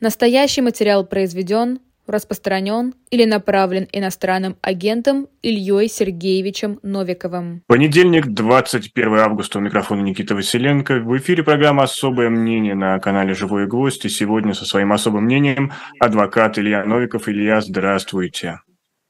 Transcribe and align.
Настоящий 0.00 0.60
материал 0.60 1.04
произведен, 1.04 1.80
распространен 2.06 2.94
или 3.10 3.24
направлен 3.24 3.88
иностранным 3.92 4.56
агентом 4.62 5.26
Ильей 5.42 5.88
Сергеевичем 5.88 6.78
Новиковым. 6.84 7.62
Понедельник, 7.66 8.28
21 8.28 9.14
августа, 9.14 9.58
у 9.58 9.60
микрофона 9.60 10.02
Никита 10.02 10.36
Василенко. 10.36 11.00
В 11.00 11.18
эфире 11.18 11.42
программа 11.42 11.82
«Особое 11.82 12.30
мнение» 12.30 12.76
на 12.76 12.98
канале 13.00 13.34
«Живой 13.34 13.66
гвоздь». 13.66 14.04
И 14.04 14.08
сегодня 14.08 14.54
со 14.54 14.64
своим 14.64 14.92
особым 14.92 15.24
мнением 15.24 15.72
адвокат 15.98 16.60
Илья 16.60 16.84
Новиков. 16.84 17.28
Илья, 17.28 17.60
здравствуйте. 17.60 18.60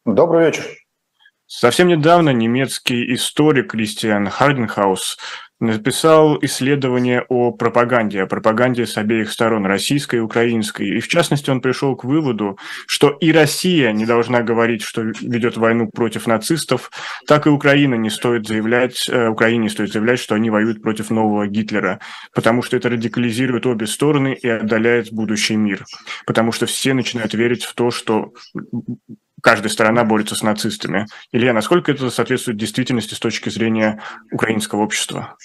Добрый 0.06 0.46
вечер. 0.46 0.64
Совсем 1.46 1.88
недавно 1.88 2.30
немецкий 2.30 3.14
историк 3.14 3.72
Кристиан 3.72 4.28
Харденхаус 4.28 5.18
написал 5.60 6.38
исследование 6.42 7.24
о 7.28 7.50
пропаганде, 7.52 8.22
о 8.22 8.26
пропаганде 8.26 8.86
с 8.86 8.96
обеих 8.96 9.30
сторон, 9.30 9.66
российской 9.66 10.16
и 10.16 10.20
украинской. 10.20 10.88
И 10.88 11.00
в 11.00 11.08
частности 11.08 11.50
он 11.50 11.60
пришел 11.60 11.96
к 11.96 12.04
выводу, 12.04 12.58
что 12.86 13.10
и 13.10 13.32
Россия 13.32 13.92
не 13.92 14.06
должна 14.06 14.42
говорить, 14.42 14.82
что 14.82 15.02
ведет 15.02 15.56
войну 15.56 15.90
против 15.90 16.26
нацистов, 16.26 16.90
так 17.26 17.46
и 17.46 17.50
Украина 17.50 17.96
не 17.96 18.10
стоит 18.10 18.46
заявлять, 18.46 19.08
э, 19.08 19.28
Украине 19.28 19.64
не 19.64 19.68
стоит 19.68 19.92
заявлять, 19.92 20.20
что 20.20 20.34
они 20.34 20.50
воюют 20.50 20.82
против 20.82 21.10
нового 21.10 21.46
Гитлера, 21.46 22.00
потому 22.32 22.62
что 22.62 22.76
это 22.76 22.88
радикализирует 22.88 23.66
обе 23.66 23.86
стороны 23.86 24.34
и 24.34 24.48
отдаляет 24.48 25.12
будущий 25.12 25.56
мир. 25.56 25.84
Потому 26.26 26.52
что 26.52 26.66
все 26.66 26.94
начинают 26.94 27.34
верить 27.34 27.64
в 27.64 27.74
то, 27.74 27.90
что 27.90 28.32
каждая 29.42 29.70
сторона 29.70 30.04
борется 30.04 30.34
с 30.34 30.42
нацистами. 30.42 31.06
Илья, 31.32 31.52
насколько 31.52 31.92
это 31.92 32.10
соответствует 32.10 32.58
действительности 32.58 33.14
с 33.14 33.18
точки 33.18 33.48
зрения 33.48 34.02
украинского 34.32 34.82
общества? 34.82 35.36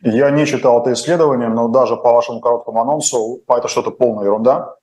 Я 0.00 0.30
не 0.30 0.46
читал 0.46 0.80
это 0.80 0.92
исследование, 0.92 1.48
но 1.48 1.68
даже 1.68 1.96
по 1.96 2.12
вашему 2.12 2.40
короткому 2.40 2.80
анонсу 2.80 3.42
это 3.48 3.68
что-то 3.68 3.90
полная 3.90 4.24
ерунда. 4.24 4.76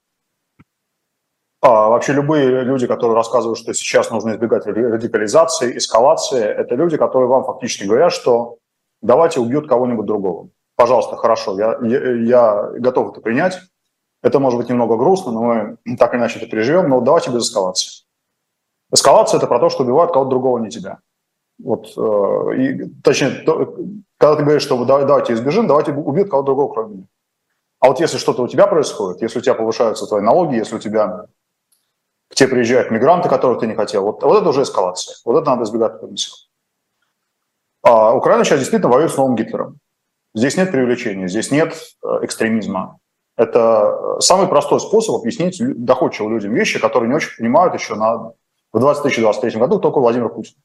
А 1.61 1.89
вообще 1.89 2.13
любые 2.13 2.63
люди, 2.63 2.85
которые 2.85 3.15
рассказывают, 3.15 3.57
что 3.57 3.73
сейчас 3.73 4.11
нужно 4.11 4.31
избегать 4.31 4.67
радикализации, 4.67 5.77
эскалации, 5.77 6.43
это 6.43 6.75
люди, 6.75 6.97
которые 6.97 7.27
вам 7.27 7.43
фактически 7.43 7.85
говорят, 7.85 8.11
что 8.11 8.57
давайте 9.01 9.39
убьют 9.39 9.67
кого-нибудь 9.67 10.05
другого. 10.05 10.49
Пожалуйста, 10.75 11.15
хорошо, 11.15 11.57
я, 11.57 11.77
я, 11.81 12.11
я 12.11 12.69
готов 12.77 13.11
это 13.11 13.21
принять. 13.21 13.57
Это 14.21 14.39
может 14.39 14.59
быть 14.59 14.69
немного 14.69 14.97
грустно, 14.97 15.31
но 15.31 15.41
мы 15.41 15.97
так 15.97 16.13
или 16.13 16.19
иначе 16.19 16.39
это 16.39 16.47
переживем, 16.47 16.89
но 16.89 16.99
давайте 16.99 17.31
без 17.31 17.47
эскалации. 17.47 18.04
Эскалация– 18.91 19.37
это 19.39 19.47
про 19.47 19.59
то, 19.59 19.69
что 19.69 19.83
убивают 19.83 20.11
кого-то 20.11 20.29
другого, 20.29 20.59
не 20.59 20.69
тебя. 20.69 20.99
Вот, 21.63 21.87
э, 21.97 22.57
и, 22.57 22.85
точнее, 23.01 23.43
то, 23.45 23.75
когда 24.17 24.35
ты 24.35 24.43
говоришь, 24.43 24.63
что 24.63 24.83
давайте 24.85 25.33
избежим, 25.33 25.67
давайте 25.67 25.91
убьют 25.91 26.29
кого-то 26.29 26.47
другого, 26.47 26.73
кроме 26.73 26.95
меня. 26.95 27.07
А 27.79 27.87
вот 27.87 27.99
если 27.99 28.17
что-то 28.17 28.43
у 28.43 28.47
тебя 28.47 28.67
происходит, 28.67 29.21
если 29.21 29.39
у 29.39 29.41
тебя 29.41 29.53
повышаются 29.53 30.07
твои 30.07 30.21
налоги, 30.21 30.55
если 30.55 30.75
у 30.75 30.79
тебя 30.79 31.27
к 32.29 32.35
тебе 32.35 32.49
приезжают 32.49 32.91
мигранты, 32.91 33.29
которых 33.29 33.59
ты 33.59 33.67
не 33.67 33.75
хотел, 33.75 34.03
вот, 34.03 34.23
вот 34.23 34.37
это 34.37 34.49
уже 34.49 34.63
эскалация. 34.63 35.15
Вот 35.23 35.39
это 35.39 35.49
надо 35.49 35.63
избегать 35.63 35.99
потенциала. 36.01 36.39
А 37.83 38.15
Украина 38.15 38.43
сейчас 38.43 38.59
действительно 38.59 38.91
воюет 38.91 39.11
с 39.11 39.17
новым 39.17 39.35
Гитлером. 39.35 39.79
Здесь 40.33 40.57
нет 40.57 40.71
привлечения, 40.71 41.27
здесь 41.27 41.51
нет 41.51 41.75
э, 42.03 42.07
экстремизма. 42.23 42.99
Это 43.37 44.19
самый 44.19 44.47
простой 44.47 44.79
способ 44.79 45.15
объяснить 45.15 45.61
доходчивым 45.85 46.33
людям 46.33 46.53
вещи, 46.53 46.79
которые 46.79 47.09
не 47.09 47.15
очень 47.15 47.37
понимают 47.37 47.73
еще 47.73 47.95
на 47.95 48.31
в 48.75 48.79
2023 48.79 49.57
году 49.57 49.79
только 49.79 49.99
Владимир 49.99 50.27
Путин. 50.27 50.55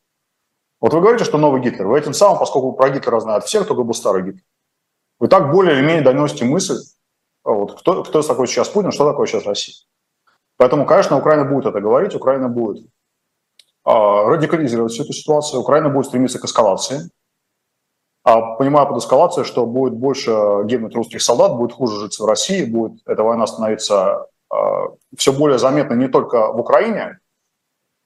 Вот 0.80 0.92
вы 0.92 1.00
говорите, 1.00 1.24
что 1.24 1.38
новый 1.38 1.60
Гитлер. 1.60 1.86
Вы 1.86 1.96
этим 1.96 2.12
самым, 2.12 2.40
поскольку 2.40 2.72
про 2.72 2.90
Гитлера 2.90 3.20
знают 3.20 3.44
все, 3.44 3.62
кто 3.62 3.74
был 3.74 3.94
старый 3.94 4.24
Гитлер, 4.24 4.42
вы 5.20 5.28
так 5.28 5.52
более 5.52 5.76
или 5.76 5.86
менее 5.86 6.02
доносите 6.02 6.44
мысль, 6.44 6.78
вот, 7.44 7.78
кто, 7.78 8.02
кто 8.02 8.22
такой 8.22 8.48
сейчас 8.48 8.68
Путин, 8.68 8.90
что 8.90 9.08
такое 9.08 9.28
сейчас 9.28 9.46
Россия. 9.46 9.76
Поэтому, 10.56 10.86
конечно, 10.86 11.16
Украина 11.16 11.44
будет 11.44 11.66
это 11.66 11.80
говорить, 11.80 12.16
Украина 12.16 12.48
будет 12.48 12.84
а, 13.84 14.24
радикализировать 14.24 14.92
всю 14.92 15.04
эту 15.04 15.12
ситуацию, 15.12 15.60
Украина 15.60 15.88
будет 15.88 16.06
стремиться 16.06 16.40
к 16.40 16.44
эскалации, 16.44 17.10
а 18.24 18.56
понимая 18.56 18.86
под 18.86 18.98
эскалацией, 18.98 19.44
что 19.44 19.66
будет 19.66 19.94
больше 19.94 20.32
гибнуть 20.64 20.96
русских 20.96 21.22
солдат, 21.22 21.56
будет 21.56 21.74
хуже 21.74 22.00
житься 22.00 22.24
в 22.24 22.26
России, 22.26 22.64
будет 22.64 23.00
эта 23.06 23.22
война 23.22 23.46
становиться 23.46 24.26
а, 24.52 24.88
все 25.16 25.32
более 25.32 25.60
заметной 25.60 25.96
не 25.96 26.08
только 26.08 26.52
в 26.52 26.58
Украине, 26.58 27.19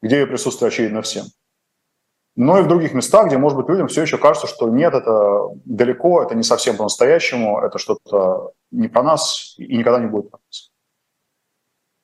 где 0.05 0.21
ее 0.21 0.27
присутствие 0.27 0.69
очевидно 0.69 1.01
всем. 1.01 1.25
Но 2.37 2.59
и 2.59 2.63
в 2.63 2.69
других 2.69 2.93
местах, 2.93 3.29
где, 3.29 3.39
может 3.39 3.57
быть, 3.57 3.69
людям 3.69 3.89
все 3.89 4.03
еще 4.03 4.19
кажется, 4.19 4.47
что 4.47 4.69
нет, 4.69 4.93
это 4.93 5.49
далеко, 5.65 6.23
это 6.23 6.35
не 6.35 6.43
совсем 6.43 6.77
по-настоящему, 6.77 7.61
это 7.61 7.79
что-то 7.79 8.53
не 8.71 8.89
про 8.89 9.03
нас 9.03 9.55
и 9.57 9.77
никогда 9.77 10.01
не 10.01 10.09
будет 10.09 10.31
про 10.31 10.41
нас. 10.47 10.71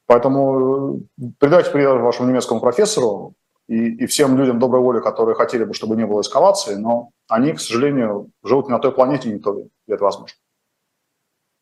Поэтому 0.07 0.97
э, 1.21 1.25
передайте 1.39 1.71
привет 1.71 2.01
вашему 2.01 2.29
немецкому 2.29 2.61
профессору 2.61 3.35
и, 3.69 3.97
и 3.97 4.07
всем 4.07 4.37
людям 4.39 4.59
доброй 4.59 4.81
воли, 4.81 5.01
которые 5.01 5.35
хотели 5.35 5.65
бы, 5.65 5.75
чтобы 5.75 5.95
не 5.95 6.07
было 6.07 6.23
эскалации, 6.23 6.77
но 6.77 7.11
они, 7.29 7.53
к 7.53 7.61
сожалению, 7.61 8.31
живут 8.43 8.69
не 8.69 8.73
на 8.73 8.79
той 8.79 8.93
планете, 8.93 9.31
не 9.31 9.41
то, 9.41 9.53
где 9.53 9.95
это 9.95 10.05
возможно. 10.05 10.37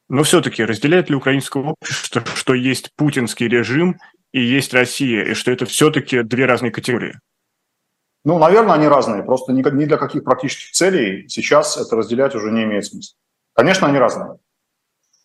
Но 0.09 0.23
все-таки 0.23 0.65
разделяет 0.65 1.11
ли 1.11 1.17
украинское 1.17 1.63
общество, 1.63 2.23
что 2.35 2.55
есть 2.55 2.95
путинский 2.97 3.49
режим 3.49 3.99
и 4.33 4.41
есть 4.41 4.75
Россия, 4.75 5.25
и 5.25 5.35
что 5.35 5.51
это 5.51 5.67
все-таки 5.67 6.23
две 6.23 6.47
разные 6.47 6.71
категории? 6.71 7.19
Ну, 8.25 8.39
наверное, 8.39 8.75
они 8.75 8.89
разные. 8.89 9.23
Просто 9.23 9.53
ни, 9.53 9.63
для 9.63 9.97
каких 9.97 10.25
практических 10.25 10.73
целей 10.73 11.29
сейчас 11.29 11.77
это 11.77 11.97
разделять 11.97 12.35
уже 12.35 12.51
не 12.51 12.65
имеет 12.65 12.85
смысла. 12.85 13.17
Конечно, 13.55 13.87
они 13.87 13.99
разные. 13.99 14.39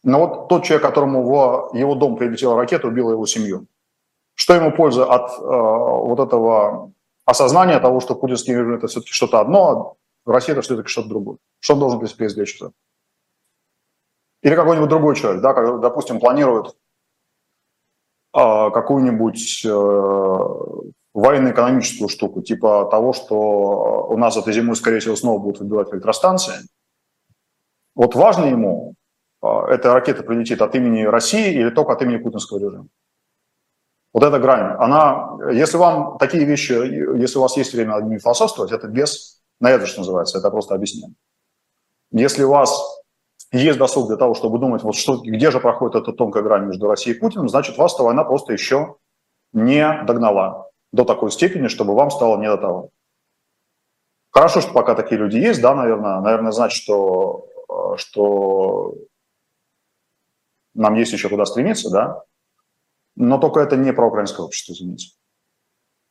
Но 0.04 0.20
вот 0.20 0.48
тот 0.50 0.64
человек, 0.64 0.84
которому 0.84 1.24
в 1.24 1.76
его 1.76 1.96
дом 1.96 2.18
прилетела 2.18 2.56
ракета, 2.56 2.88
убила 2.88 3.12
его 3.12 3.26
семью. 3.26 3.68
Что 4.36 4.54
ему 4.54 4.72
польза 4.72 5.06
от 5.06 5.32
э, 5.32 5.44
вот 5.44 6.20
этого 6.20 6.92
осознания 7.26 7.80
того, 7.80 8.00
что 8.00 8.16
путинский 8.16 8.54
режим– 8.54 8.76
это 8.76 8.88
все-таки 8.88 9.14
что-то 9.14 9.40
одно, 9.40 9.98
а 10.26 10.32
Россия– 10.32 10.54
это 10.56 10.62
все-таки 10.62 10.90
что-то 10.90 11.10
другое? 11.10 11.38
Что 11.60 11.74
он 11.74 11.80
должен 11.80 12.00
для 12.00 12.08
себя 12.08 12.26
Или 14.42 14.56
какой-нибудь 14.56 14.90
другой 14.90 15.16
человек, 15.16 15.42
да, 15.42 15.54
как, 15.54 15.80
допустим, 15.80 16.20
планирует 16.20 16.76
какую-нибудь 18.34 19.66
э, 19.66 19.70
военно-экономическую 21.14 22.10
штуку, 22.10 22.42
типа 22.42 22.88
того, 22.90 23.14
что 23.14 24.08
у 24.10 24.18
нас 24.18 24.36
этой 24.36 24.54
зимой, 24.54 24.76
скорее 24.76 25.00
всего, 25.00 25.16
снова 25.16 25.40
будут 25.40 25.60
выбивать 25.60 25.94
электростанции. 25.94 26.56
Вот 27.96 28.16
важно 28.16 28.46
ему, 28.46 28.96
а, 29.42 29.68
эта 29.68 29.94
ракета 29.94 30.24
прилетит 30.24 30.62
от 30.62 30.74
имени 30.76 31.04
России 31.04 31.54
или 31.54 31.70
только 31.70 31.94
от 31.94 32.02
имени 32.02 32.18
путинского 32.18 32.58
режима. 32.58 32.88
Вот 34.14 34.24
эта 34.24 34.40
грань, 34.40 34.76
она, 34.80 35.38
если 35.52 35.78
вам 35.78 36.18
такие 36.18 36.46
вещи, 36.46 36.72
если 36.72 37.38
у 37.38 37.42
вас 37.42 37.58
есть 37.58 37.74
время 37.74 37.96
над 37.96 38.06
ними 38.06 38.20
философствовать, 38.20 38.72
это 38.72 38.88
без 38.88 39.42
наезда, 39.60 39.88
что 39.88 40.02
называется, 40.02 40.38
это 40.38 40.50
просто 40.52 40.76
объяснение. 40.76 41.16
Если 42.12 42.44
у 42.44 42.50
вас 42.50 43.03
есть 43.54 43.78
досуг 43.78 44.08
для 44.08 44.18
того, 44.18 44.34
чтобы 44.34 44.58
думать, 44.58 44.84
вот 44.84 44.96
что, 44.96 45.18
где 45.18 45.52
же 45.52 45.60
проходит 45.60 45.96
эта 45.96 46.12
тонкая 46.12 46.44
грань 46.44 46.66
между 46.66 46.88
Россией 46.88 47.16
и 47.16 47.20
Путиным, 47.20 47.48
значит, 47.48 47.78
вас 47.78 47.94
эта 47.94 48.04
война 48.04 48.24
просто 48.24 48.52
еще 48.54 48.98
не 49.54 50.04
догнала 50.06 50.70
до 50.92 51.06
такой 51.06 51.32
степени, 51.32 51.68
чтобы 51.68 51.94
вам 51.96 52.10
стало 52.10 52.38
не 52.40 52.48
до 52.48 52.58
того. 52.58 52.90
Хорошо, 54.32 54.62
что 54.62 54.74
пока 54.74 54.96
такие 54.96 55.20
люди 55.20 55.38
есть, 55.38 55.62
да, 55.62 55.76
наверное. 55.76 56.20
Наверное, 56.20 56.52
значит, 56.52 56.82
что, 56.82 57.48
э, 57.70 57.98
что 57.98 58.96
нам 60.74 60.96
есть 60.96 61.14
еще 61.14 61.30
куда 61.30 61.46
стремиться, 61.46 61.92
да. 61.92 62.24
Но 63.16 63.38
только 63.38 63.60
это 63.60 63.78
не 63.78 63.94
про 63.94 64.08
украинское 64.08 64.44
общество, 64.44 64.74
извините. 64.74 65.10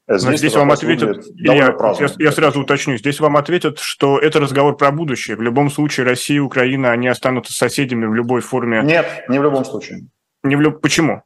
Здесь, 0.08 0.38
здесь 0.40 0.56
вам 0.56 0.72
ответят, 0.72 1.24
я, 1.36 1.54
я, 1.54 2.08
я 2.18 2.32
сразу 2.32 2.60
уточню, 2.60 2.96
здесь 2.96 3.20
вам 3.20 3.36
ответят, 3.36 3.78
что 3.78 4.18
это 4.18 4.40
разговор 4.40 4.76
про 4.76 4.90
будущее. 4.90 5.36
В 5.36 5.42
любом 5.42 5.70
случае 5.70 6.04
Россия 6.06 6.38
и 6.38 6.40
Украина, 6.40 6.90
они 6.90 7.06
останутся 7.06 7.52
соседями 7.52 8.06
в 8.06 8.14
любой 8.14 8.40
форме. 8.40 8.82
Нет, 8.82 9.06
не 9.28 9.38
в 9.38 9.42
любом 9.42 9.64
случае. 9.64 10.08
Не 10.42 10.56
в 10.56 10.60
люб... 10.60 10.80
Почему? 10.80 11.22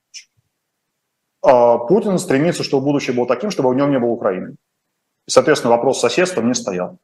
А, 1.43 1.79
Путин 1.79 2.19
стремится, 2.19 2.63
чтобы 2.63 2.85
будущее 2.85 3.17
было 3.17 3.27
таким, 3.27 3.51
чтобы 3.51 3.71
в 3.71 3.75
нем 3.75 3.91
не 3.91 3.99
было 3.99 4.11
Украины. 4.11 4.57
И, 5.27 5.31
соответственно, 5.31 5.75
вопрос 5.75 5.99
соседства 5.99 6.43
не 6.43 6.55
стоял. 6.55 6.99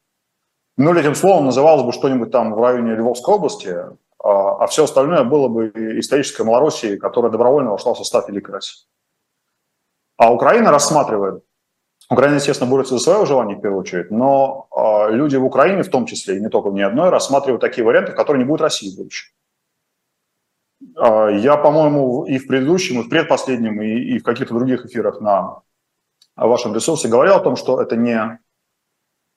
Ну, 0.76 0.94
этим 0.94 1.14
словом 1.14 1.46
называлось 1.46 1.84
бы 1.84 1.92
что-нибудь 1.92 2.30
там 2.30 2.52
в 2.52 2.62
районе 2.62 2.94
Львовской 2.96 3.34
области, 3.34 3.74
а, 4.22 4.64
а 4.64 4.66
все 4.66 4.84
остальное 4.84 5.24
было 5.24 5.48
бы 5.48 5.72
исторической 5.98 6.42
Малороссией, 6.42 6.98
которая 6.98 7.32
добровольно 7.32 7.70
вошла 7.70 7.94
в 7.94 7.98
состав 7.98 8.28
Великой 8.28 8.52
России. 8.52 8.86
А 10.18 10.32
Украина 10.32 10.70
рассматривает 10.70 11.42
Украина, 12.10 12.34
естественно, 12.36 12.70
борется 12.70 12.94
за 12.94 13.00
свое 13.00 13.18
выживание 13.20 13.56
в 13.56 13.60
первую 13.60 13.80
очередь, 13.80 14.10
но 14.10 14.68
э, 14.76 15.12
люди 15.12 15.36
в 15.36 15.44
Украине, 15.44 15.82
в 15.82 15.88
том 15.88 16.06
числе, 16.06 16.36
и 16.36 16.40
не 16.40 16.48
только 16.48 16.70
в 16.70 16.74
ней 16.74 16.82
одной, 16.82 17.10
рассматривают 17.10 17.60
такие 17.60 17.84
варианты, 17.84 18.12
в 18.12 18.16
которые 18.16 18.42
не 18.42 18.48
будет 18.48 18.60
России 18.60 18.92
в 18.92 18.96
будущем. 18.96 19.32
Э, 20.96 21.36
я, 21.38 21.56
по-моему, 21.56 22.24
и 22.24 22.38
в 22.38 22.46
предыдущем, 22.46 23.00
и 23.00 23.02
в 23.04 23.08
предпоследнем, 23.08 23.80
и, 23.82 24.14
и 24.14 24.18
в 24.18 24.22
каких-то 24.22 24.54
других 24.54 24.84
эфирах 24.84 25.20
на 25.20 25.62
вашем 26.36 26.74
ресурсе 26.74 27.08
говорил 27.08 27.34
о 27.34 27.40
том, 27.40 27.56
что 27.56 27.80
это 27.80 27.96
не, 27.96 28.16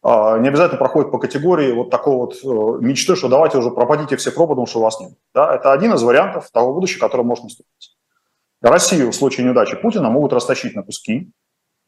э, 0.03 0.39
не 0.39 0.47
обязательно 0.47 0.77
проходит 0.77 1.11
по 1.11 1.19
категории 1.19 1.71
вот 1.71 1.89
такого 1.89 2.25
вот 2.25 2.35
э, 2.43 2.83
мечты, 2.83 3.15
что 3.15 3.29
давайте 3.29 3.57
уже 3.57 3.71
пропадите 3.71 4.17
все 4.17 4.31
пропадом, 4.31 4.65
что 4.65 4.79
у 4.79 4.83
вас 4.83 4.99
нет. 4.99 5.13
Да? 5.33 5.55
Это 5.55 5.71
один 5.71 5.93
из 5.93 6.03
вариантов 6.03 6.49
того 6.51 6.73
будущего, 6.73 6.99
которое 6.99 7.23
может 7.23 7.43
наступить. 7.43 7.95
Россию 8.61 9.11
в 9.11 9.15
случае 9.15 9.45
неудачи 9.45 9.75
Путина 9.75 10.09
могут 10.09 10.33
растащить 10.33 10.75
на 10.75 10.83
куски. 10.83 11.31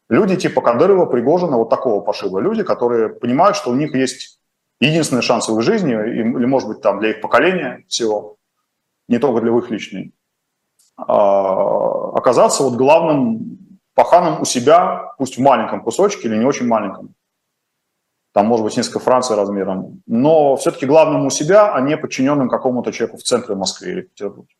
Люди 0.08 0.36
типа 0.36 0.62
Кадырова, 0.62 1.06
Пригожина, 1.06 1.56
вот 1.58 1.68
такого 1.68 2.00
пошиба. 2.00 2.40
Люди, 2.40 2.62
которые 2.62 3.10
понимают, 3.10 3.56
что 3.56 3.70
у 3.70 3.74
них 3.74 3.94
есть 3.94 4.40
единственный 4.80 5.22
шанс 5.22 5.48
в 5.48 5.56
их 5.56 5.62
жизни, 5.62 5.92
или, 5.92 6.46
может 6.46 6.68
быть, 6.68 6.80
там 6.80 6.98
для 7.00 7.10
их 7.10 7.20
поколения 7.20 7.84
всего, 7.88 8.36
не 9.08 9.18
только 9.18 9.40
для 9.40 9.56
их 9.56 9.70
личной, 9.70 10.14
а, 10.96 12.10
оказаться 12.16 12.62
вот 12.62 12.74
главным 12.74 13.58
паханом 13.94 14.40
у 14.40 14.44
себя, 14.44 15.12
пусть 15.18 15.36
в 15.36 15.40
маленьком 15.40 15.82
кусочке 15.82 16.28
или 16.28 16.36
не 16.36 16.44
очень 16.44 16.66
маленьком. 16.66 17.14
Там, 18.32 18.46
может 18.46 18.64
быть, 18.64 18.76
несколько 18.76 19.00
Франций 19.00 19.36
размером. 19.36 20.02
Но 20.06 20.56
все-таки 20.56 20.86
главным 20.86 21.26
у 21.26 21.30
себя, 21.30 21.74
а 21.74 21.80
не 21.80 21.96
подчиненным 21.96 22.48
какому-то 22.48 22.92
человеку 22.92 23.18
в 23.18 23.22
центре 23.22 23.56
Москвы 23.56 23.88
или 23.88 24.00
Петербурге. 24.02 24.54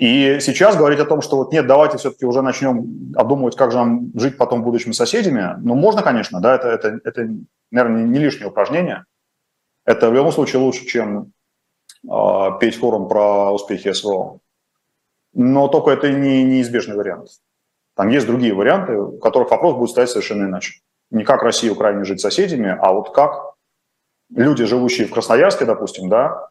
И 0.00 0.38
сейчас 0.40 0.78
говорить 0.78 0.98
о 0.98 1.04
том, 1.04 1.20
что 1.20 1.36
вот 1.36 1.52
нет, 1.52 1.66
давайте 1.66 1.98
все-таки 1.98 2.24
уже 2.24 2.40
начнем 2.40 3.12
обдумывать, 3.14 3.54
как 3.54 3.70
же 3.70 3.76
нам 3.76 4.10
жить 4.14 4.38
потом 4.38 4.62
будущими 4.62 4.92
соседями, 4.92 5.56
ну, 5.58 5.74
можно, 5.74 6.00
конечно, 6.00 6.40
да, 6.40 6.54
это, 6.54 6.68
это, 6.68 7.00
это 7.04 7.28
наверное, 7.70 8.04
не 8.04 8.18
лишнее 8.18 8.48
упражнение. 8.48 9.04
Это 9.84 10.08
в 10.08 10.14
любом 10.14 10.32
случае 10.32 10.62
лучше, 10.62 10.86
чем 10.86 11.32
э, 12.10 12.46
петь 12.60 12.80
хором 12.80 13.08
про 13.08 13.52
успехи 13.52 13.92
СВО. 13.92 14.38
Но 15.34 15.68
только 15.68 15.90
это 15.90 16.10
не 16.10 16.44
неизбежный 16.44 16.96
вариант. 16.96 17.28
Там 17.94 18.08
есть 18.08 18.26
другие 18.26 18.54
варианты, 18.54 18.96
в 18.96 19.18
которых 19.18 19.50
вопрос 19.50 19.74
будет 19.74 19.90
стоять 19.90 20.08
совершенно 20.08 20.44
иначе. 20.46 20.80
Не 21.10 21.24
как 21.24 21.42
Россия 21.42 21.68
и 21.68 21.74
Украина 21.74 22.06
жить 22.06 22.20
соседями, 22.20 22.74
а 22.80 22.94
вот 22.94 23.12
как 23.12 23.52
люди, 24.34 24.64
живущие 24.64 25.06
в 25.06 25.12
Красноярске, 25.12 25.66
допустим, 25.66 26.08
да, 26.08 26.48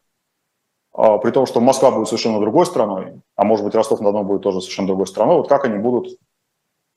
при 0.92 1.30
том, 1.30 1.46
что 1.46 1.60
Москва 1.60 1.90
будет 1.90 2.08
совершенно 2.08 2.40
другой 2.40 2.66
страной, 2.66 3.22
а 3.36 3.44
может 3.44 3.64
быть 3.64 3.74
Ростов-на-Дону 3.74 4.24
будет 4.24 4.42
тоже 4.42 4.60
совершенно 4.60 4.88
другой 4.88 5.06
страной, 5.06 5.36
вот 5.36 5.48
как 5.48 5.64
они 5.64 5.78
будут 5.78 6.18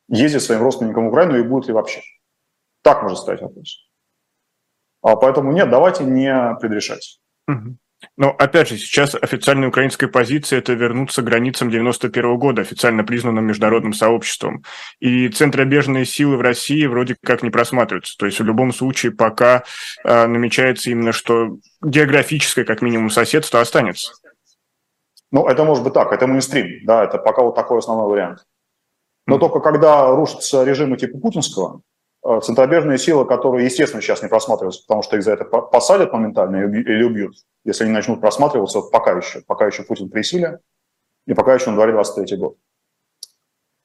ездить 0.10 0.42
своим 0.42 0.62
родственникам 0.62 1.06
в 1.06 1.07
Украину 1.10 1.38
и 1.38 1.44
будут 1.44 1.68
ли 1.68 1.74
вообще? 1.74 2.01
Так 2.81 3.04
может 3.04 3.19
стоять 3.19 3.42
вопрос. 3.42 3.88
А 5.01 5.16
поэтому 5.16 5.51
нет, 5.51 5.69
давайте 5.69 6.04
не 6.06 6.56
предрешать. 6.60 7.19
Угу. 7.48 7.78
Но 8.17 8.31
опять 8.31 8.69
же, 8.69 8.77
сейчас 8.77 9.15
официальная 9.15 9.69
украинская 9.69 10.09
позиция– 10.09 10.59
это 10.59 10.73
вернуться 10.73 11.21
к 11.21 11.25
границам 11.25 11.69
91 11.69 12.38
года, 12.38 12.61
официально 12.61 13.03
признанным 13.03 13.45
международным 13.45 13.94
сообществом. 13.94 14.63
И 15.00 15.29
центробежные 15.29 16.05
силы 16.05 16.38
в 16.38 16.41
России 16.41 16.85
вроде 16.85 17.15
как 17.21 17.44
не 17.44 17.50
просматриваются. 17.50 18.15
То 18.17 18.25
есть 18.25 18.39
в 18.39 18.45
любом 18.45 18.73
случае 18.73 19.11
пока 19.11 19.63
э, 20.03 20.27
намечается 20.27 20.89
именно, 20.89 21.11
что 21.11 21.57
географическое, 21.81 22.65
как 22.65 22.81
минимум, 22.81 23.09
соседство 23.09 23.61
останется. 23.61 24.13
Ну, 25.31 25.47
это 25.47 25.63
может 25.63 25.83
быть 25.83 25.94
так, 25.94 26.11
это 26.11 26.27
мейнстрим, 26.27 26.85
да, 26.85 27.03
это 27.03 27.17
пока 27.17 27.41
вот 27.41 27.55
такой 27.55 27.79
основной 27.79 28.07
вариант. 28.07 28.45
Но 29.25 29.35
mm-hmm. 29.35 29.39
только 29.39 29.59
когда 29.61 30.11
рушатся 30.11 30.63
режимы 30.63 30.95
типа 30.95 31.17
путинского, 31.17 31.81
э, 32.23 32.39
центробежные 32.44 33.00
силы, 33.00 33.25
которые, 33.25 33.65
естественно, 33.65 34.01
сейчас 34.01 34.21
не 34.21 34.29
просматриваются, 34.29 34.83
потому 34.88 35.01
что 35.01 35.17
их 35.17 35.23
за 35.23 35.31
это 35.33 35.45
посадят 35.45 36.13
моментально 36.13 36.57
или 36.57 37.03
убьют, 37.03 37.35
если 37.63 37.86
они 37.86 37.94
начнут 37.94 38.21
просматриваться 38.21 38.81
пока 38.81 39.12
еще, 39.12 39.42
пока 39.42 39.68
еще 39.68 39.83
Путин 39.83 40.10
при 40.10 40.21
силе, 40.21 40.60
и 41.25 41.33
пока 41.33 41.54
еще 41.54 41.69
на 41.69 41.75
дворе 41.75 41.94
23 41.94 42.38
год. 42.38 42.57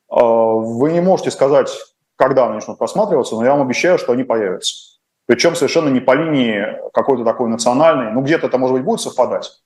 А, 0.09 0.23
вы 0.23 0.93
не 0.93 1.01
можете 1.01 1.31
сказать, 1.31 1.71
когда 2.17 2.47
они 2.47 2.55
начнут 2.55 2.79
просматриваться, 2.79 3.37
но 3.37 3.45
я 3.45 3.53
вам 3.53 3.63
обещаю, 3.63 3.99
что 3.99 4.13
они 4.13 4.25
появятся. 4.25 4.99
Причем 5.27 5.55
совершенно 5.55 5.91
не 5.91 6.01
по 6.01 6.15
линии 6.15 6.65
какой-то 6.93 7.25
такой 7.25 7.49
национальной, 7.49 8.13
ну 8.13 8.23
где-то 8.23 8.47
это, 8.47 8.59
может 8.59 8.77
быть, 8.77 8.85
будет 8.85 9.01
совпадать. 9.01 9.63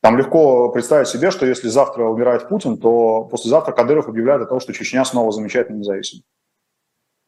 Там 0.00 0.16
легко 0.16 0.70
представить 0.70 1.08
себе, 1.08 1.32
что 1.32 1.44
если 1.44 1.68
завтра 1.68 2.04
умирает 2.04 2.48
Путин, 2.48 2.78
то 2.78 3.24
послезавтра 3.24 3.72
Кадыров 3.72 4.08
объявляет 4.08 4.42
о 4.42 4.46
том, 4.46 4.60
что 4.60 4.72
Чечня 4.72 5.04
снова 5.04 5.32
замечательно 5.32 5.78
независима. 5.78 6.22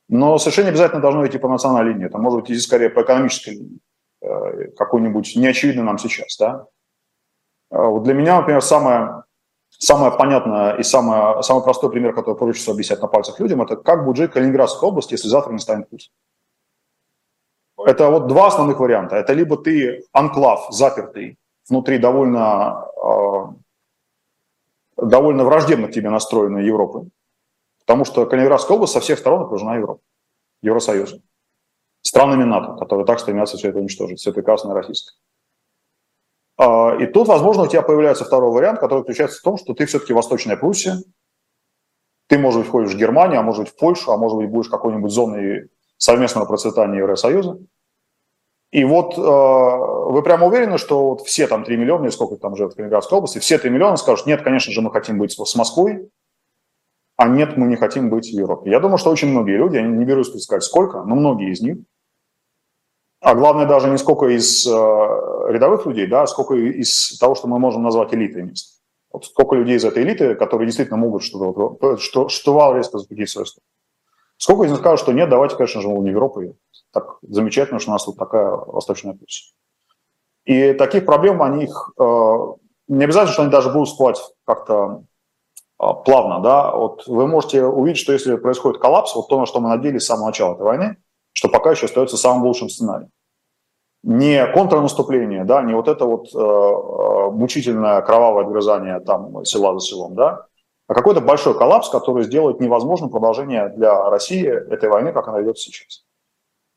Но 0.09 0.39
совершенно 0.39 0.69
обязательно 0.69 1.01
должно 1.01 1.27
идти 1.27 1.39
по 1.39 1.49
национальной 1.49 1.93
линии. 1.93 2.07
Это 2.07 2.19
может 2.19 2.45
идти 2.45 2.59
скорее 2.59 2.91
по 2.91 3.03
экономической 3.03 3.51
линии. 3.51 3.81
Э, 4.23 4.69
какой-нибудь 4.77 5.35
неочевидный 5.37 5.83
нам 5.83 5.99
сейчас, 5.99 6.37
да. 6.37 6.67
Э, 7.71 7.83
вот 7.87 8.03
для 8.03 8.13
меня, 8.13 8.37
например, 8.39 8.61
самое, 8.61 9.25
самое 9.71 10.13
понятное 10.13 10.77
и 10.77 10.83
самое, 10.83 11.43
самый 11.43 11.63
простой 11.63 11.91
пример, 11.91 12.15
который 12.15 12.37
хочется 12.37 12.73
объяснять 12.73 13.01
на 13.01 13.09
пальцах 13.09 13.41
людям, 13.41 13.63
это 13.63 13.77
как 13.77 14.05
будет 14.05 14.17
жить 14.17 14.33
Калининградская 14.33 14.91
область, 14.91 15.13
если 15.13 15.29
завтра 15.29 15.53
не 15.53 15.59
станет 15.59 15.89
Путин. 15.89 16.11
Это 17.79 18.11
вот 18.11 18.27
два 18.27 18.49
основных 18.49 18.79
варианта. 18.79 19.17
Это 19.17 19.33
либо 19.33 19.57
ты 19.57 20.05
анклав 20.13 20.67
запертый 20.71 21.39
внутри 21.67 21.97
довольно, 21.97 22.89
э, 23.03 23.45
довольно 24.99 25.45
враждебно 25.45 25.89
к 25.89 25.93
тебе 25.93 26.11
настроенной 26.11 26.67
Европы, 26.67 27.09
потому 27.79 28.05
что 28.05 28.27
Калининградская 28.27 28.77
область 28.77 28.93
со 28.93 29.01
всех 29.01 29.19
сторон 29.19 29.45
окружена 29.45 29.77
Европой, 29.77 30.05
Евросоюзом 30.61 31.23
странами 32.03 32.45
НАТО, 32.45 32.77
которые 32.79 33.07
так 33.07 33.21
стремятся 33.21 33.57
все 33.57 33.69
это 33.69 33.79
уничтожить, 33.79 34.21
все 34.21 34.33
прекрасное 34.33 34.75
российское. 34.75 35.15
А, 36.57 36.97
и 37.01 37.07
тут, 37.07 37.29
возможно, 37.29 37.63
у 37.63 37.67
тебя 37.67 37.83
появляется 37.83 38.25
второй 38.25 38.53
вариант, 38.53 38.81
который 38.81 39.01
заключается 39.01 39.39
в 39.39 39.43
том, 39.43 39.57
что 39.57 39.75
ты 39.75 39.87
все-таки 39.87 40.13
Восточная 40.13 40.57
Пруссия, 40.57 40.99
ты, 42.29 42.39
может 42.39 42.61
быть, 42.61 42.69
входишь 42.69 42.93
в 42.93 42.99
Германию, 42.99 43.41
а 43.41 43.43
может 43.43 43.63
быть, 43.63 43.73
в 43.73 43.77
Польшу, 43.77 44.13
а 44.13 44.17
может 44.17 44.39
быть, 44.39 44.51
будешь 44.51 44.69
какой-нибудь 44.69 45.11
зоной 45.11 45.69
совместного 45.97 46.47
процветания 46.47 46.99
Евросоюза. 46.99 47.59
И 48.71 48.85
вот 48.85 49.19
э, 49.19 49.21
вы 49.21 50.23
прямо 50.23 50.47
уверены, 50.47 50.79
что 50.79 51.09
вот 51.09 51.23
все 51.23 51.49
там 51.49 51.65
3 51.65 51.77
миллиона, 51.77 52.05
или 52.05 52.11
сколько 52.11 52.37
там 52.37 52.55
живет 52.55 52.73
в 52.73 52.77
Калининградской 52.77 53.19
области, 53.19 53.39
все 53.39 53.59
3 53.59 53.69
миллиона 53.69 53.97
скажут, 53.97 54.27
нет, 54.27 54.43
конечно 54.43 54.73
же, 54.73 54.81
мы 54.81 54.93
хотим 54.93 55.19
быть 55.19 55.33
с 55.33 55.55
Москвой, 55.57 56.09
а 57.21 57.29
нет, 57.29 57.57
мы 57.57 57.67
не 57.67 57.77
хотим 57.77 58.09
быть 58.09 58.29
в 58.31 58.37
Европе. 58.37 58.71
Я 58.71 58.81
думаю, 58.81 58.99
что 58.99 59.11
очень 59.11 59.29
многие 59.29 59.57
люди, 59.57 59.77
я 59.77 59.83
не 59.83 60.05
берусь 60.05 60.31
предсказать 60.31 60.65
сколько, 60.65 61.03
но 61.03 61.15
многие 61.15 61.53
из 61.53 61.61
них 61.61 61.77
а 63.21 63.35
главное 63.35 63.67
даже 63.67 63.91
не 63.91 63.99
сколько 63.99 64.27
из 64.27 64.67
э, 64.67 64.71
рядовых 64.71 65.85
людей, 65.87 66.07
да, 66.07 66.23
а 66.23 66.27
сколько 66.27 66.55
из 66.55 67.19
того, 67.19 67.35
что 67.35 67.49
мы 67.49 67.59
можем 67.59 67.83
назвать 67.83 68.15
элитой 68.15 68.45
мест. 68.45 68.81
Вот 69.13 69.27
сколько 69.27 69.57
людей 69.57 69.77
из 69.77 69.85
этой 69.85 70.03
элиты, 70.03 70.35
которые 70.35 70.67
действительно 70.67 70.97
могут 70.97 71.23
что-то, 71.23 71.97
что, 71.99 72.29
что 72.29 72.55
вал 72.55 72.75
резко 72.75 72.99
запретить 72.99 73.29
свою 73.29 73.45
страну. 73.45 73.67
Сколько 74.39 74.65
из 74.65 74.71
них 74.71 74.81
скажут, 74.81 75.01
что 75.01 75.13
нет, 75.13 75.29
давайте, 75.29 75.57
конечно 75.57 75.83
же, 75.83 75.89
в 75.89 76.07
Европу. 76.07 76.57
Так 76.93 77.19
замечательно, 77.21 77.79
что 77.79 77.91
у 77.91 77.93
нас 77.93 78.05
тут 78.05 78.17
такая 78.17 78.51
восточная 78.51 79.13
путь. 79.13 79.55
И 80.45 80.73
таких 80.73 81.05
проблем, 81.05 81.43
они 81.43 81.65
их... 81.65 81.93
Э, 82.01 82.37
не 82.89 83.05
обязательно, 83.05 83.33
что 83.33 83.43
они 83.43 83.51
даже 83.51 83.71
будут 83.71 83.89
всплывать 83.89 84.19
как-то 84.47 84.75
э, 84.75 85.03
плавно, 85.81 86.41
да. 86.41 86.75
Вот 86.75 87.07
вы 87.07 87.27
можете 87.27 87.65
увидеть, 87.65 88.01
что 88.01 88.13
если 88.13 88.37
происходит 88.37 88.81
коллапс, 88.81 89.15
вот 89.15 89.29
то, 89.29 89.41
на 89.41 89.47
что 89.47 89.61
мы 89.61 89.71
надеялись 89.71 90.03
с 90.03 90.07
самого 90.07 90.27
начала 90.27 90.55
этой 90.55 90.63
войны, 90.63 90.97
что 91.33 91.49
пока 91.49 91.71
еще 91.71 91.87
остается 91.87 92.17
самым 92.17 92.45
лучшим 92.45 92.69
сценарием. 92.69 93.11
Не 94.03 94.47
контрнаступление, 94.47 95.45
да, 95.45 95.63
не 95.63 95.75
вот 95.75 95.89
это 95.89 96.07
вот 96.07 96.29
э, 96.35 96.39
э, 96.39 97.31
мучительное 97.31 98.01
кровавое 98.03 98.45
отгрызание 98.45 99.01
там 99.01 99.45
села 99.45 99.79
за 99.79 99.87
селом, 99.87 100.15
да, 100.15 100.47
а 100.87 100.95
какой-то 100.95 101.21
большой 101.21 101.57
коллапс, 101.57 101.89
который 101.91 102.25
сделает 102.25 102.61
невозможным 102.61 103.11
продолжение 103.11 103.69
для 103.69 104.09
России 104.09 104.47
этой 104.47 104.89
войны, 104.89 105.13
как 105.13 105.29
она 105.29 105.43
идет 105.43 105.59
сейчас. 105.59 106.05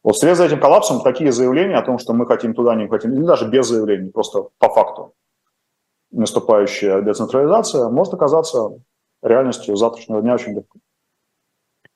Вот 0.04 0.16
вслед 0.16 0.36
за 0.36 0.46
этим 0.46 0.60
коллапсом 0.60 1.02
такие 1.02 1.32
заявления 1.32 1.78
о 1.78 1.82
том, 1.82 1.98
что 1.98 2.14
мы 2.14 2.26
хотим 2.26 2.54
туда, 2.54 2.76
не 2.76 2.88
хотим, 2.90 3.14
или 3.14 3.24
даже 3.24 3.50
без 3.50 3.68
заявлений, 3.68 4.12
просто 4.12 4.50
по 4.60 4.70
факту 4.70 5.14
наступающая 6.14 7.02
децентрализация, 7.02 7.90
может 7.90 8.14
оказаться 8.14 8.80
реальностью 9.24 9.76
завтрашнего 9.76 10.22
дня 10.22 10.36
очень 10.36 10.54
легко. 10.54 10.80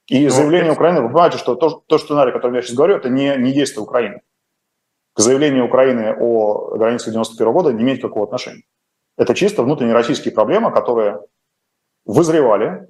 И 0.07 0.23
ну, 0.23 0.29
заявление 0.29 0.71
Украины, 0.71 1.01
вы 1.01 1.09
понимаете, 1.09 1.37
что 1.37 1.55
то, 1.55 1.69
то 1.69 1.97
сценарий, 1.97 2.31
о 2.31 2.33
котором 2.33 2.55
я 2.55 2.61
сейчас 2.61 2.75
говорю, 2.75 2.95
это 2.95 3.09
не, 3.09 3.35
не 3.37 3.51
действие 3.51 3.83
Украины. 3.83 4.21
К 5.13 5.19
заявлению 5.19 5.65
Украины 5.65 6.15
о 6.17 6.77
границах 6.77 7.11
91 7.11 7.51
года 7.51 7.73
не 7.73 7.83
имеет 7.83 7.99
никакого 7.99 8.25
отношения. 8.25 8.63
Это 9.17 9.33
чисто 9.33 9.63
внутренние 9.63 9.95
российские 9.95 10.33
проблемы, 10.33 10.71
которые 10.71 11.19
вызревали, 12.05 12.87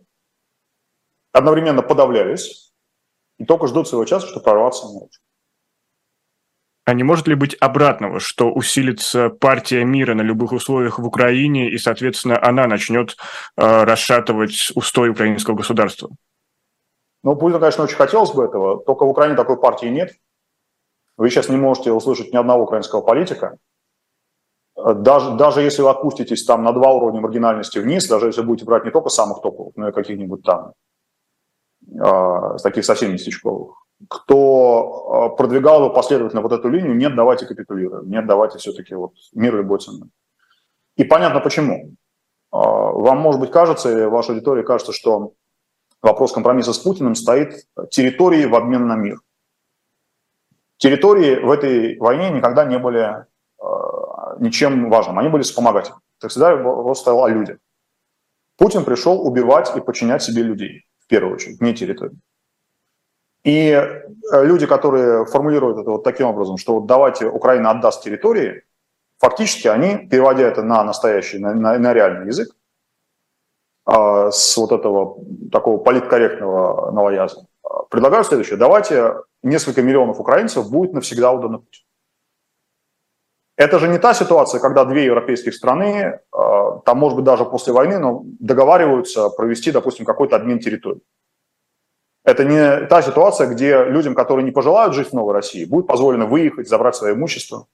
одновременно 1.32 1.82
подавлялись 1.82 2.74
и 3.38 3.46
только 3.46 3.68
ждут 3.68 3.88
своего 3.88 4.06
часа, 4.06 4.28
чтобы 4.28 4.44
прорваться 4.44 4.88
ночью. 4.88 5.22
А 6.88 6.94
не 6.94 7.04
может 7.04 7.28
ли 7.28 7.36
быть 7.36 7.54
обратного, 7.60 8.22
что 8.22 8.50
усилится 8.50 9.28
партия 9.28 9.84
мира 9.84 10.14
на 10.14 10.22
любых 10.22 10.54
условиях 10.54 11.00
в 11.00 11.06
Украине, 11.06 11.70
и, 11.70 11.78
соответственно, 11.78 12.42
она 12.42 12.66
начнет 12.66 13.18
э, 13.58 13.84
расшатывать 13.84 14.72
устой 14.74 15.10
украинского 15.10 15.56
государства? 15.56 16.10
Ну, 17.24 17.36
Путину, 17.36 17.60
конечно, 17.60 17.84
очень 17.84 17.98
хотелось 17.98 18.32
бы 18.32 18.46
этого, 18.46 18.82
только 18.86 19.04
в 19.04 19.10
Украине 19.10 19.36
такой 19.36 19.60
партии 19.60 19.88
нет. 19.88 20.14
Вы 21.18 21.30
сейчас 21.30 21.50
не 21.50 21.58
можете 21.58 21.92
услышать 21.92 22.32
ни 22.32 22.38
одного 22.38 22.64
украинского 22.64 23.02
политика. 23.02 23.58
Даже, 24.78 25.36
даже 25.36 25.64
если 25.64 25.82
вы 25.82 25.90
отпуститесь 25.90 26.46
там 26.46 26.64
на 26.64 26.72
два 26.72 26.94
уровня 26.94 27.20
маргинальности 27.20 27.80
вниз, 27.80 28.08
даже 28.08 28.28
если 28.28 28.44
будете 28.44 28.64
брать 28.64 28.86
не 28.86 28.92
только 28.92 29.10
самых 29.10 29.42
топовых, 29.42 29.76
но 29.76 29.90
и 29.90 29.92
каких-нибудь 29.92 30.42
там 30.44 30.72
э, 31.86 32.58
таких 32.64 32.86
совсем 32.86 33.12
местечковых, 33.12 33.87
кто 34.10 35.36
продвигал 35.38 35.88
бы 35.88 35.94
последовательно 35.94 36.42
вот 36.42 36.52
эту 36.52 36.70
линию, 36.70 36.96
нет, 36.96 37.16
давайте 37.16 37.46
капитулируем, 37.46 38.10
нет, 38.10 38.28
давайте 38.28 38.58
все-таки 38.60 38.96
вот 38.96 39.14
мир 39.34 39.56
любой 39.56 39.80
ценой. 39.80 40.10
И 40.96 41.04
понятно 41.04 41.40
почему. 41.40 41.96
вам, 42.52 43.20
может 43.20 43.40
быть, 43.40 43.52
кажется, 43.52 43.92
или 43.92 44.06
вашей 44.06 44.32
аудитории 44.32 44.64
кажется, 44.64 44.94
что 44.94 45.34
вопрос 46.02 46.32
компромисса 46.32 46.74
с 46.74 46.80
Путиным 46.80 47.16
стоит 47.16 47.66
территории 47.92 48.46
в 48.46 48.56
обмен 48.56 48.88
на 48.88 48.96
мир. 48.96 49.20
Территории 50.78 51.36
в 51.36 51.52
этой 51.52 51.98
войне 51.98 52.30
никогда 52.30 52.66
не 52.66 52.78
были 52.80 53.26
ничем 54.40 54.90
важным, 54.90 55.20
они 55.20 55.30
были 55.30 55.44
вспомогательными. 55.44 56.02
Так 56.20 56.32
всегда 56.32 56.56
вопрос 56.56 57.00
стоял 57.02 57.24
о 57.24 57.30
людях. 57.30 57.58
Путин 58.58 58.84
пришел 58.84 59.26
убивать 59.26 59.76
и 59.76 59.82
подчинять 59.82 60.24
себе 60.24 60.42
людей, 60.42 60.86
в 61.00 61.08
первую 61.08 61.36
очередь, 61.36 61.62
не 61.62 61.74
территорию. 61.74 62.20
И 63.48 63.70
э, 63.70 64.46
люди, 64.46 64.66
которые 64.66 65.26
формулируют 65.26 65.78
это 65.78 65.92
вот 65.92 66.04
таким 66.04 66.28
образом, 66.28 66.58
что 66.58 66.74
вот 66.74 66.86
давайте 66.86 67.28
Украина 67.28 67.72
отдаст 67.72 68.04
территории, 68.04 68.64
фактически 69.20 69.70
они, 69.70 70.10
переводя 70.10 70.44
это 70.44 70.64
на 70.64 70.84
настоящий, 70.84 71.40
на, 71.40 71.54
на, 71.54 71.80
на 71.80 71.94
реальный 71.94 72.28
язык, 72.28 72.50
э, 73.90 74.32
с 74.34 74.58
вот 74.58 74.74
этого 74.74 75.24
такого 75.50 75.78
политкорректного 75.78 76.92
новояза, 76.92 77.48
предлагают 77.90 78.28
следующее. 78.28 78.58
Давайте 78.58 79.14
несколько 79.44 79.82
миллионов 79.82 80.20
украинцев 80.20 80.70
будет 80.70 80.92
навсегда 80.92 81.32
удано. 81.32 81.64
Это 83.56 83.80
же 83.80 83.88
не 83.88 83.98
та 83.98 84.14
ситуация, 84.14 84.60
когда 84.60 84.84
две 84.84 85.06
европейских 85.06 85.56
страны, 85.56 85.88
э, 85.88 86.20
там, 86.84 86.98
может 86.98 87.16
быть, 87.16 87.26
даже 87.26 87.46
после 87.46 87.72
войны, 87.72 87.98
но 87.98 88.24
договариваются 88.42 89.30
провести, 89.30 89.72
допустим, 89.72 90.06
какой-то 90.06 90.36
обмен 90.36 90.60
территорий. 90.60 91.02
Это 92.28 92.44
не 92.44 92.86
та 92.88 93.02
ситуация, 93.02 93.48
где 93.48 93.86
людям, 93.86 94.14
которые 94.14 94.44
не 94.44 94.52
пожелают 94.52 94.94
жить 94.94 95.12
в 95.12 95.14
Новой 95.14 95.34
России, 95.34 95.64
будет 95.64 95.88
позволено 95.88 96.26
выехать, 96.26 96.68
забрать 96.68 96.94
свое 96.94 97.14
имущество, 97.14 97.68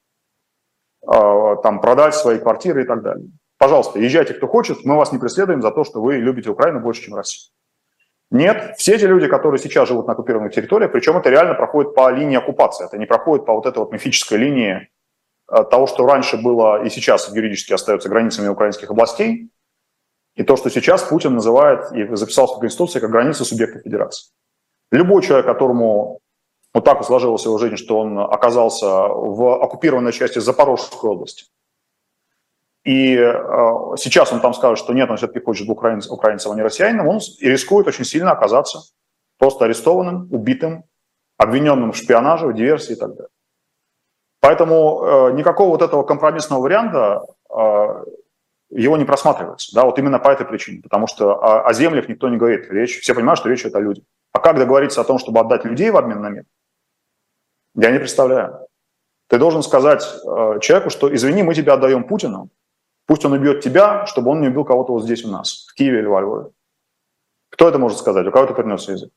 э, 1.02 1.56
там, 1.64 1.82
продать 1.82 2.14
свои 2.14 2.38
квартиры 2.38 2.84
и 2.84 2.86
так 2.86 3.02
далее. 3.02 3.30
Пожалуйста, 3.58 3.98
езжайте, 3.98 4.36
кто 4.36 4.48
хочет, 4.48 4.86
мы 4.86 4.96
вас 4.96 5.12
не 5.12 5.18
преследуем 5.18 5.64
за 5.64 5.72
то, 5.72 5.84
что 5.84 6.04
вы 6.04 6.18
любите 6.18 6.52
Украину 6.52 6.82
больше, 6.82 7.02
чем 7.02 7.16
Россию. 7.16 7.52
Нет, 8.30 8.76
все 8.78 8.94
эти 8.94 9.06
люди, 9.06 9.28
которые 9.28 9.58
сейчас 9.58 9.88
живут 9.88 10.06
на 10.06 10.14
оккупированных 10.14 10.54
территориях, 10.54 10.92
причем 10.92 11.18
это 11.18 11.32
реально 11.32 11.56
проходит 11.56 11.96
по 11.96 12.12
линии 12.12 12.38
оккупации, 12.38 12.86
это 12.86 13.00
не 13.00 13.08
проходит 13.08 13.48
по 13.48 13.54
вот 13.54 13.66
этой 13.66 13.80
вот 13.80 13.92
мифической 13.92 14.38
линии 14.38 14.88
того, 15.48 15.88
что 15.88 16.06
раньше 16.06 16.38
было 16.38 16.84
и 16.84 16.92
сейчас 16.92 17.28
юридически 17.34 17.74
остается 17.74 18.08
границами 18.08 18.50
украинских 18.50 18.92
областей, 18.92 19.50
и 20.36 20.44
то, 20.44 20.58
что 20.58 20.70
сейчас 20.70 21.02
Путин 21.02 21.34
называет 21.34 21.92
и 21.92 22.16
записал 22.16 22.46
в 22.46 22.60
Конституции 22.60 23.00
как 23.00 23.10
границы 23.10 23.46
субъекта 23.46 23.80
федерации. 23.80 24.32
Любой 24.94 25.24
человек, 25.24 25.48
которому 25.48 26.20
вот 26.72 26.86
так 26.86 27.04
сложилась 27.04 27.46
его 27.46 27.58
жизнь, 27.58 27.78
что 27.78 28.00
он 28.00 28.20
оказался 28.20 28.86
в 28.86 29.64
оккупированной 29.64 30.12
части 30.12 30.38
Запорожской 30.38 31.10
области, 31.10 31.46
и 32.84 33.16
э, 33.16 33.32
сейчас 33.98 34.32
он 34.32 34.40
там 34.40 34.54
скажет, 34.54 34.78
что 34.78 34.94
нет, 34.94 35.10
он 35.10 35.18
все-таки 35.18 35.44
хочет 35.44 35.68
быть 35.68 35.78
украинцем, 35.78 36.14
украинцем, 36.14 36.52
а 36.52 36.56
не 36.56 36.62
россиянином, 36.62 37.08
он 37.08 37.20
рискует 37.42 37.88
очень 37.88 38.06
сильно 38.06 38.34
оказаться 38.34 38.82
просто 39.40 39.66
арестованным, 39.66 40.28
убитым, 40.32 40.84
обвиненным 41.38 41.92
в 41.92 41.98
шпионаже, 41.98 42.46
в 42.46 42.54
диверсии 42.54 42.94
и 42.94 42.96
так 42.96 43.16
далее. 43.16 43.30
Поэтому 44.42 45.04
э, 45.04 45.32
никакого 45.34 45.70
вот 45.70 45.82
этого 45.82 46.04
компромиссного 46.04 46.62
варианта 46.62 47.26
э, 47.50 48.04
его 48.70 48.98
не 48.98 49.06
просматривается. 49.06 49.74
Да, 49.74 49.86
вот 49.86 49.98
именно 49.98 50.20
по 50.20 50.30
этой 50.30 50.46
причине. 50.46 50.84
Потому 50.84 51.08
что 51.08 51.66
о, 51.66 51.74
землях 51.74 52.08
никто 52.10 52.30
не 52.30 52.38
говорит. 52.38 52.70
Речь, 52.70 53.00
все 53.00 53.16
понимают, 53.16 53.40
что 53.40 53.50
речь 53.50 53.62
идет 53.62 53.76
о 53.76 53.80
людях. 53.80 54.04
А 54.34 54.40
как 54.40 54.58
договориться 54.58 55.02
о 55.02 55.04
том, 55.04 55.20
чтобы 55.20 55.40
отдать 55.40 55.64
людей 55.64 55.92
в 55.92 55.98
обмен 55.98 56.22
на 56.22 56.30
мир? 56.30 56.46
Я 57.76 57.92
не 57.92 58.00
представляю. 58.00 58.68
Ты 59.28 59.38
должен 59.38 59.64
сказать 59.64 60.04
э, 60.04 60.60
человеку, 60.60 60.90
что 60.90 61.14
извини, 61.14 61.44
мы 61.44 61.56
тебя 61.56 61.74
отдаем 61.74 62.04
Путину, 62.04 62.50
пусть 63.06 63.24
он 63.26 63.34
убьет 63.34 63.62
тебя, 63.62 64.06
чтобы 64.06 64.32
он 64.32 64.42
не 64.42 64.48
убил 64.48 64.66
кого-то 64.66 64.94
вот 64.94 65.04
здесь 65.04 65.24
у 65.24 65.32
нас, 65.32 65.68
в 65.70 65.74
Киеве 65.76 66.00
или 66.00 66.08
во 66.08 66.22
Львове. 66.22 66.50
Кто 67.50 67.70
это 67.70 67.80
может 67.80 68.00
сказать? 68.00 68.28
У 68.28 68.32
кого 68.32 68.46
это 68.46 68.54
принес 68.54 68.88
язык? 68.88 69.12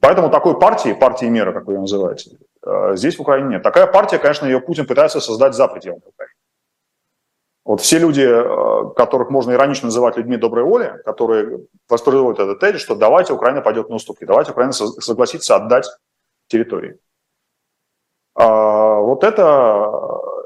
Поэтому 0.00 0.30
такой 0.30 0.58
партии, 0.58 0.92
партии 0.92 1.26
мира, 1.26 1.52
как 1.52 1.66
ее 1.68 1.80
называете, 1.80 2.38
э, 2.62 2.96
здесь 2.96 3.16
в 3.16 3.22
Украине 3.22 3.50
нет. 3.50 3.62
Такая 3.62 3.86
партия, 3.86 4.18
конечно, 4.18 4.46
ее 4.46 4.60
Путин 4.60 4.86
пытается 4.86 5.20
создать 5.20 5.54
за 5.54 5.66
пределами 5.66 6.02
Украины. 6.04 6.27
Вот 7.68 7.82
все 7.82 7.98
люди, 7.98 8.22
э, 8.22 8.94
которых 8.96 9.28
можно 9.28 9.52
иронично 9.52 9.88
называть 9.88 10.16
людьми 10.16 10.38
доброй 10.38 10.64
воли, 10.64 11.02
которые 11.04 11.66
воспроизводят 11.86 12.40
этот 12.40 12.60
тезис, 12.60 12.80
что 12.80 12.94
давайте 12.94 13.34
Украина 13.34 13.60
пойдет 13.60 13.90
на 13.90 13.96
уступки, 13.96 14.24
давайте 14.24 14.52
Украина 14.52 14.72
согласится 14.72 15.56
отдать 15.56 15.84
территории. 16.46 16.98
А 18.34 19.00
вот 19.00 19.22
это 19.22 19.92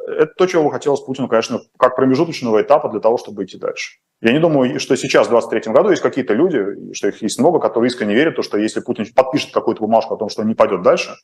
это 0.09 0.33
то, 0.37 0.47
чего 0.47 0.69
хотелось 0.69 1.01
Путину, 1.01 1.29
конечно, 1.29 1.61
как 1.79 1.95
промежуточного 1.95 2.61
этапа 2.61 2.89
для 2.89 2.99
того, 2.99 3.19
чтобы 3.19 3.45
идти 3.45 3.57
дальше. 3.57 4.01
Я 4.21 4.33
не 4.33 4.41
думаю, 4.41 4.81
что 4.81 4.97
сейчас, 4.97 5.29
в 5.29 5.31
2023 5.31 5.73
году, 5.73 5.91
есть 5.91 6.03
какие-то 6.03 6.35
люди, 6.35 6.93
что 6.93 7.07
их 7.07 7.23
есть 7.23 7.39
много, 7.39 7.61
которые 7.61 7.87
искренне 7.87 8.15
верят, 8.15 8.35
то, 8.35 8.43
что 8.43 8.59
если 8.59 8.81
Путин 8.81 9.07
подпишет 9.15 9.53
какую-то 9.53 9.81
бумажку 9.81 10.15
о 10.15 10.17
том, 10.17 10.29
что 10.29 10.43
он 10.43 10.49
не 10.49 10.57
пойдет 10.57 10.83
дальше, 10.83 11.15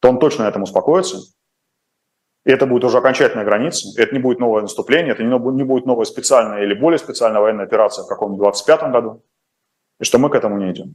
то 0.00 0.08
он 0.08 0.20
точно 0.20 0.44
на 0.44 0.48
этом 0.50 0.62
успокоится. 0.62 1.18
И 2.44 2.50
это 2.50 2.66
будет 2.66 2.84
уже 2.84 2.98
окончательная 2.98 3.44
граница. 3.44 3.88
Это 4.00 4.14
не 4.14 4.20
будет 4.20 4.38
новое 4.38 4.62
наступление, 4.62 5.12
это 5.12 5.22
не 5.22 5.64
будет 5.64 5.86
новая 5.86 6.04
специальная 6.04 6.62
или 6.62 6.74
более 6.74 6.98
специальная 6.98 7.40
военная 7.40 7.66
операция 7.66 8.04
в 8.04 8.08
каком-нибудь 8.08 8.42
25 8.42 8.82
году. 8.92 9.22
И 10.00 10.04
что 10.04 10.18
мы 10.18 10.30
к 10.30 10.34
этому 10.34 10.56
не 10.56 10.72
идем. 10.72 10.94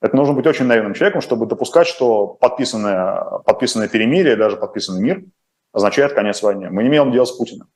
Это 0.00 0.14
нужно 0.14 0.34
быть 0.34 0.46
очень 0.46 0.66
наивным 0.66 0.94
человеком, 0.94 1.22
чтобы 1.22 1.46
допускать, 1.46 1.86
что 1.86 2.26
подписанное, 2.26 3.40
подписанное 3.44 3.88
перемирие, 3.88 4.36
даже 4.36 4.56
подписанный 4.56 5.02
мир– 5.02 5.22
означает 5.76 6.14
конец 6.14 6.42
войне. 6.42 6.70
Мы 6.70 6.82
не 6.82 6.88
имеем 6.88 7.12
дела 7.12 7.26
с 7.26 7.32
Путиным. 7.32 7.68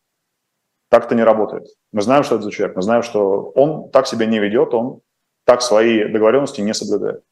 Так 0.88 1.04
это 1.04 1.14
не 1.14 1.22
работает. 1.22 1.66
Мы 1.92 2.00
знаем, 2.00 2.24
что 2.24 2.36
это 2.36 2.44
за 2.44 2.50
человек, 2.50 2.74
мы 2.74 2.82
знаем, 2.82 3.02
что 3.02 3.50
он 3.54 3.90
так 3.90 4.06
себя 4.06 4.24
не 4.24 4.38
ведет, 4.38 4.72
он 4.72 5.02
так 5.44 5.60
свои 5.60 6.10
договоренности 6.10 6.62
не 6.62 6.72
соблюдает. 6.72 7.22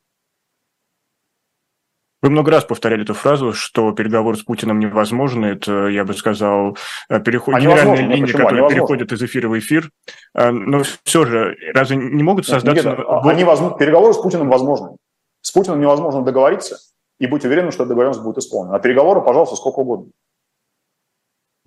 Вы 2.21 2.31
много 2.31 2.51
раз 2.51 2.65
повторяли 2.65 3.03
эту 3.03 3.15
фразу, 3.15 3.53
что 3.53 3.93
переговоры 3.93 4.37
с 4.37 4.43
Путиным 4.43 4.81
невозможны. 4.81 5.47
Это, 5.47 5.87
я 5.87 6.05
бы 6.05 6.15
сказал, 6.15 6.77
переход... 7.09 7.55
Они 7.55 7.67
генеральная 7.67 7.97
линия, 7.97 8.23
почему? 8.23 8.45
которая 8.45 8.69
переходит 8.69 9.13
из 9.13 9.23
эфира 9.23 9.49
в 9.49 9.57
эфир. 9.59 9.91
А, 10.35 10.51
но 10.51 10.83
все 11.05 11.25
же, 11.25 11.57
разве 11.75 11.97
не 11.97 12.23
могут 12.25 12.47
создаться... 12.47 12.91
Нет, 12.91 12.99
они 13.25 13.45
воз... 13.45 13.61
Переговоры 13.79 14.15
с 14.15 14.19
Путиным 14.19 14.49
возможны. 14.49 14.97
С 15.43 15.53
Путиным 15.53 15.81
невозможно 15.81 16.23
договориться 16.23 16.79
и 17.21 17.27
быть 17.29 17.45
уверенным, 17.45 17.71
что 17.71 17.85
договоренность 17.85 18.23
будет 18.23 18.39
исполнена. 18.39 18.77
А 18.77 18.81
переговоры, 18.81 19.21
пожалуйста, 19.21 19.55
сколько 19.55 19.81
угодно. 19.81 20.11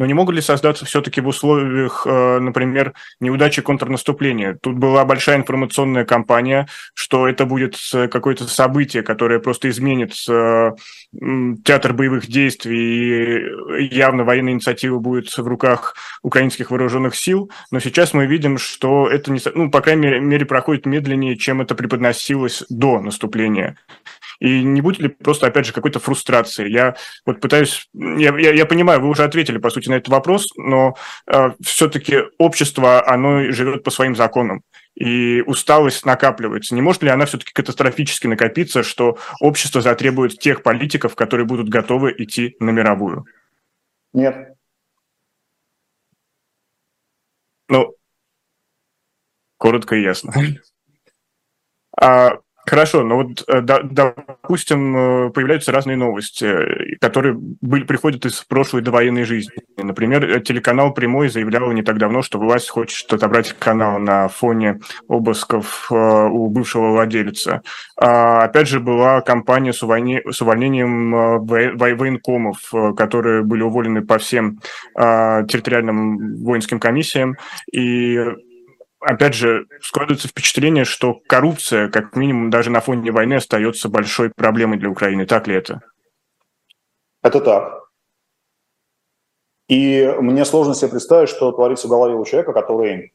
Но 0.01 0.08
не 0.08 0.15
могут 0.15 0.34
ли 0.34 0.41
создаться 0.41 0.84
все-таки 0.84 1.22
в 1.22 1.27
условиях, 1.27 2.08
э, 2.08 2.39
например, 2.39 2.93
неудачи 3.20 3.62
контрнаступления? 3.62 4.58
Тут 4.60 4.79
была 4.79 5.05
большая 5.05 5.38
информационная 5.38 6.05
кампания, 6.05 6.67
что 6.96 7.27
это 7.27 7.46
будет 7.46 7.77
какое-то 8.10 8.48
событие, 8.48 9.03
которое 9.03 9.38
просто 9.38 9.70
изменит 9.70 10.15
э, 10.27 10.72
театр 11.63 11.93
боевых 11.93 12.25
действий, 12.25 13.46
и 13.77 13.96
явно 13.96 14.24
военная 14.24 14.53
инициатива 14.53 14.98
будет 14.98 15.29
в 15.38 15.48
руках 15.48 15.93
украинских 16.24 16.72
вооруженных 16.72 17.15
сил. 17.15 17.51
Но 17.70 17.79
сейчас 17.79 18.15
мы 18.15 18.25
видим, 18.25 18.58
что 18.58 19.08
это, 19.08 19.31
не, 19.31 19.39
ну, 19.53 19.70
по 19.70 19.81
крайней 19.81 20.20
мере, 20.20 20.48
проходит 20.48 20.88
медленнее, 20.88 21.38
чем 21.38 21.62
это 21.62 21.75
преподносилось 21.75 22.63
до 22.70 23.00
наступления. 23.00 23.77
И 24.39 24.63
не 24.63 24.81
будет 24.81 25.00
ли 25.00 25.10
просто, 25.10 25.46
опять 25.46 25.67
же, 25.67 25.74
какой-то 25.74 26.00
фрустрации? 26.00 26.67
Я 26.67 26.96
вот 27.27 27.39
пытаюсь... 27.39 27.88
Я, 27.93 28.36
я, 28.39 28.51
я 28.53 28.65
понимаю, 28.65 29.00
вы 29.00 29.10
уже 29.10 29.24
ответили, 29.24 29.60
по 29.60 29.70
сути, 29.70 29.90
на 29.91 29.95
этот 29.95 30.10
вопрос, 30.10 30.48
но 30.57 30.95
э, 31.27 31.51
все-таки 31.62 32.17
общество, 32.38 33.07
оно 33.07 33.51
живет 33.51 33.83
по 33.83 33.91
своим 33.91 34.15
законам 34.15 34.63
и 34.95 35.41
усталость 35.41 36.05
накапливается. 36.05 36.75
Не 36.75 36.81
может 36.81 37.01
ли 37.03 37.10
она 37.10 37.25
все-таки 37.25 37.53
катастрофически 37.53 38.27
накопиться, 38.27 38.83
что 38.83 39.17
общество 39.39 39.81
затребует 39.81 40.38
тех 40.39 40.63
политиков, 40.63 41.15
которые 41.15 41.45
будут 41.45 41.69
готовы 41.69 42.13
идти 42.17 42.55
на 42.60 42.71
мировую? 42.71 43.25
Нет. 44.13 44.55
Ну, 47.69 47.95
коротко 49.57 49.95
и 49.95 50.03
ясно. 50.03 50.33
А 51.98 52.31
Хорошо, 52.65 53.03
но 53.03 53.15
вот, 53.15 53.44
э, 53.48 53.62
допустим, 53.62 54.96
э, 54.96 55.30
появляются 55.32 55.72
разные 55.72 55.98
новости, 55.98 56.98
которые 57.00 57.34
были, 57.34 57.84
приходят 57.84 58.25
из 58.25 58.41
прошлой 58.44 58.84
довоенной 58.84 59.24
жизни. 59.24 59.53
Например, 59.77 60.39
телеканал 60.41 60.94
«Прямой» 60.94 61.30
заявлял 61.30 61.72
не 61.72 61.82
так 61.82 61.98
давно, 61.98 62.22
что 62.22 62.38
власть 62.38 62.70
хочет 62.70 63.12
отобрать 63.12 63.53
канал 63.58 64.00
на 64.00 64.27
фоне 64.27 64.80
обысков 65.08 65.88
э, 65.91 65.96
у 65.96 66.48
бывшего 66.50 66.91
владельца. 66.91 67.63
А, 67.98 68.44
опять 68.44 68.68
же, 68.68 68.80
была 68.80 69.22
кампания 69.22 69.74
с, 69.74 69.82
увольнением 69.82 71.12
военкомов, 71.46 72.72
которые 72.96 73.44
были 73.44 73.63
уволены 73.63 74.01
по 74.01 74.18
всем 74.18 74.60
территориальным 74.96 76.44
воинским 76.44 76.80
комиссиям, 76.80 77.36
и 77.72 78.20
опять 79.01 79.34
же, 79.34 79.67
складывается 79.81 80.27
впечатление, 80.27 80.86
что 80.86 81.15
коррупция, 81.27 81.89
как 81.89 82.15
минимум, 82.15 82.50
даже 82.50 82.70
на 82.70 82.81
фоне 82.81 83.12
войны 83.12 83.36
остается 83.36 83.89
большой 83.89 84.29
проблемой 84.29 84.77
для 84.77 84.89
Украины. 84.89 85.25
Так 85.25 85.48
ли 85.48 85.55
это? 85.55 85.81
Это 87.22 87.41
так. 87.41 87.81
И 89.67 90.05
мне 90.20 90.46
сложно 90.46 90.74
себе 90.74 90.91
представить, 90.91 91.29
что 91.29 91.51
творится 91.51 91.88
в 91.88 91.89
голове 91.89 92.15
у 92.15 92.25
человека, 92.25 92.53
который 92.53 93.13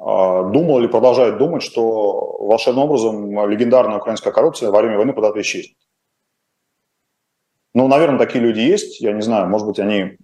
а, 0.00 0.42
думал 0.44 0.80
или 0.80 0.86
продолжает 0.86 1.38
думать, 1.38 1.62
что 1.62 2.38
волшебным 2.38 2.84
образом 2.84 3.48
легендарная 3.48 3.98
украинская 3.98 4.32
коррупция 4.32 4.70
во 4.70 4.80
время 4.80 4.96
войны 4.96 5.12
куда-то 5.12 5.40
исчезнет. 5.40 5.76
Ну, 7.74 7.88
наверное, 7.88 8.18
такие 8.18 8.42
люди 8.42 8.60
есть. 8.60 9.00
Я 9.00 9.12
не 9.12 9.20
знаю, 9.22 9.48
может 9.48 9.66
быть, 9.66 9.78
они 9.78 10.16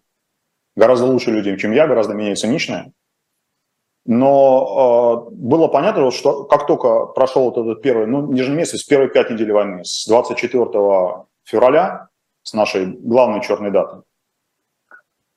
гораздо 0.77 1.07
лучше 1.07 1.33
люди, 1.33 1.57
чем 1.57 1.73
я, 1.73 1.87
гораздо 1.87 2.15
менее 2.15 2.37
циничные. 2.37 2.93
Но 4.13 5.29
э, 5.31 5.35
было 5.37 5.69
понятно, 5.69 6.11
что 6.11 6.43
как 6.43 6.67
только 6.67 7.07
прошел 7.07 7.45
вот 7.45 7.59
этот 7.59 7.81
первый, 7.81 8.09
ну, 8.09 8.37
же 8.37 8.51
месяц, 8.51 8.83
первые 8.83 9.09
пять 9.09 9.31
недель 9.31 9.53
войны, 9.53 9.85
с 9.85 10.05
24 10.09 10.65
февраля, 11.45 12.09
с 12.43 12.53
нашей 12.53 12.87
главной 12.87 13.41
черной 13.41 13.71
даты, 13.71 14.03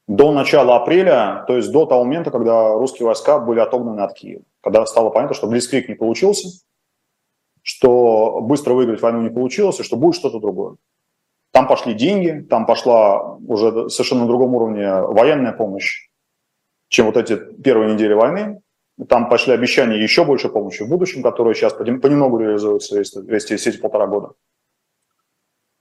до 0.07 0.31
начала 0.31 0.77
апреля, 0.77 1.43
то 1.45 1.55
есть 1.55 1.71
до 1.71 1.85
того 1.85 2.03
момента, 2.03 2.31
когда 2.31 2.73
русские 2.73 3.05
войска 3.05 3.37
были 3.37 3.59
отогнаны 3.59 4.01
от 4.01 4.15
Киева, 4.15 4.41
когда 4.61 4.83
стало 4.87 5.11
понятно, 5.11 5.35
что 5.35 5.45
Блицкрик 5.45 5.87
не 5.87 5.93
получился, 5.93 6.47
что 7.61 8.41
быстро 8.41 8.73
выиграть 8.73 9.03
войну 9.03 9.21
не 9.21 9.29
получилось, 9.29 9.79
и 9.81 9.83
что 9.83 9.97
будет 9.97 10.15
что-то 10.15 10.39
другое. 10.39 10.77
Там 11.51 11.67
пошли 11.67 11.93
деньги, 11.93 12.43
там 12.49 12.65
пошла 12.65 13.35
уже 13.35 13.91
совершенно 13.91 14.21
на 14.21 14.27
другом 14.27 14.55
уровне 14.55 14.91
военная 14.91 15.51
помощь, 15.51 16.09
чем 16.87 17.05
вот 17.05 17.17
эти 17.17 17.35
первые 17.35 17.93
недели 17.93 18.13
войны. 18.13 18.62
Там 19.09 19.29
пошли 19.29 19.53
обещания 19.53 20.01
еще 20.01 20.23
больше 20.23 20.49
помощи 20.49 20.83
в 20.83 20.89
будущем, 20.89 21.23
которые 21.23 21.55
сейчас 21.55 21.73
понемногу 21.73 22.37
реализуются 22.37 22.97
весь 22.97 23.51
эти 23.51 23.77
полтора 23.77 24.07
года. 24.07 24.33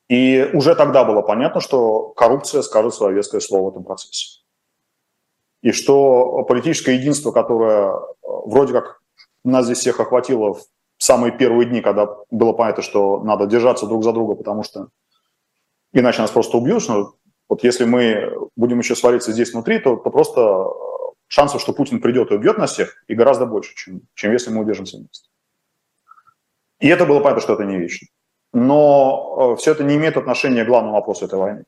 И 0.08 0.50
уже 0.52 0.74
тогда 0.74 1.04
было 1.04 1.22
понятно, 1.22 1.60
что 1.60 2.08
коррупция 2.10 2.62
скажет 2.62 2.94
свое 2.94 3.14
веское 3.14 3.40
слово 3.40 3.66
в 3.66 3.72
этом 3.72 3.84
процессе. 3.84 4.40
И 5.62 5.72
что 5.72 6.42
политическое 6.42 6.96
единство, 6.96 7.30
которое 7.30 7.92
э, 7.92 7.98
вроде 8.22 8.72
как 8.72 9.00
нас 9.44 9.64
здесь 9.66 9.78
всех 9.78 10.00
охватило 10.00 10.54
в 10.54 10.62
самые 10.98 11.32
первые 11.32 11.68
дни, 11.68 11.80
когда 11.80 12.08
было 12.30 12.52
понятно, 12.52 12.82
что 12.82 13.22
надо 13.22 13.46
держаться 13.46 13.86
друг 13.86 14.04
за 14.04 14.12
друга, 14.12 14.34
потому 14.34 14.64
что 14.64 14.88
иначе 15.92 16.20
нас 16.20 16.30
просто 16.30 16.58
убьют. 16.58 16.86
Но 16.88 17.14
вот 17.48 17.64
если 17.64 17.84
мы 17.84 18.32
будем 18.56 18.80
еще 18.80 18.96
свалиться 18.96 19.32
здесь 19.32 19.52
внутри, 19.52 19.78
то, 19.78 19.96
то 19.96 20.10
просто 20.10 20.40
э, 20.40 20.91
шансов, 21.32 21.60
что 21.60 21.72
Путин 21.72 22.00
придет 22.00 22.30
и 22.30 22.34
убьет 22.34 22.58
нас 22.58 22.72
всех, 22.72 23.02
и 23.08 23.14
гораздо 23.14 23.46
больше, 23.46 23.74
чем, 23.74 24.02
чем 24.14 24.32
если 24.32 24.50
мы 24.50 24.62
удержимся 24.62 24.98
вместе. 24.98 25.28
И 26.80 26.88
это 26.88 27.06
было 27.06 27.20
понятно, 27.20 27.42
что 27.42 27.54
это 27.54 27.64
не 27.64 27.78
вечно 27.78 28.08
но 28.52 29.54
э, 29.54 29.56
все 29.56 29.72
это 29.72 29.82
не 29.84 29.96
имеет 29.96 30.16
отношения 30.16 30.64
к 30.64 30.68
главному 30.68 30.94
вопросу 30.94 31.24
этой 31.24 31.38
войны. 31.38 31.64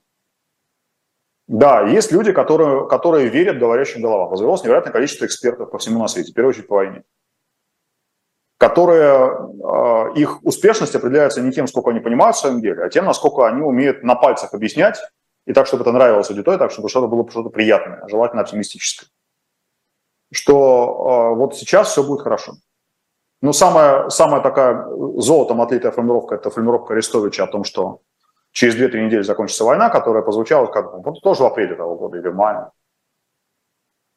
Да, 1.47 1.83
есть 1.83 2.12
люди, 2.12 2.33
которые, 2.33 2.88
которые 2.88 3.28
верят 3.28 3.59
говорящим 3.59 4.00
головам. 4.00 4.30
Развелось 4.30 4.62
невероятное 4.62 4.92
количество 4.92 5.26
экспертов 5.26 5.71
по 5.71 5.78
всему 5.78 6.00
на 6.00 6.09
свете, 6.09 6.33
в 6.33 6.35
первую 6.35 6.50
очередь 6.50 6.68
по 6.68 6.76
войне, 6.76 7.02
которые, 8.59 9.30
э, 9.30 10.18
их 10.18 10.42
успешность 10.44 10.94
определяется 10.94 11.42
не 11.42 11.52
тем, 11.52 11.66
сколько 11.66 11.90
они 11.90 12.00
понимают 12.00 12.37
в 12.37 12.40
своем 12.40 12.61
деле, 12.61 12.85
а 12.85 12.90
тем, 12.90 13.04
насколько 13.04 13.47
они 13.47 13.62
умеют 13.62 14.02
на 14.02 14.14
пальцах 14.14 14.54
объяснять, 14.54 14.99
и 15.47 15.52
так, 15.52 15.66
чтобы 15.66 15.83
это 15.83 15.92
нравилось 15.92 16.30
аудитории, 16.30 16.59
так, 16.59 16.71
чтобы 16.71 16.88
что-то 16.88 17.06
было 17.06 17.28
что-то 17.30 17.50
приятное, 17.50 18.06
желательно 18.09 18.42
оптимистическое. 18.42 19.11
Что 20.35 21.31
э, 21.33 21.37
вот 21.37 21.55
сейчас 21.55 21.91
все 21.91 22.03
будет 22.03 22.23
хорошо. 22.23 22.55
Но 23.41 23.53
самая, 23.53 24.09
самая 24.09 24.41
такая 24.41 24.85
золотом 25.19 25.61
отлитая 25.61 25.93
формировка– 25.93 26.35
это 26.37 26.50
формировка 26.50 26.95
Арестовича 26.95 27.45
о 27.45 27.47
том, 27.47 27.62
что 27.62 28.00
через 28.50 28.75
2-3 28.75 29.07
недели 29.07 29.23
закончится 29.23 29.64
война, 29.64 29.91
которая 29.91 30.23
прозвучала 30.23 30.67
как 30.67 30.93
вот, 30.93 31.21
тоже 31.23 31.43
в 31.43 31.47
апреле 31.47 31.76
того 31.76 31.95
года 31.97 32.19
или 32.19 32.29
в 32.29 32.35
мае. 32.35 32.71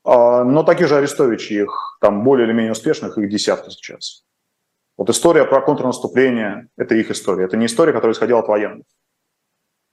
А, 0.04 0.44
но 0.44 0.64
таких 0.64 0.88
же 0.88 0.98
Арестовичей, 0.98 1.64
их 1.64 1.98
там 2.02 2.24
более 2.24 2.48
или 2.48 2.54
менее 2.54 2.72
успешных, 2.72 3.18
их 3.18 3.30
десятки 3.30 3.70
сейчас. 3.70 4.24
Вот 4.98 5.10
история 5.10 5.46
про 5.46 5.62
контрнаступление– 5.62 6.70
это 6.78 6.96
их 6.96 7.12
история. 7.12 7.46
Это 7.46 7.58
не 7.58 7.68
история, 7.68 7.94
которая 7.94 8.14
исходила 8.14 8.40
от 8.40 8.48
военных. 8.48 8.88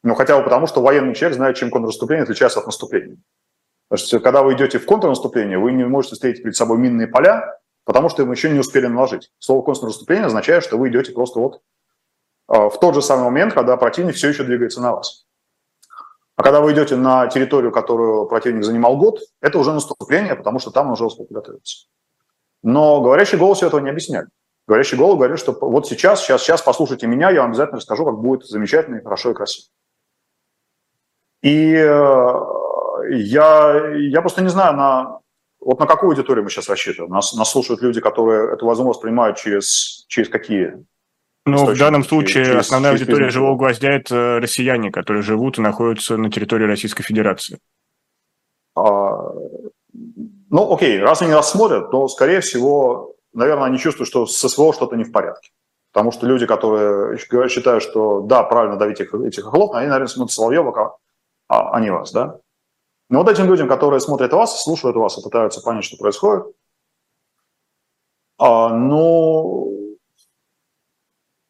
Но 0.03 0.15
хотя 0.15 0.39
бы 0.39 0.45
потому, 0.45 0.67
что 0.67 0.81
военный 0.81 1.15
человек 1.15 1.37
знает, 1.37 1.57
чем 1.57 1.71
контрнаступление 1.71 2.23
отличается 2.23 2.61
от 2.61 2.67
наступления. 2.67 3.19
То 3.95 4.01
есть, 4.01 4.23
когда 4.25 4.43
вы 4.43 4.55
идете 4.55 4.81
в 4.81 4.87
контрнаступление, 4.87 5.57
вы 5.57 5.71
не 5.71 5.85
можете 5.85 6.17
встретить 6.17 6.43
перед 6.43 6.57
собой 6.57 6.79
минные 6.79 7.07
поля, 7.07 7.61
потому 7.85 8.09
что 8.09 8.27
мы 8.27 8.35
еще 8.35 8.51
не 8.51 8.59
успели 8.59 8.89
наложить. 8.89 9.31
Слово 9.39 9.63
контрнаступление 9.63 10.27
означает, 10.27 10.65
что 10.65 10.79
вы 10.79 10.89
идете 10.89 11.13
просто 11.13 11.39
вот 11.39 11.61
а, 12.49 12.71
в 12.71 12.81
тот 12.81 12.97
же 12.97 13.03
самый 13.03 13.27
момент, 13.27 13.55
когда 13.55 13.77
противник 13.77 14.17
все 14.17 14.31
еще 14.31 14.43
двигается 14.43 14.81
на 14.81 14.95
вас. 14.97 15.27
А 16.35 16.43
когда 16.43 16.61
вы 16.61 16.73
идете 16.73 16.97
на 16.97 17.29
территорию, 17.29 17.71
которую 17.71 18.27
противник 18.27 18.65
занимал 18.65 18.97
год, 18.97 19.21
это 19.41 19.61
уже 19.61 19.73
наступление, 19.73 20.35
потому 20.35 20.59
что 20.59 20.73
там 20.73 20.87
он 20.89 20.95
уже 20.95 21.05
успел 21.05 21.27
подготовиться. 21.27 21.87
Но 22.65 23.01
говорящий 23.01 23.39
голос 23.39 23.63
этого 23.63 23.79
не 23.79 23.91
объясняет. 23.91 24.27
Говорящий 24.67 24.99
голос 24.99 25.19
говорит, 25.19 25.39
что 25.39 25.57
вот 25.61 25.87
сейчас, 25.87 26.21
сейчас, 26.21 26.43
сейчас 26.43 26.63
послушайте 26.63 27.07
меня, 27.07 27.31
я 27.31 27.43
вам 27.43 27.51
обязательно 27.51 27.77
расскажу, 27.77 28.05
как 28.05 28.19
будет 28.19 28.45
замечательно, 28.45 29.01
хорошо 29.03 29.31
и 29.31 29.35
красиво. 29.35 29.69
И 31.43 31.75
э, 31.75 32.64
я, 33.11 33.93
я 33.97 34.21
просто 34.21 34.43
не 34.43 34.49
знаю, 34.49 34.77
на, 34.77 35.21
вот 35.61 35.81
на 35.81 35.87
какую 35.87 36.11
аудиторию 36.11 36.45
мы 36.45 36.51
сейчас 36.51 36.69
рассчитываем? 36.69 37.13
Нас, 37.13 37.35
нас 37.35 37.51
слушают 37.51 37.83
люди, 37.83 38.01
которые 38.01 38.53
эту 38.53 38.67
возможность 38.67 39.01
принимают 39.01 39.39
через, 39.39 40.05
через 40.09 40.29
какие? 40.29 40.85
Ну, 41.47 41.67
в 41.67 41.79
данном 41.79 42.05
случае 42.05 42.45
через, 42.45 42.67
основная 42.67 42.93
через 42.93 43.03
аудитория 43.03 43.27
бизнес. 43.27 43.35
живого 43.35 43.57
гвоздя– 43.57 43.91
это 43.93 44.39
россияне, 44.41 44.91
которые 44.91 45.23
живут 45.23 45.59
и 45.59 45.63
находятся 45.63 46.17
на 46.17 46.31
территории 46.31 46.65
Российской 46.65 47.03
Федерации. 47.03 47.59
А, 48.77 49.31
ну, 49.93 50.73
окей, 50.73 50.99
раз 51.01 51.23
они 51.23 51.33
нас 51.33 51.51
смотрят, 51.51 51.91
то, 51.91 52.09
скорее 52.09 52.41
всего, 52.41 53.15
наверное, 53.33 53.67
они 53.67 53.79
чувствуют, 53.79 54.09
что 54.09 54.27
с 54.27 54.37
СВО 54.37 54.73
что-то 54.73 54.97
не 54.97 55.05
в 55.05 55.13
порядке. 55.13 55.51
Потому 55.93 56.13
что 56.13 56.27
люди, 56.27 56.45
которые 56.47 57.19
считают, 57.19 57.83
что 57.83 58.21
да, 58.23 58.43
правильно 58.43 58.77
давить 58.77 59.01
этих, 59.01 59.15
этих 59.15 59.45
хохлов, 59.45 59.75
они, 59.75 59.87
наверное, 59.87 60.09
смотрят 60.09 60.33
Соловьева, 60.33 60.97
а, 61.49 61.71
а 61.71 61.81
не 61.81 61.91
вас, 61.91 62.11
да? 62.11 62.41
Но 63.09 63.21
вот 63.23 63.29
этим 63.29 63.47
людям, 63.47 63.69
которые 63.69 64.01
смотрят 64.01 64.33
вас, 64.33 64.63
слушают 64.63 64.97
вас 64.97 65.19
и 65.19 65.23
пытаются 65.23 65.61
понять, 65.61 65.85
что 65.85 65.97
происходит, 65.97 66.47
а, 68.39 68.71
ну, 68.71 69.97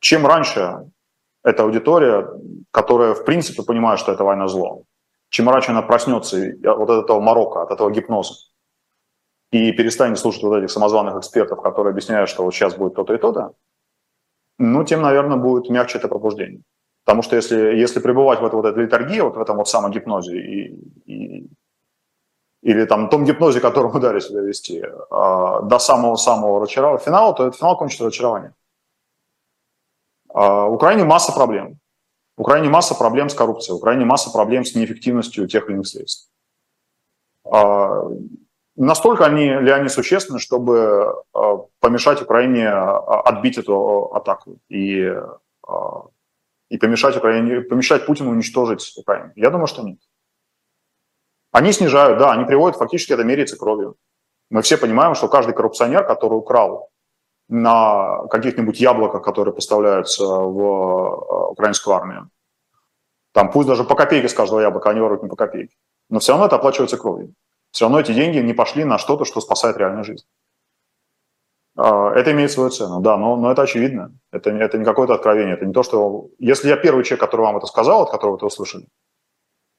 чем 0.00 0.26
раньше 0.26 0.90
эта 1.42 1.62
аудитория, 1.62 2.28
которая 2.70 3.14
в 3.14 3.24
принципе 3.24 3.62
понимает, 3.62 4.00
что 4.00 4.12
это 4.12 4.24
война 4.24 4.48
зло, 4.48 4.82
чем 5.30 5.48
раньше 5.48 5.70
она 5.70 5.82
проснется 5.82 6.52
вот 6.62 6.90
от 6.90 7.04
этого 7.04 7.20
морока, 7.20 7.62
от 7.62 7.70
этого 7.70 7.90
гипноза, 7.90 8.34
и 9.50 9.72
перестанет 9.72 10.18
слушать 10.18 10.42
вот 10.42 10.56
этих 10.56 10.70
самозваных 10.70 11.16
экспертов, 11.16 11.62
которые 11.62 11.92
объясняют, 11.92 12.28
что 12.28 12.44
вот 12.44 12.54
сейчас 12.54 12.74
будет 12.76 12.94
то-то 12.94 13.14
и 13.14 13.18
то-то, 13.18 13.54
ну, 14.58 14.84
тем, 14.84 15.02
наверное, 15.02 15.36
будет 15.36 15.70
мягче 15.70 15.98
это 15.98 16.08
пробуждение. 16.08 16.62
Потому 17.04 17.22
что 17.22 17.36
если, 17.36 17.56
если 17.76 18.00
пребывать 18.00 18.40
в 18.40 18.44
этой 18.44 18.54
вот 18.54 18.64
этой 18.64 18.84
литургии, 18.84 19.20
вот 19.20 19.36
в 19.36 19.40
этом 19.40 19.58
вот 19.58 19.68
самом 19.68 19.90
гипнозе 19.90 20.38
и, 20.38 20.74
и, 21.04 21.50
или 22.62 22.86
там 22.86 23.10
том 23.10 23.24
гипнозе, 23.24 23.60
которым 23.60 23.92
мы 23.92 24.00
дали 24.00 24.20
себя 24.20 24.40
вести, 24.40 24.78
э, 24.78 25.60
до 25.62 25.78
самого-самого 25.78 26.60
разочарования, 26.60 27.04
финала, 27.04 27.34
то 27.34 27.46
этот 27.46 27.58
финал 27.58 27.76
кончится 27.76 28.04
разочарованием. 28.04 28.54
Э, 30.34 30.66
в 30.68 30.72
Украине 30.72 31.04
масса 31.04 31.32
проблем. 31.32 31.78
В 32.38 32.40
Украине 32.40 32.70
масса 32.70 32.94
проблем 32.94 33.28
с 33.28 33.34
коррупцией, 33.34 33.74
в 33.74 33.78
Украине 33.78 34.06
масса 34.06 34.30
проблем 34.32 34.64
с 34.64 34.74
неэффективностью 34.74 35.46
тех 35.46 35.68
или 35.68 35.74
иных 35.74 35.86
средств. 35.86 36.30
Э, 37.44 38.02
настолько 38.76 39.26
они, 39.26 39.44
ли 39.44 39.70
они 39.70 39.90
существенны, 39.90 40.38
чтобы 40.38 41.22
э, 41.34 41.38
помешать 41.80 42.22
Украине 42.22 42.70
отбить 42.70 43.58
эту 43.58 44.10
атаку 44.14 44.56
и 44.70 45.12
и 46.68 46.78
помешать, 46.78 47.16
Украине, 47.16 47.60
помешать 47.60 48.06
Путину 48.06 48.30
уничтожить 48.30 48.94
Украину? 48.96 49.32
Я 49.36 49.50
думаю, 49.50 49.66
что 49.66 49.82
нет. 49.82 49.98
Они 51.52 51.72
снижают, 51.72 52.18
да, 52.18 52.32
они 52.32 52.44
приводят, 52.44 52.78
фактически 52.78 53.12
это 53.12 53.22
меряется 53.24 53.56
кровью. 53.56 53.96
Мы 54.50 54.62
все 54.62 54.76
понимаем, 54.76 55.14
что 55.14 55.28
каждый 55.28 55.54
коррупционер, 55.54 56.04
который 56.04 56.34
украл 56.34 56.90
на 57.48 58.26
каких-нибудь 58.28 58.80
яблоках, 58.80 59.22
которые 59.22 59.54
поставляются 59.54 60.24
в 60.24 60.60
э, 60.60 61.50
украинскую 61.50 61.94
армию, 61.94 62.30
там 63.32 63.50
пусть 63.50 63.68
даже 63.68 63.84
по 63.84 63.94
копейке 63.94 64.28
с 64.28 64.34
каждого 64.34 64.60
яблока, 64.60 64.90
они 64.90 65.00
воруют 65.00 65.22
не 65.22 65.28
по 65.28 65.36
копейке, 65.36 65.76
но 66.08 66.18
все 66.18 66.32
равно 66.32 66.46
это 66.46 66.56
оплачивается 66.56 66.96
кровью. 66.96 67.34
Все 67.70 67.86
равно 67.86 67.98
эти 67.98 68.12
деньги 68.12 68.38
не 68.38 68.54
пошли 68.54 68.84
на 68.84 68.98
что-то, 68.98 69.24
что 69.24 69.40
спасает 69.40 69.76
реальную 69.76 70.04
жизнь. 70.04 70.24
А, 71.76 72.12
это 72.14 72.32
имеет 72.32 72.52
свою 72.52 72.70
цену, 72.70 73.00
да, 73.00 73.16
но, 73.16 73.36
но 73.36 73.50
это 73.50 73.62
очевидно. 73.62 74.16
Это, 74.30 74.50
это 74.50 74.78
не 74.78 74.84
какое-то 74.84 75.14
откровение. 75.14 75.54
Это 75.54 75.66
не 75.66 75.72
то, 75.72 75.82
что... 75.82 76.28
Если 76.38 76.68
я 76.68 76.76
первый 76.76 77.04
человек, 77.04 77.20
который 77.20 77.42
вам 77.42 77.56
это 77.56 77.66
сказал, 77.66 78.02
от 78.02 78.10
которого 78.10 78.34
вы 78.34 78.38
это 78.38 78.46
услышали, 78.46 78.86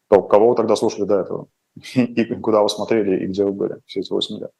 то 0.09 0.21
кого 0.21 0.49
вы 0.49 0.55
тогда 0.55 0.75
слушали 0.75 1.05
до 1.05 1.19
этого? 1.19 1.47
И 1.95 2.25
куда 2.35 2.61
вы 2.61 2.69
смотрели, 2.69 3.23
и 3.23 3.27
где 3.27 3.43
вы 3.43 3.51
были 3.51 3.81
все 3.85 4.01
эти 4.01 4.11
8 4.11 4.39
лет? 4.39 4.51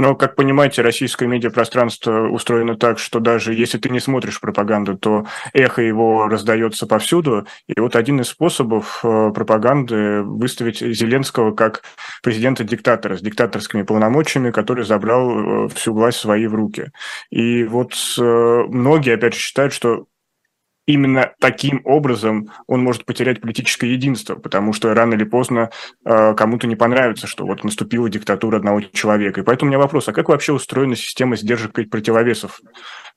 Но, 0.00 0.14
как 0.14 0.34
понимаете, 0.34 0.80
российское 0.80 1.26
медиапространство 1.26 2.26
устроено 2.30 2.74
так, 2.74 2.98
что 2.98 3.20
даже 3.20 3.52
если 3.52 3.76
ты 3.76 3.90
не 3.90 4.00
смотришь 4.00 4.40
пропаганду, 4.40 4.96
то 4.96 5.26
эхо 5.52 5.82
его 5.82 6.26
раздается 6.26 6.86
повсюду. 6.86 7.46
И 7.66 7.78
вот 7.78 7.96
один 7.96 8.18
из 8.22 8.28
способов 8.28 9.00
э, 9.04 9.30
пропаганды 9.34 10.22
выставить 10.22 10.78
Зеленского 10.78 11.54
как 11.54 11.82
президента-диктатора 12.22 13.18
с 13.18 13.20
диктаторскими 13.20 13.82
полномочиями, 13.82 14.50
который 14.50 14.86
забрал 14.86 15.66
э, 15.66 15.68
всю 15.68 15.92
власть 15.92 16.16
свои 16.16 16.46
в 16.46 16.54
руки. 16.54 16.92
И 17.28 17.64
вот 17.64 17.92
э, 18.18 18.22
многие, 18.22 19.16
опять 19.16 19.34
же, 19.34 19.40
считают, 19.40 19.74
что 19.74 20.06
именно 20.92 21.32
таким 21.40 21.82
образом 21.84 22.50
он 22.66 22.82
может 22.82 23.04
потерять 23.04 23.40
политическое 23.40 23.88
единство, 23.88 24.34
потому 24.34 24.72
что 24.72 24.92
рано 24.94 25.14
или 25.14 25.24
поздно 25.24 25.70
э, 26.04 26.34
кому-то 26.34 26.66
не 26.66 26.76
понравится, 26.76 27.26
что 27.26 27.46
вот 27.46 27.64
наступила 27.64 28.08
диктатура 28.08 28.56
одного 28.56 28.80
человека. 28.80 29.40
И 29.40 29.44
поэтому 29.44 29.68
у 29.68 29.70
меня 29.70 29.78
вопрос, 29.78 30.08
а 30.08 30.12
как 30.12 30.28
вообще 30.28 30.52
устроена 30.52 30.96
система 30.96 31.36
сдержек 31.36 31.78
и 31.78 31.84
противовесов 31.84 32.60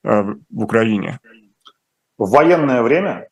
э, 0.03 0.23
в 0.49 0.63
Украине? 0.63 1.19
В 2.17 2.29
военное 2.29 2.81
время, 2.81 3.27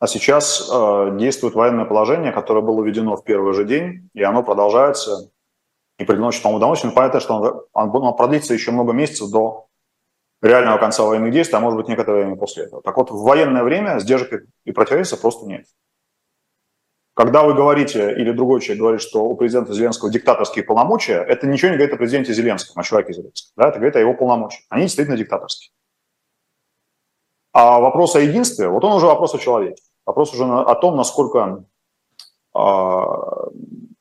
а 0.00 0.06
сейчас 0.06 0.68
э, 0.72 1.16
действует 1.18 1.54
военное 1.54 1.84
положение, 1.84 2.32
которое 2.32 2.60
было 2.60 2.84
введено 2.84 3.16
в 3.16 3.24
первый 3.24 3.54
же 3.54 3.64
день, 3.64 4.10
и 4.14 4.22
оно 4.22 4.42
продолжается 4.42 5.30
и 5.98 6.04
приносит, 6.04 6.42
по-моему, 6.42 6.58
удовольствие. 6.58 6.92
Понятно, 6.92 7.20
что 7.20 7.34
он, 7.34 7.62
он, 7.72 8.02
он 8.04 8.16
продлится 8.16 8.54
еще 8.54 8.70
много 8.70 8.92
месяцев 8.92 9.30
до 9.30 9.67
реального 10.42 10.78
конца 10.78 11.04
военных 11.04 11.32
действий, 11.32 11.56
а 11.56 11.60
может 11.60 11.78
быть 11.78 11.88
некоторое 11.88 12.24
время 12.24 12.36
после 12.36 12.64
этого. 12.64 12.82
Так 12.82 12.96
вот, 12.96 13.10
в 13.10 13.22
военное 13.22 13.64
время 13.64 13.98
сдержек 13.98 14.44
и 14.64 14.72
противовеса 14.72 15.16
просто 15.16 15.46
нет. 15.46 15.66
Когда 17.14 17.42
вы 17.42 17.54
говорите, 17.54 18.12
или 18.12 18.30
другой 18.30 18.60
человек 18.60 18.80
говорит, 18.80 19.00
что 19.00 19.24
у 19.24 19.34
президента 19.34 19.72
Зеленского 19.72 20.08
диктаторские 20.08 20.64
полномочия, 20.64 21.14
это 21.14 21.48
ничего 21.48 21.70
не 21.72 21.76
говорит 21.76 21.92
о 21.92 21.98
президенте 21.98 22.32
Зеленском, 22.32 22.80
о 22.80 22.84
человеке 22.84 23.12
Зеленском. 23.12 23.52
Да? 23.56 23.68
Это 23.68 23.78
говорит 23.78 23.96
о 23.96 24.00
его 24.00 24.14
полномочиях. 24.14 24.64
Они 24.68 24.82
действительно 24.84 25.16
диктаторские. 25.16 25.72
А 27.52 27.80
вопрос 27.80 28.14
о 28.14 28.20
единстве, 28.20 28.68
вот 28.68 28.84
он 28.84 28.92
уже 28.92 29.06
вопрос 29.06 29.34
о 29.34 29.38
человеке. 29.38 29.82
Вопрос 30.06 30.32
уже 30.32 30.44
о 30.44 30.74
том, 30.76 30.96
насколько 30.96 31.64
а, 32.54 33.48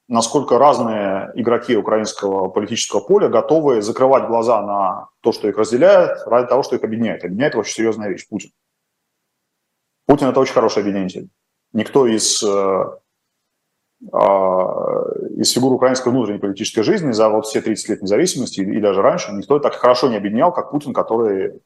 насколько 0.07 0.57
разные 0.57 1.31
игроки 1.35 1.75
украинского 1.75 2.49
политического 2.49 3.01
поля 3.01 3.27
готовы 3.27 3.81
закрывать 3.81 4.27
глаза 4.27 4.61
на 4.61 5.09
то, 5.21 5.31
что 5.31 5.47
их 5.49 5.57
разделяет, 5.57 6.25
ради 6.25 6.47
того, 6.47 6.63
что 6.63 6.75
их 6.75 6.83
объединяет. 6.83 7.23
Объединяет 7.23 7.55
очень 7.55 7.73
серьезная 7.73 8.09
вещь– 8.09 8.27
Путин. 8.29 8.51
Путин– 10.05 10.27
это 10.29 10.39
очень 10.39 10.53
хороший 10.53 10.83
объединитель. 10.83 11.29
Никто 11.73 12.07
из, 12.07 12.41
э, 12.41 12.83
а, 14.13 15.03
из 15.35 15.51
фигур 15.51 15.73
украинской 15.73 16.09
внутренней 16.09 16.39
политической 16.39 16.83
жизни 16.83 17.11
за 17.11 17.27
вот 17.27 17.45
все 17.45 17.61
30 17.61 17.89
лет 17.89 18.01
независимости 18.01 18.61
и 18.61 18.79
даже 18.79 19.01
раньше 19.01 19.33
никто 19.33 19.59
так 19.59 19.73
хорошо 19.73 20.07
не 20.07 20.15
объединял, 20.15 20.53
как 20.53 20.71
Путин, 20.71 20.93
который, 20.93 21.59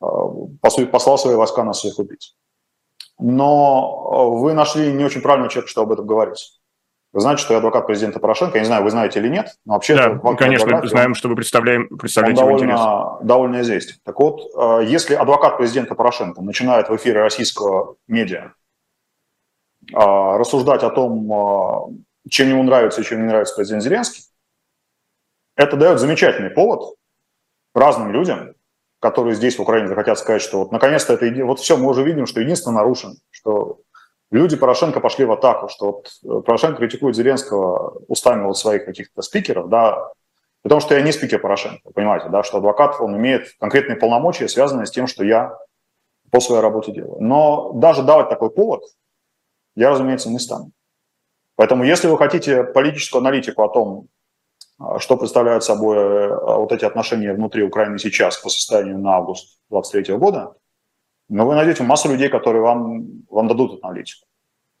по 0.00 0.70
сути, 0.70 0.86
послал 0.86 1.18
свои 1.18 1.34
войска 1.36 1.64
на 1.64 1.74
своих 1.74 1.98
убийц 1.98 2.34
но 3.18 4.10
э, 4.12 4.40
вы 4.40 4.54
нашли 4.54 4.92
не 4.92 5.04
очень 5.04 5.20
правильного 5.20 5.50
человека, 5.50 5.70
чтобы 5.70 5.86
об 5.86 5.92
этом 5.92 6.06
говорить. 6.06 6.60
Вы 7.12 7.20
знаете, 7.20 7.42
что 7.42 7.54
я 7.54 7.58
адвокат 7.58 7.86
президента 7.86 8.20
Порошенко. 8.20 8.58
Я 8.58 8.60
не 8.60 8.66
знаю, 8.66 8.84
вы 8.84 8.90
знаете 8.90 9.18
или 9.18 9.28
нет, 9.28 9.56
но 9.64 9.74
вообще... 9.74 9.96
Да, 9.96 10.20
мы, 10.22 10.36
конечно, 10.36 10.66
адвокат, 10.66 10.90
знаем, 10.90 11.14
что 11.14 11.28
вы 11.28 11.36
представляем, 11.36 11.88
представляете 11.96 12.42
довольно, 12.42 13.18
довольно 13.22 13.60
известен. 13.62 13.96
Так 14.04 14.18
вот, 14.20 14.40
э, 14.54 14.84
если 14.86 15.14
адвокат 15.14 15.56
президента 15.56 15.94
Порошенко 15.94 16.42
начинает 16.42 16.88
в 16.88 16.96
эфире 16.96 17.22
российского 17.22 17.96
медиа 18.06 18.52
э, 19.90 19.96
рассуждать 19.96 20.82
о 20.82 20.90
том, 20.90 22.04
чем 22.28 22.48
ему 22.50 22.62
нравится 22.62 23.00
и 23.00 23.04
чем 23.04 23.22
не 23.22 23.26
нравится 23.26 23.54
президент 23.56 23.82
Зеленский, 23.82 24.24
это 25.56 25.76
дает 25.76 25.98
замечательный 25.98 26.50
повод 26.50 26.94
разным 27.74 28.12
людям 28.12 28.54
которые 29.00 29.34
здесь, 29.34 29.58
в 29.58 29.62
Украине, 29.62 29.88
захотят 29.88 30.18
сказать, 30.18 30.42
что 30.42 30.58
вот 30.58 30.72
наконец-то 30.72 31.14
это... 31.14 31.44
Вот 31.44 31.60
все, 31.60 31.76
мы 31.76 31.90
уже 31.90 32.02
видим, 32.02 32.26
что 32.26 32.40
единство 32.40 32.70
нарушено, 32.70 33.14
что 33.30 33.80
люди 34.30 34.56
Порошенко 34.56 35.00
пошли 35.00 35.24
в 35.24 35.32
атаку, 35.32 35.68
что 35.68 35.86
вот 35.86 36.10
э, 36.24 36.42
Порошенко 36.42 36.78
критикует 36.78 37.16
Зеленского 37.16 38.02
устами 38.08 38.44
вот 38.44 38.58
своих 38.58 38.84
каких-то 38.84 39.22
спикеров, 39.22 39.68
да, 39.68 40.10
потому 40.62 40.80
что 40.80 40.94
я 40.94 41.02
не 41.02 41.12
спикер 41.12 41.40
Порошенко, 41.40 41.90
понимаете, 41.92 42.28
да, 42.28 42.42
что 42.42 42.58
адвокат, 42.58 43.00
он 43.00 43.16
имеет 43.16 43.54
конкретные 43.58 43.96
полномочия, 43.96 44.48
связанные 44.48 44.86
с 44.86 44.90
тем, 44.90 45.06
что 45.06 45.24
я 45.24 45.56
по 46.30 46.40
своей 46.40 46.60
работе 46.60 46.92
делаю. 46.92 47.20
Но 47.20 47.72
даже 47.72 48.02
давать 48.02 48.28
такой 48.28 48.50
повод 48.50 48.82
я, 49.76 49.90
разумеется, 49.90 50.28
не 50.28 50.38
стану. 50.38 50.72
Поэтому 51.56 51.84
если 51.84 52.08
вы 52.08 52.18
хотите 52.18 52.64
политическую 52.64 53.20
аналитику 53.20 53.62
о 53.62 53.68
том, 53.68 54.08
что 54.98 55.16
представляют 55.16 55.64
собой 55.64 55.96
э, 55.96 56.36
вот 56.56 56.72
эти 56.72 56.84
отношения 56.84 57.32
внутри 57.32 57.62
Украины 57.62 57.98
сейчас 57.98 58.38
по 58.38 58.48
состоянию 58.48 58.98
на 58.98 59.16
август 59.16 59.60
2023 59.70 60.16
года, 60.16 60.54
но 61.28 61.46
вы 61.46 61.54
найдете 61.54 61.82
массу 61.82 62.08
людей, 62.08 62.28
которые 62.28 62.62
вам, 62.62 63.24
вам 63.28 63.48
дадут 63.48 63.82
аналитику. 63.82 64.26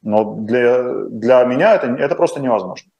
Но 0.02 0.34
для, 0.34 1.04
для 1.08 1.44
меня 1.44 1.74
это, 1.74 1.88
это 1.88 2.14
просто 2.14 2.40
невозможно. 2.40 2.90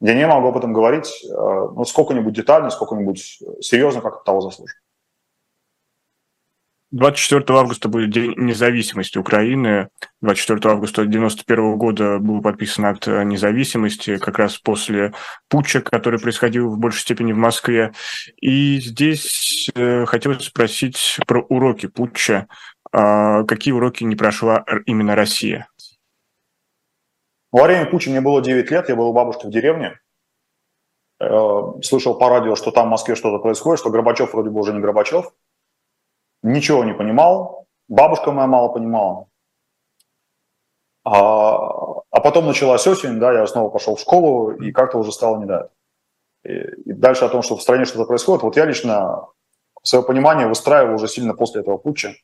Я 0.00 0.14
не 0.14 0.26
могу 0.26 0.48
об 0.48 0.56
этом 0.56 0.72
говорить 0.72 1.22
э, 1.24 1.28
ну, 1.34 1.84
сколько-нибудь 1.84 2.32
детально, 2.32 2.70
сколько-нибудь 2.70 3.42
серьезно, 3.60 4.00
как 4.00 4.24
того 4.24 4.40
заслуживает. 4.40 4.82
24 6.92 7.44
августа 7.56 7.88
будет 7.88 8.10
День 8.10 8.34
независимости 8.36 9.16
Украины. 9.16 9.88
24 10.22 10.74
августа 10.74 11.02
1991 11.02 11.78
года 11.78 12.18
был 12.18 12.42
подписан 12.42 12.86
акт 12.86 13.06
независимости, 13.06 14.16
как 14.16 14.38
раз 14.38 14.58
после 14.58 15.12
путча, 15.48 15.82
который 15.82 16.18
происходил 16.18 16.68
в 16.68 16.78
большей 16.78 17.02
степени 17.02 17.32
в 17.32 17.36
Москве. 17.36 17.92
И 18.40 18.80
здесь 18.80 19.70
э, 19.74 20.04
хотелось 20.06 20.46
спросить 20.46 21.18
про 21.28 21.42
уроки 21.42 21.86
путча. 21.86 22.48
А 22.92 23.44
какие 23.44 23.72
уроки 23.72 24.02
не 24.02 24.16
прошла 24.16 24.64
именно 24.84 25.14
Россия? 25.14 25.68
Во 27.52 27.64
время 27.64 27.86
путча 27.86 28.10
мне 28.10 28.20
было 28.20 28.42
9 28.42 28.68
лет, 28.68 28.88
я 28.88 28.96
был 28.96 29.10
у 29.10 29.12
бабушки 29.12 29.46
в 29.46 29.50
деревне. 29.50 30.00
Э, 31.20 31.28
слышал 31.82 32.18
по 32.18 32.28
радио, 32.28 32.56
что 32.56 32.72
там 32.72 32.88
в 32.88 32.90
Москве 32.90 33.14
что-то 33.14 33.38
происходит, 33.38 33.78
что 33.78 33.90
Горбачев 33.90 34.32
вроде 34.32 34.50
бы 34.50 34.58
уже 34.58 34.72
не 34.72 34.80
Горбачев– 34.80 35.26
ничего 36.42 36.84
не 36.84 36.94
понимал, 36.94 37.66
бабушка 37.88 38.32
моя 38.32 38.46
мало 38.46 38.68
понимала. 38.68 39.26
А, 41.04 41.56
а 42.10 42.20
потом 42.20 42.46
началась 42.46 42.86
осень, 42.86 43.18
да, 43.18 43.32
я 43.32 43.46
снова 43.46 43.70
пошел 43.70 43.96
в 43.96 44.00
школу, 44.00 44.50
и 44.52 44.72
как-то 44.72 44.98
уже 44.98 45.12
стало 45.12 45.38
не 45.38 45.46
до 45.46 45.70
и, 46.44 46.52
и 46.52 46.92
дальше 46.92 47.24
о 47.24 47.28
том, 47.28 47.42
что 47.42 47.56
в 47.56 47.62
стране 47.62 47.84
что-то 47.84 48.06
происходит, 48.06 48.42
вот 48.42 48.56
я 48.56 48.64
лично 48.64 49.26
свое 49.82 50.04
понимание 50.04 50.46
выстраивал 50.46 50.94
уже 50.94 51.08
сильно 51.08 51.34
после 51.34 51.60
этого 51.60 51.78
путча. 51.78 52.14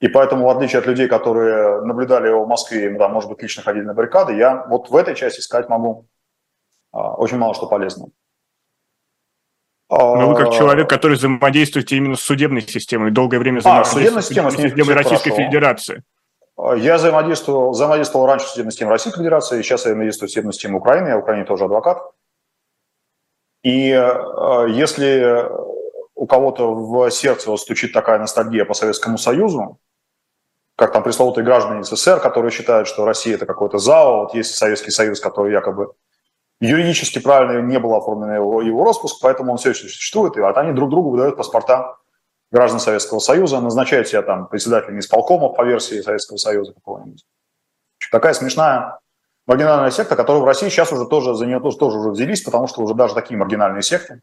И 0.00 0.08
поэтому, 0.08 0.46
в 0.46 0.50
отличие 0.50 0.80
от 0.80 0.86
людей, 0.86 1.06
которые 1.06 1.82
наблюдали 1.82 2.28
его 2.28 2.44
в 2.44 2.48
Москве, 2.48 2.90
да, 2.98 3.08
может 3.08 3.30
быть, 3.30 3.42
лично 3.42 3.62
ходили 3.62 3.84
на 3.84 3.94
баррикады, 3.94 4.34
я 4.34 4.66
вот 4.66 4.90
в 4.90 4.96
этой 4.96 5.14
части 5.14 5.40
сказать 5.40 5.68
могу 5.68 6.06
а, 6.90 7.14
очень 7.14 7.38
мало 7.38 7.54
что 7.54 7.68
полезного. 7.68 8.10
Но 9.94 10.30
вы 10.30 10.36
как 10.36 10.48
а, 10.48 10.52
человек, 10.52 10.88
который 10.88 11.18
взаимодействует 11.18 11.92
именно 11.92 12.16
с 12.16 12.20
судебной 12.20 12.62
системой, 12.62 13.10
долгое 13.10 13.38
время 13.38 13.58
а, 13.58 13.60
занимался 13.60 13.90
а, 13.90 13.94
судебной 13.94 14.22
системой, 14.22 14.50
системой 14.52 14.94
Российской 14.94 15.30
хорошо. 15.30 15.44
Федерации. 15.44 16.02
А, 16.56 16.74
я 16.74 16.96
взаимодействовал, 16.96 17.72
взаимодействовал 17.72 18.26
раньше 18.26 18.46
с 18.46 18.50
судебной 18.52 18.72
системой 18.72 18.92
Российской 18.92 19.18
Федерации, 19.18 19.60
сейчас 19.60 19.84
я 19.84 19.90
взаимодействую 19.90 20.30
с 20.30 20.32
судебной 20.32 20.54
системой 20.54 20.78
Украины, 20.78 21.08
я 21.08 21.16
в 21.16 21.20
Украине 21.20 21.44
тоже 21.44 21.64
адвокат. 21.64 21.98
И 23.64 23.88
если 23.90 25.46
у 26.14 26.26
кого-то 26.26 26.74
в 26.74 27.10
сердце 27.10 27.50
вот 27.50 27.60
стучит 27.60 27.92
такая 27.92 28.18
ностальгия 28.18 28.64
по 28.64 28.74
Советскому 28.74 29.18
Союзу, 29.18 29.78
как 30.76 30.92
там 30.92 31.02
пресловутые 31.02 31.44
граждане 31.44 31.84
СССР, 31.84 32.18
которые 32.18 32.50
считают, 32.50 32.88
что 32.88 33.04
Россия 33.04 33.34
это 33.34 33.46
какой-то 33.46 33.78
ЗАО, 33.78 34.22
вот 34.22 34.34
есть 34.34 34.54
Советский 34.54 34.90
Союз, 34.90 35.20
который 35.20 35.52
якобы 35.52 35.92
юридически 36.66 37.18
правильно 37.18 37.60
не 37.60 37.78
был 37.78 37.94
оформлен 37.94 38.34
его, 38.34 38.62
его 38.62 38.84
распуск, 38.84 39.20
поэтому 39.20 39.52
он 39.52 39.58
все 39.58 39.70
еще 39.70 39.88
существует, 39.88 40.36
и 40.36 40.40
вот 40.40 40.56
они 40.56 40.72
друг 40.72 40.90
другу 40.90 41.10
выдают 41.10 41.36
паспорта 41.36 41.96
граждан 42.50 42.80
Советского 42.80 43.18
Союза, 43.18 43.60
назначают 43.60 44.08
себя 44.08 44.22
там 44.22 44.46
председателями 44.46 45.00
исполкомов 45.00 45.56
по 45.56 45.62
версии 45.62 46.00
Советского 46.00 46.36
Союза 46.36 46.74
какого-нибудь. 46.74 47.24
Такая 48.10 48.34
смешная 48.34 48.98
маргинальная 49.46 49.90
секта, 49.90 50.16
которая 50.16 50.42
в 50.42 50.46
России 50.46 50.68
сейчас 50.68 50.92
уже 50.92 51.06
тоже 51.06 51.34
за 51.34 51.46
нее 51.46 51.60
тоже, 51.60 51.78
тоже 51.78 51.98
уже 51.98 52.10
взялись, 52.10 52.42
потому 52.42 52.68
что 52.68 52.82
уже 52.82 52.94
даже 52.94 53.14
такие 53.14 53.36
маргинальные 53.38 53.82
секты 53.82 54.20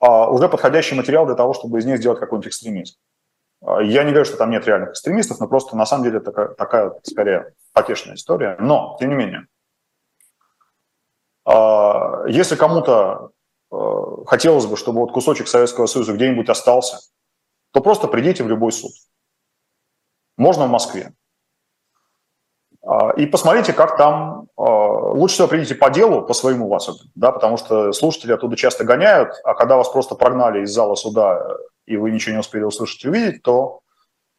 а, 0.00 0.30
уже 0.30 0.48
подходящий 0.48 0.94
материал 0.94 1.26
для 1.26 1.34
того, 1.34 1.54
чтобы 1.54 1.78
из 1.78 1.86
них 1.86 1.98
сделать 1.98 2.20
какой-нибудь 2.20 2.48
экстремизм. 2.48 2.96
А, 3.64 3.82
я 3.82 4.04
не 4.04 4.10
говорю, 4.10 4.24
что 4.24 4.36
там 4.36 4.50
нет 4.50 4.66
реальных 4.66 4.90
экстремистов, 4.90 5.40
но 5.40 5.48
просто 5.48 5.76
на 5.76 5.86
самом 5.86 6.04
деле 6.04 6.20
такая, 6.20 6.48
такая 6.48 6.92
скорее 7.02 7.54
потешная 7.72 8.14
история. 8.14 8.56
Но, 8.60 8.96
тем 9.00 9.10
не 9.10 9.16
менее, 9.16 9.46
если 12.28 12.56
кому-то 12.56 13.30
э, 13.72 13.76
хотелось 14.26 14.66
бы, 14.66 14.76
чтобы 14.76 15.00
вот 15.00 15.12
кусочек 15.12 15.48
Советского 15.48 15.86
Союза 15.86 16.12
где-нибудь 16.12 16.48
остался, 16.48 16.98
то 17.72 17.80
просто 17.80 18.08
придите 18.08 18.44
в 18.44 18.48
любой 18.48 18.72
суд. 18.72 18.92
Можно 20.36 20.66
в 20.66 20.70
Москве. 20.70 21.12
А, 22.88 23.10
и 23.10 23.26
посмотрите, 23.26 23.72
как 23.72 23.96
там... 23.96 24.48
А, 24.56 24.62
лучше 24.62 25.34
всего 25.34 25.48
придите 25.48 25.74
по 25.74 25.90
делу, 25.90 26.22
по 26.22 26.32
своему 26.32 26.68
вас, 26.68 26.88
да, 27.14 27.32
потому 27.32 27.56
что 27.56 27.92
слушатели 27.92 28.32
оттуда 28.32 28.56
часто 28.56 28.84
гоняют, 28.84 29.32
а 29.44 29.54
когда 29.54 29.76
вас 29.76 29.88
просто 29.88 30.14
прогнали 30.14 30.62
из 30.62 30.70
зала 30.70 30.94
суда, 30.94 31.56
и 31.86 31.96
вы 31.96 32.10
ничего 32.10 32.32
не 32.32 32.40
успели 32.40 32.62
услышать 32.62 33.04
и 33.04 33.08
увидеть, 33.08 33.42
то 33.42 33.80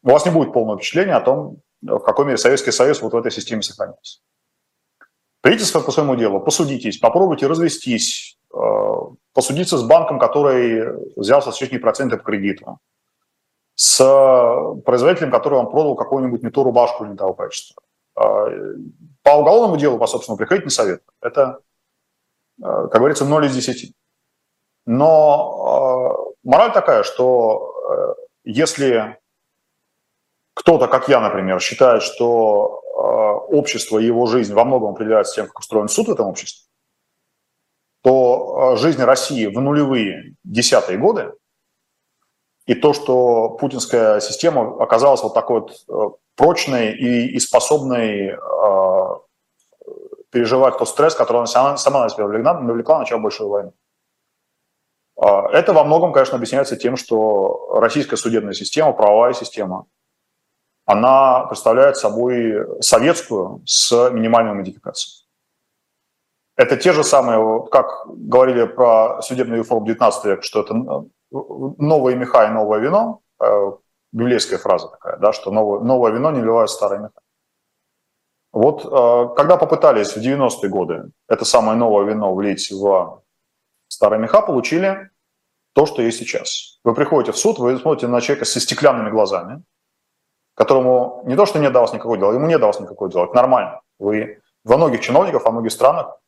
у 0.02 0.10
вас 0.10 0.24
не 0.24 0.32
будет 0.32 0.52
полного 0.52 0.78
впечатления 0.78 1.14
о 1.14 1.20
том, 1.20 1.58
в 1.82 2.00
какой 2.00 2.24
мере 2.24 2.38
Советский 2.38 2.72
Союз 2.72 3.02
вот 3.02 3.12
в 3.12 3.16
этой 3.16 3.30
системе 3.30 3.62
сохранился. 3.62 4.20
Придите 5.40 5.64
по 5.72 5.90
своему 5.90 6.16
делу, 6.16 6.40
посудитесь, 6.40 6.98
попробуйте 6.98 7.46
развестись, 7.46 8.38
а, 8.52 9.12
посудиться 9.32 9.78
с 9.78 9.82
банком, 9.82 10.18
который 10.18 11.12
взял 11.16 11.40
со 11.40 11.50
с 11.50 11.78
проценты 11.78 12.18
по 12.18 12.24
кредиту, 12.24 12.78
с 13.74 13.98
производителем, 14.84 15.30
который 15.30 15.54
вам 15.54 15.70
продал 15.70 15.96
какую-нибудь 15.96 16.42
не 16.42 16.50
ту 16.50 16.62
рубашку 16.62 17.06
не 17.06 17.16
того 17.16 17.32
качества. 17.32 17.82
А, 18.16 18.48
по 19.22 19.30
уголовному 19.30 19.78
делу, 19.78 19.98
по 19.98 20.06
собственному, 20.06 20.36
приходить 20.36 20.66
не 20.66 20.70
совет. 20.70 21.02
Это, 21.22 21.60
а, 22.62 22.88
как 22.88 22.98
говорится, 22.98 23.24
0 23.24 23.46
из 23.46 23.54
10. 23.54 23.94
Но 24.84 26.34
мораль 26.42 26.72
такая, 26.72 27.02
что 27.02 28.16
если 28.44 29.18
кто-то, 30.54 30.88
как 30.88 31.08
я, 31.08 31.20
например, 31.20 31.60
считает, 31.60 32.02
что 32.02 32.79
общество 33.00 33.98
и 33.98 34.06
его 34.06 34.26
жизнь 34.26 34.54
во 34.54 34.64
многом 34.64 34.90
определяется 34.90 35.34
тем, 35.34 35.46
как 35.46 35.58
устроен 35.60 35.88
суд 35.88 36.08
в 36.08 36.12
этом 36.12 36.26
обществе, 36.26 36.68
то 38.02 38.76
жизнь 38.76 39.02
России 39.02 39.46
в 39.46 39.60
нулевые 39.60 40.34
десятые 40.44 40.98
годы 40.98 41.32
и 42.70 42.74
то, 42.74 42.92
что 42.92 43.50
путинская 43.50 44.20
система 44.20 44.80
оказалась 44.80 45.22
вот 45.24 45.34
такой 45.34 45.60
вот 45.60 45.72
э, 45.88 46.16
прочной 46.36 46.92
и, 46.92 47.34
и 47.34 47.38
способной 47.40 48.28
э, 48.28 48.38
переживать 50.30 50.78
тот 50.78 50.88
стресс, 50.88 51.16
который 51.16 51.38
она 51.38 51.46
сама, 51.46 51.76
сама 51.76 52.04
на 52.04 52.08
себя 52.08 52.24
навлекла, 52.24 52.60
навлекла 52.60 52.94
на 52.94 53.00
начало 53.00 53.18
большой 53.18 53.48
войны. 53.48 53.72
Э, 55.20 55.48
это 55.52 55.72
во 55.72 55.82
многом, 55.82 56.12
конечно, 56.12 56.36
объясняется 56.36 56.76
тем, 56.76 56.96
что 56.96 57.80
российская 57.80 58.16
судебная 58.16 58.54
система, 58.54 58.92
правовая 58.92 59.32
система, 59.32 59.86
она 60.90 61.46
представляет 61.46 61.96
собой 61.96 62.66
советскую 62.80 63.62
с 63.64 64.10
минимальной 64.10 64.54
модификацией. 64.54 65.24
Это 66.56 66.76
те 66.76 66.92
же 66.92 67.04
самые, 67.04 67.68
как 67.70 68.06
говорили 68.08 68.66
про 68.66 69.22
судебную 69.22 69.60
реформу 69.60 69.86
19 69.86 70.24
века, 70.24 70.42
что 70.42 70.62
это 70.62 70.74
новые 71.30 72.16
меха 72.16 72.44
и 72.46 72.50
новое 72.50 72.80
вино, 72.80 73.20
э, 73.40 73.72
библейская 74.10 74.58
фраза 74.58 74.88
такая, 74.88 75.16
да, 75.18 75.32
что 75.32 75.52
новое, 75.52 75.78
новое 75.78 76.10
вино 76.10 76.32
не 76.32 76.40
вливают 76.40 76.70
в 76.70 76.74
старое 76.74 76.98
меха. 76.98 77.20
Вот 78.52 78.84
э, 78.84 79.34
когда 79.36 79.56
попытались 79.56 80.16
в 80.16 80.18
90-е 80.18 80.68
годы 80.68 81.12
это 81.28 81.44
самое 81.44 81.78
новое 81.78 82.04
вино 82.04 82.34
влить 82.34 82.72
в 82.72 83.22
старые 83.86 84.20
меха, 84.20 84.42
получили 84.42 85.10
то, 85.72 85.86
что 85.86 86.02
есть 86.02 86.18
сейчас. 86.18 86.80
Вы 86.82 86.94
приходите 86.94 87.30
в 87.30 87.38
суд, 87.38 87.60
вы 87.60 87.78
смотрите 87.78 88.08
на 88.08 88.20
человека 88.20 88.44
со 88.44 88.58
стеклянными 88.58 89.10
глазами, 89.10 89.62
которому 90.60 91.22
не 91.24 91.36
то, 91.36 91.46
что 91.46 91.58
не 91.58 91.70
давалось 91.70 91.94
никакого 91.94 92.18
дела, 92.18 92.32
ему 92.34 92.46
не 92.46 92.58
давалось 92.58 92.80
никакого 92.80 93.10
дела, 93.10 93.24
это 93.24 93.34
нормально. 93.34 93.80
Вы 93.98 94.42
во 94.62 94.76
многих 94.76 95.00
чиновников, 95.00 95.44
во 95.44 95.52
многих 95.52 95.72
странах 95.72 96.18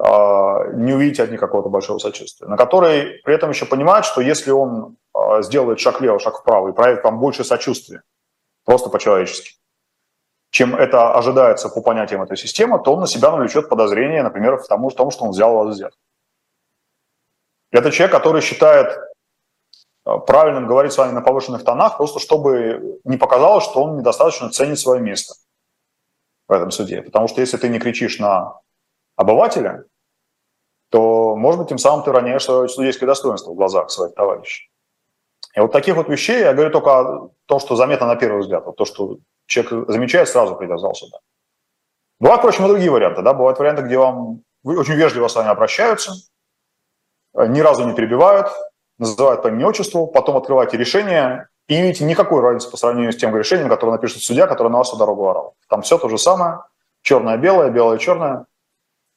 а, 0.00 0.68
не 0.72 0.94
увидите 0.94 1.22
от 1.22 1.30
них 1.30 1.38
какого-то 1.38 1.68
большого 1.68 1.98
сочувствия, 1.98 2.48
на 2.48 2.56
который 2.56 3.20
при 3.24 3.34
этом 3.34 3.50
еще 3.50 3.66
понимает, 3.66 4.06
что 4.06 4.22
если 4.22 4.52
он 4.52 4.96
а, 5.12 5.42
сделает 5.42 5.80
шаг 5.80 6.00
влево, 6.00 6.18
шаг 6.18 6.40
вправо 6.40 6.70
и 6.70 6.72
проявит 6.72 7.04
вам 7.04 7.18
больше 7.18 7.44
сочувствия, 7.44 8.02
просто 8.64 8.88
по-человечески, 8.88 9.50
чем 10.48 10.74
это 10.74 11.12
ожидается 11.12 11.68
по 11.68 11.82
понятиям 11.82 12.22
этой 12.22 12.38
системы, 12.38 12.82
то 12.82 12.94
он 12.94 13.00
на 13.00 13.06
себя 13.06 13.30
навлечет 13.32 13.68
подозрение, 13.68 14.22
например, 14.22 14.56
в 14.56 14.66
том, 14.66 15.10
что 15.10 15.24
он 15.24 15.32
взял 15.32 15.52
вас 15.52 15.74
взят. 15.74 15.92
Это 17.70 17.90
человек, 17.90 18.16
который 18.16 18.40
считает 18.40 18.98
правильным 20.26 20.68
говорить 20.68 20.92
с 20.92 20.98
вами 20.98 21.12
на 21.12 21.20
повышенных 21.20 21.64
тонах, 21.64 21.96
просто 21.96 22.20
чтобы 22.20 23.00
не 23.04 23.16
показалось, 23.16 23.64
что 23.64 23.82
он 23.82 23.98
недостаточно 23.98 24.50
ценит 24.50 24.78
свое 24.78 25.00
место 25.00 25.34
в 26.46 26.52
этом 26.52 26.70
суде. 26.70 27.02
Потому 27.02 27.26
что 27.26 27.40
если 27.40 27.56
ты 27.56 27.68
не 27.68 27.80
кричишь 27.80 28.20
на 28.20 28.60
обывателя, 29.16 29.84
то, 30.90 31.34
может 31.34 31.58
быть, 31.60 31.68
тем 31.68 31.78
самым 31.78 32.04
ты 32.04 32.12
роняешь 32.12 32.44
свое 32.44 32.68
судейское 32.68 33.08
достоинство 33.08 33.50
в 33.50 33.56
глазах 33.56 33.90
своих 33.90 34.14
товарищей. 34.14 34.70
И 35.54 35.60
вот 35.60 35.72
таких 35.72 35.96
вот 35.96 36.08
вещей, 36.08 36.40
я 36.40 36.52
говорю 36.52 36.70
только 36.70 36.98
о 36.98 37.30
том, 37.46 37.58
что 37.58 37.74
заметно 37.74 38.06
на 38.06 38.14
первый 38.14 38.42
взгляд, 38.42 38.64
вот 38.64 38.76
то, 38.76 38.84
что 38.84 39.18
человек 39.46 39.88
замечает, 39.88 40.28
сразу 40.28 40.54
привязал 40.54 40.94
сюда. 40.94 41.18
Бывают, 42.20 42.40
впрочем, 42.40 42.66
и 42.66 42.68
другие 42.68 42.90
варианты. 42.90 43.22
Да? 43.22 43.34
Бывают 43.34 43.58
варианты, 43.58 43.82
где 43.82 43.98
вам 43.98 44.42
очень 44.62 44.94
вежливо 44.94 45.26
с 45.26 45.34
вами 45.34 45.48
обращаются, 45.48 46.12
ни 47.34 47.60
разу 47.60 47.84
не 47.84 47.94
перебивают, 47.94 48.48
называют 48.98 49.42
по 49.42 49.48
имени 49.48 49.64
отчеству, 49.64 50.06
потом 50.06 50.36
открываете 50.36 50.76
решение 50.76 51.48
и 51.68 51.80
видите 51.80 52.04
никакой 52.04 52.40
разницы 52.40 52.70
по 52.70 52.76
сравнению 52.76 53.12
с 53.12 53.16
тем 53.16 53.36
решением, 53.36 53.68
которое 53.68 53.92
напишет 53.92 54.22
судья, 54.22 54.46
который 54.46 54.68
на 54.68 54.78
вас 54.78 54.88
всю 54.88 54.96
дорогу 54.96 55.28
орал. 55.28 55.54
Там 55.68 55.82
все 55.82 55.98
то 55.98 56.08
же 56.08 56.18
самое, 56.18 56.60
черное-белое, 57.02 57.70
белое-черное. 57.70 58.46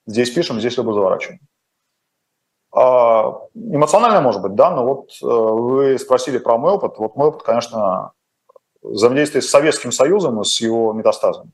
Здесь 0.08 0.32
пишем, 0.32 0.60
здесь 0.60 0.78
либо 0.78 0.94
заворачиваем. 0.94 1.40
А, 2.72 3.48
эмоционально, 3.56 4.22
может 4.22 4.42
быть, 4.42 4.56
да, 4.56 4.72
но 4.72 4.86
вот 4.86 5.12
э, 5.22 5.26
вы 5.26 5.98
спросили 5.98 6.38
про 6.38 6.58
мой 6.58 6.74
опыт. 6.74 6.98
Вот 6.98 7.16
мой 7.16 7.30
опыт, 7.30 7.44
конечно, 7.44 8.14
взаимодействие 8.82 9.42
с 9.42 9.50
Советским 9.50 9.92
Союзом 9.92 10.42
и 10.42 10.46
с 10.46 10.62
его 10.62 10.94
метастазом, 10.94 11.52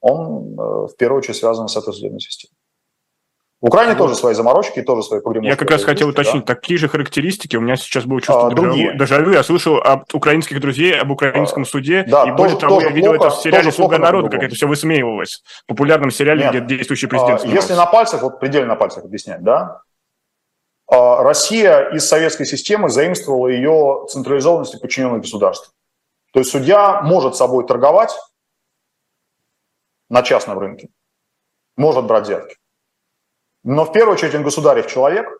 он 0.00 0.58
э, 0.58 0.86
в 0.88 0.96
первую 0.96 1.18
очередь 1.18 1.36
связан 1.36 1.68
с 1.68 1.76
этой 1.76 1.92
судебной 1.92 2.20
системой. 2.20 2.56
В 3.62 3.66
Украине 3.66 3.94
тоже 3.94 4.16
свои 4.16 4.34
заморочки, 4.34 4.82
тоже 4.82 5.04
свои 5.04 5.20
погремушки. 5.20 5.48
Я 5.48 5.56
как 5.56 5.70
раз 5.70 5.84
хотел 5.84 6.08
уточнить, 6.08 6.44
да? 6.44 6.56
такие 6.56 6.78
же 6.78 6.88
характеристики. 6.88 7.54
У 7.54 7.60
меня 7.60 7.76
сейчас 7.76 8.04
было 8.04 8.20
чувство 8.20 8.48
а, 8.48 8.50
другие. 8.50 8.98
дежавю. 8.98 9.30
Я 9.30 9.44
слышал 9.44 9.76
об 9.76 10.02
украинских 10.12 10.60
друзей, 10.60 10.98
об 10.98 11.12
украинском 11.12 11.62
а, 11.62 11.64
суде. 11.64 12.02
Да, 12.08 12.24
и 12.24 12.32
более 12.32 12.56
того, 12.56 12.80
я 12.80 12.90
видел 12.90 13.14
плохо, 13.14 13.26
это 13.28 13.36
в 13.36 13.40
сериале 13.40 13.70
«Слуга 13.70 13.98
народа», 13.98 14.30
как 14.30 14.42
это 14.42 14.56
все 14.56 14.66
высмеивалось. 14.66 15.44
В 15.62 15.66
популярном 15.66 16.10
сериале, 16.10 16.42
Нет. 16.42 16.64
где 16.64 16.76
действующий 16.76 17.06
президент 17.06 17.44
а, 17.44 17.46
Если 17.46 17.74
на 17.74 17.86
пальцах, 17.86 18.22
вот 18.22 18.40
предельно 18.40 18.70
на 18.70 18.74
пальцах 18.74 19.04
объяснять, 19.04 19.44
да, 19.44 19.82
а, 20.88 21.22
Россия 21.22 21.90
из 21.90 22.04
советской 22.04 22.46
системы 22.46 22.90
заимствовала 22.90 23.46
ее 23.46 24.06
централизованность 24.08 24.74
и 24.74 24.78
подчиненность 24.78 25.22
государству. 25.22 25.72
То 26.32 26.40
есть 26.40 26.50
судья 26.50 27.00
может 27.02 27.36
собой 27.36 27.64
торговать 27.64 28.10
на 30.10 30.22
частном 30.22 30.58
рынке, 30.58 30.88
может 31.76 32.06
брать 32.06 32.24
взятки. 32.24 32.56
Но 33.64 33.84
в 33.84 33.92
первую 33.92 34.14
очередь 34.14 34.34
он 34.34 34.42
государев 34.42 34.86
человек, 34.86 35.38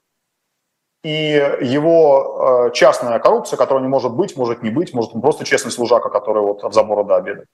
и 1.03 1.57
его 1.61 2.69
э, 2.69 2.73
частная 2.73 3.19
коррупция, 3.19 3.57
которая 3.57 3.83
не 3.83 3.89
может 3.89 4.13
быть, 4.13 4.37
может 4.37 4.63
не 4.63 4.71
быть, 4.71 4.95
может 4.95 5.15
он 5.15 5.21
просто 5.21 5.45
честный 5.45 5.73
служака, 5.73 6.09
который 6.11 6.43
вот 6.43 6.63
от 6.63 6.75
забора 6.75 7.03
до 7.03 7.17
обеда, 7.17 7.45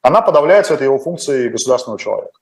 она 0.00 0.22
подавляется 0.22 0.74
этой 0.74 0.84
его 0.84 0.98
функцией 0.98 1.48
государственного 1.48 1.98
человека. 1.98 2.38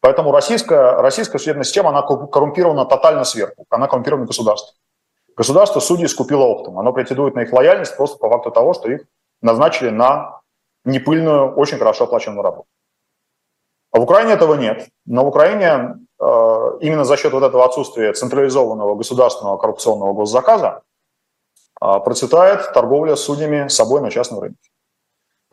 Поэтому 0.00 0.30
российская, 0.32 1.02
российская 1.02 1.38
судебная 1.38 1.64
система, 1.64 1.90
она 1.90 2.02
коррумпирована 2.02 2.86
тотально 2.86 3.24
сверху, 3.24 3.66
она 3.68 3.88
коррумпирована 3.88 4.26
государством. 4.26 4.76
Государство 5.36 5.80
судьи 5.80 6.06
скупило 6.06 6.44
оптом, 6.44 6.78
оно 6.78 6.92
претендует 6.92 7.34
на 7.34 7.40
их 7.40 7.52
лояльность 7.52 7.96
просто 7.96 8.18
по 8.18 8.28
факту 8.28 8.50
того, 8.50 8.72
что 8.72 8.90
их 8.90 9.02
назначили 9.42 9.90
на 9.90 10.40
непыльную, 10.84 11.54
очень 11.54 11.78
хорошо 11.78 12.04
оплаченную 12.04 12.42
работу. 12.42 12.68
А 13.92 13.98
в 13.98 14.02
Украине 14.02 14.32
этого 14.32 14.54
нет. 14.54 14.88
Но 15.04 15.24
в 15.24 15.28
Украине 15.28 15.96
э, 16.20 16.24
именно 16.80 17.04
за 17.04 17.16
счет 17.16 17.32
вот 17.32 17.42
этого 17.42 17.64
отсутствия 17.64 18.12
централизованного 18.12 18.94
государственного 18.94 19.56
коррупционного 19.56 20.12
госзаказа 20.12 20.82
э, 21.80 22.00
процветает 22.04 22.72
торговля 22.72 23.16
судьями 23.16 23.68
собой 23.68 24.00
на 24.00 24.10
частном 24.10 24.40
рынке. 24.40 24.70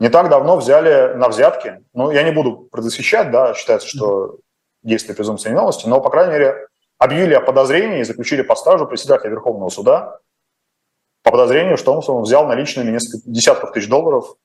Не 0.00 0.08
так 0.08 0.28
давно 0.28 0.56
взяли 0.56 1.14
на 1.14 1.28
взятки, 1.28 1.84
ну, 1.92 2.12
я 2.12 2.22
не 2.22 2.30
буду 2.30 2.68
предвосхищать, 2.70 3.32
да, 3.32 3.54
считается, 3.54 3.88
что 3.88 4.36
действие 4.84 5.16
презумпции 5.16 5.48
невиновности, 5.48 5.88
но, 5.88 6.00
по 6.00 6.08
крайней 6.08 6.34
мере, 6.34 6.68
объявили 6.98 7.34
о 7.34 7.40
подозрении 7.40 8.00
и 8.00 8.04
заключили 8.04 8.42
под 8.42 8.58
стражу 8.58 8.86
председателя 8.86 9.30
Верховного 9.30 9.70
суда 9.70 10.20
по 11.24 11.32
подозрению, 11.32 11.76
что 11.76 11.92
он 11.92 12.22
взял 12.22 12.46
наличными 12.46 12.92
несколько 12.92 13.28
десятков 13.28 13.72
тысяч 13.72 13.88
долларов 13.88 14.36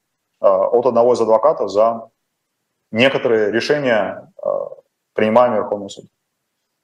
э, 0.42 0.48
от 0.48 0.86
одного 0.88 1.14
из 1.14 1.22
адвокатов 1.22 1.70
за 1.70 2.10
некоторые 2.94 3.52
решения, 3.52 4.32
э, 4.42 4.50
принимаемые 5.14 5.62
Верховным 5.62 5.90
судом. 5.90 6.10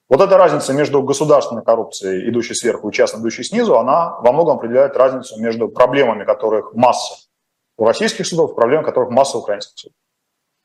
Вот 0.08 0.20
эта 0.20 0.36
разница 0.36 0.72
между 0.74 1.02
государственной 1.02 1.62
коррупцией, 1.62 2.28
идущей 2.28 2.56
сверху, 2.56 2.90
и 2.90 2.92
частной, 2.92 3.20
идущей 3.20 3.44
снизу, 3.44 3.78
она 3.78 4.18
во 4.18 4.32
многом 4.32 4.56
определяет 4.56 4.96
разницу 4.96 5.40
между 5.40 5.68
проблемами, 5.68 6.24
которых 6.24 6.74
масса 6.74 7.14
у 7.78 7.86
российских 7.86 8.26
судов, 8.26 8.56
проблемами 8.56 8.84
которых 8.84 9.10
масса 9.10 9.38
украинских 9.38 9.78
судов. 9.78 9.96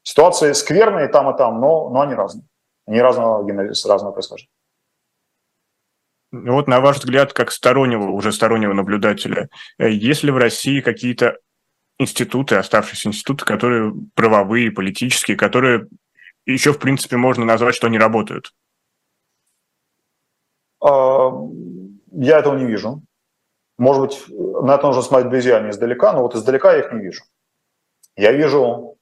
Ситуации 0.03 0.51
скверные 0.53 1.07
там 1.07 1.33
и 1.33 1.37
там, 1.37 1.61
но, 1.61 1.89
но 1.89 2.01
они 2.01 2.15
разные. 2.15 2.45
Они 2.87 2.99
разного 2.99 3.43
генезиса, 3.45 3.87
разного 3.87 4.13
происхождения. 4.13 4.51
Вот 6.31 6.67
на 6.67 6.81
ваш 6.81 6.97
взгляд, 6.97 7.31
как 7.33 7.51
стороннего, 7.51 8.09
уже 8.09 8.31
стороннего 8.31 8.73
наблюдателя, 8.73 9.49
э, 9.77 9.89
есть 9.89 10.23
ли 10.23 10.31
в 10.31 10.37
России 10.37 10.81
какие-то 10.81 11.37
институты, 11.97 12.55
оставшиеся 12.55 13.09
институты, 13.09 13.45
которые 13.45 13.93
правовые, 14.15 14.71
политические, 14.71 15.37
которые 15.37 15.87
еще, 16.45 16.73
в 16.73 16.79
принципе, 16.79 17.17
можно 17.17 17.45
назвать, 17.45 17.75
что 17.75 17.87
они 17.87 17.97
работают? 17.97 18.53
А, 20.81 21.31
я 22.11 22.39
этого 22.39 22.57
не 22.57 22.65
вижу. 22.65 23.01
Может 23.77 24.01
быть, 24.01 24.25
на 24.29 24.75
это 24.75 24.87
нужно 24.87 25.01
смотреть 25.01 25.47
а 25.47 25.59
не 25.59 25.71
издалека, 25.71 26.13
но 26.13 26.21
вот 26.21 26.35
издалека 26.35 26.73
я 26.73 26.79
их 26.79 26.93
не 26.93 27.01
вижу. 27.01 27.23
Я 28.15 28.31
вижу 28.31 28.97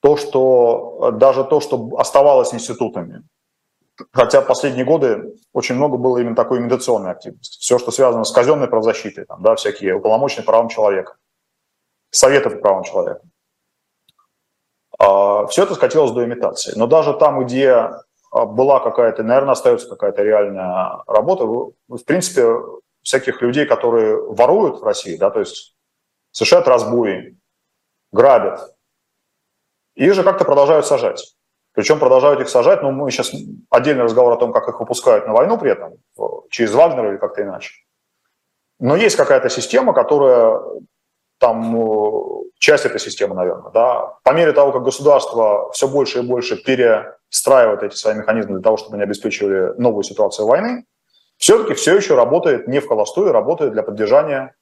то, 0.00 0.16
что 0.16 1.12
даже 1.12 1.44
то, 1.44 1.60
что 1.60 1.90
оставалось 1.96 2.52
институтами, 2.52 3.22
хотя 4.12 4.42
последние 4.42 4.84
годы 4.84 5.36
очень 5.52 5.76
много 5.76 5.96
было 5.96 6.18
именно 6.18 6.34
такой 6.34 6.58
имитационной 6.58 7.12
активности. 7.12 7.58
Все, 7.60 7.78
что 7.78 7.92
связано 7.92 8.24
с 8.24 8.32
казенной 8.32 8.66
правозащитой, 8.66 9.24
там, 9.24 9.42
да, 9.42 9.54
всякие 9.54 9.94
уполномоченные 9.94 10.44
правам 10.44 10.68
человека, 10.68 11.16
советы 12.14 12.50
по 12.50 12.58
правам 12.58 12.84
человека. 12.84 13.20
А, 14.98 15.46
Все 15.46 15.64
это 15.64 15.74
скатилось 15.74 16.12
до 16.12 16.24
имитации. 16.24 16.72
Но 16.76 16.86
даже 16.86 17.14
там, 17.14 17.44
где 17.44 17.70
а, 17.72 18.46
была 18.46 18.80
какая-то, 18.80 19.22
наверное, 19.22 19.52
остается 19.52 19.88
какая-то 19.88 20.22
реальная 20.22 21.02
работа, 21.06 21.44
в 21.44 22.04
принципе, 22.06 22.56
всяких 23.02 23.42
людей, 23.42 23.66
которые 23.66 24.16
воруют 24.16 24.80
в 24.80 24.84
России, 24.84 25.16
да, 25.16 25.30
то 25.30 25.40
есть 25.40 25.76
совершают 26.30 26.68
разбои, 26.68 27.36
грабят, 28.12 28.74
и 29.94 30.10
же 30.10 30.22
как-то 30.22 30.44
продолжают 30.44 30.86
сажать. 30.86 31.36
Причем 31.72 31.98
продолжают 31.98 32.40
их 32.40 32.48
сажать, 32.48 32.82
но 32.82 32.92
мы 32.92 33.10
сейчас 33.10 33.32
отдельный 33.68 34.04
разговор 34.04 34.32
о 34.32 34.36
том, 34.36 34.52
как 34.52 34.68
их 34.68 34.78
выпускают 34.78 35.26
на 35.26 35.32
войну 35.32 35.58
при 35.58 35.72
этом, 35.72 35.94
через 36.48 36.72
Вагнера 36.72 37.10
или 37.10 37.18
как-то 37.18 37.42
иначе. 37.42 37.74
Но 38.78 38.96
есть 38.96 39.16
какая-то 39.16 39.48
система, 39.48 39.92
которая 39.92 40.60
там 41.44 41.72
ну, 41.72 42.46
часть 42.58 42.86
этой 42.86 42.98
системы, 42.98 43.34
наверное. 43.34 43.70
Да. 43.70 44.16
По 44.22 44.30
мере 44.30 44.52
того, 44.52 44.72
как 44.72 44.82
государство 44.82 45.70
все 45.72 45.86
больше 45.86 46.20
и 46.20 46.22
больше 46.22 46.56
перестраивает 46.56 47.82
эти 47.82 47.96
свои 47.96 48.14
механизмы 48.14 48.54
для 48.54 48.62
того, 48.62 48.78
чтобы 48.78 48.94
они 48.94 49.02
обеспечивали 49.02 49.78
новую 49.78 50.04
ситуацию 50.04 50.46
войны, 50.46 50.86
все-таки 51.36 51.74
все 51.74 51.94
еще 51.96 52.14
работает 52.14 52.66
не 52.66 52.80
в 52.80 52.88
холостую, 52.88 53.30
работает 53.30 53.72
для 53.72 53.82
поддержания 53.82 54.54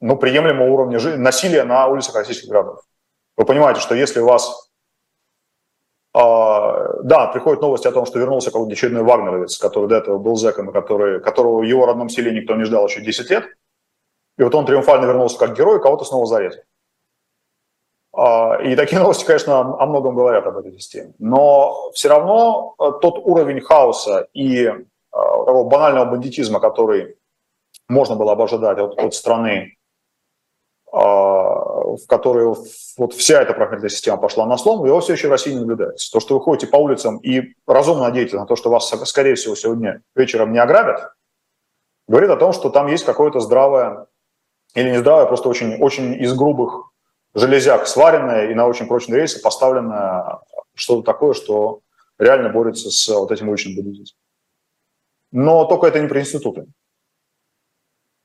ну, 0.00 0.16
приемлемого 0.16 0.70
уровня 0.70 0.98
жизни, 0.98 1.18
насилия 1.18 1.64
на 1.64 1.86
улицах 1.86 2.14
российских 2.14 2.48
городов. 2.48 2.80
Вы 3.36 3.44
понимаете, 3.44 3.82
что 3.82 3.94
если 3.94 4.20
у 4.20 4.26
вас 4.26 4.70
а, 6.14 7.02
да, 7.02 7.26
приходят 7.26 7.60
новости 7.60 7.88
о 7.88 7.92
том, 7.92 8.06
что 8.06 8.18
вернулся 8.18 8.50
какой-то 8.50 8.72
очередной 8.72 9.02
вагнеровец, 9.02 9.58
который 9.58 9.90
до 9.90 9.96
этого 9.96 10.16
был 10.16 10.36
зэком, 10.36 10.72
который, 10.72 11.20
которого 11.20 11.60
в 11.60 11.64
его 11.64 11.84
родном 11.84 12.08
селе 12.08 12.32
никто 12.32 12.56
не 12.56 12.64
ждал 12.64 12.86
еще 12.86 13.02
10 13.02 13.28
лет, 13.28 13.44
и 14.40 14.42
вот 14.42 14.54
он 14.54 14.64
триумфально 14.64 15.04
вернулся 15.04 15.38
как 15.38 15.54
герой, 15.54 15.82
кого-то 15.82 16.06
снова 16.06 16.24
зарезал. 16.24 16.62
А, 18.16 18.56
и 18.62 18.74
такие 18.74 18.98
новости, 19.02 19.26
конечно, 19.26 19.60
о 19.60 19.84
многом 19.84 20.14
говорят 20.14 20.46
об 20.46 20.56
этой 20.56 20.72
системе. 20.72 21.12
Но 21.18 21.90
все 21.92 22.08
равно 22.08 22.74
э, 22.78 22.90
тот 23.02 23.18
уровень 23.18 23.60
хаоса 23.60 24.28
и 24.32 24.64
э, 24.64 24.72
такого 25.12 25.68
банального 25.68 26.06
бандитизма, 26.06 26.58
который 26.58 27.18
можно 27.90 28.16
было 28.16 28.34
бы 28.34 28.44
ожидать 28.44 28.78
от, 28.78 28.98
от 28.98 29.12
страны, 29.12 29.76
а, 30.90 31.00
в 31.00 32.06
которой 32.08 32.46
вот 32.96 33.12
вся 33.12 33.42
эта 33.42 33.52
проклятая 33.52 33.90
система 33.90 34.16
пошла 34.16 34.46
на 34.46 34.56
слом, 34.56 34.86
его 34.86 35.00
все 35.00 35.12
еще 35.12 35.28
в 35.28 35.32
России 35.32 35.52
не 35.52 35.60
наблюдается. 35.60 36.10
То, 36.10 36.18
что 36.18 36.38
вы 36.38 36.40
ходите 36.42 36.66
по 36.66 36.78
улицам 36.78 37.18
и 37.18 37.52
разумно 37.66 38.04
надеетесь 38.04 38.32
на 38.32 38.46
то, 38.46 38.56
что 38.56 38.70
вас, 38.70 38.88
скорее 39.04 39.34
всего, 39.34 39.54
сегодня 39.54 40.00
вечером 40.14 40.54
не 40.54 40.58
ограбят, 40.58 41.12
говорит 42.08 42.30
о 42.30 42.36
том, 42.36 42.54
что 42.54 42.70
там 42.70 42.86
есть 42.86 43.04
какое-то 43.04 43.40
здравое 43.40 44.06
или 44.74 44.90
не 44.90 44.98
здравое, 44.98 45.26
просто 45.26 45.48
очень, 45.48 45.76
очень 45.76 46.14
из 46.14 46.34
грубых 46.34 46.90
железяк 47.34 47.86
сваренное 47.86 48.50
и 48.50 48.54
на 48.54 48.66
очень 48.66 48.86
прочные 48.86 49.18
рельсы 49.18 49.40
поставленное 49.40 50.40
что-то 50.74 51.02
такое, 51.02 51.34
что 51.34 51.80
реально 52.18 52.50
борется 52.50 52.90
с 52.90 53.08
вот 53.08 53.30
этим 53.30 53.48
уличным 53.48 53.76
бандитизмом. 53.76 54.18
Но 55.32 55.64
только 55.64 55.86
это 55.86 56.00
не 56.00 56.08
про 56.08 56.20
институты. 56.20 56.66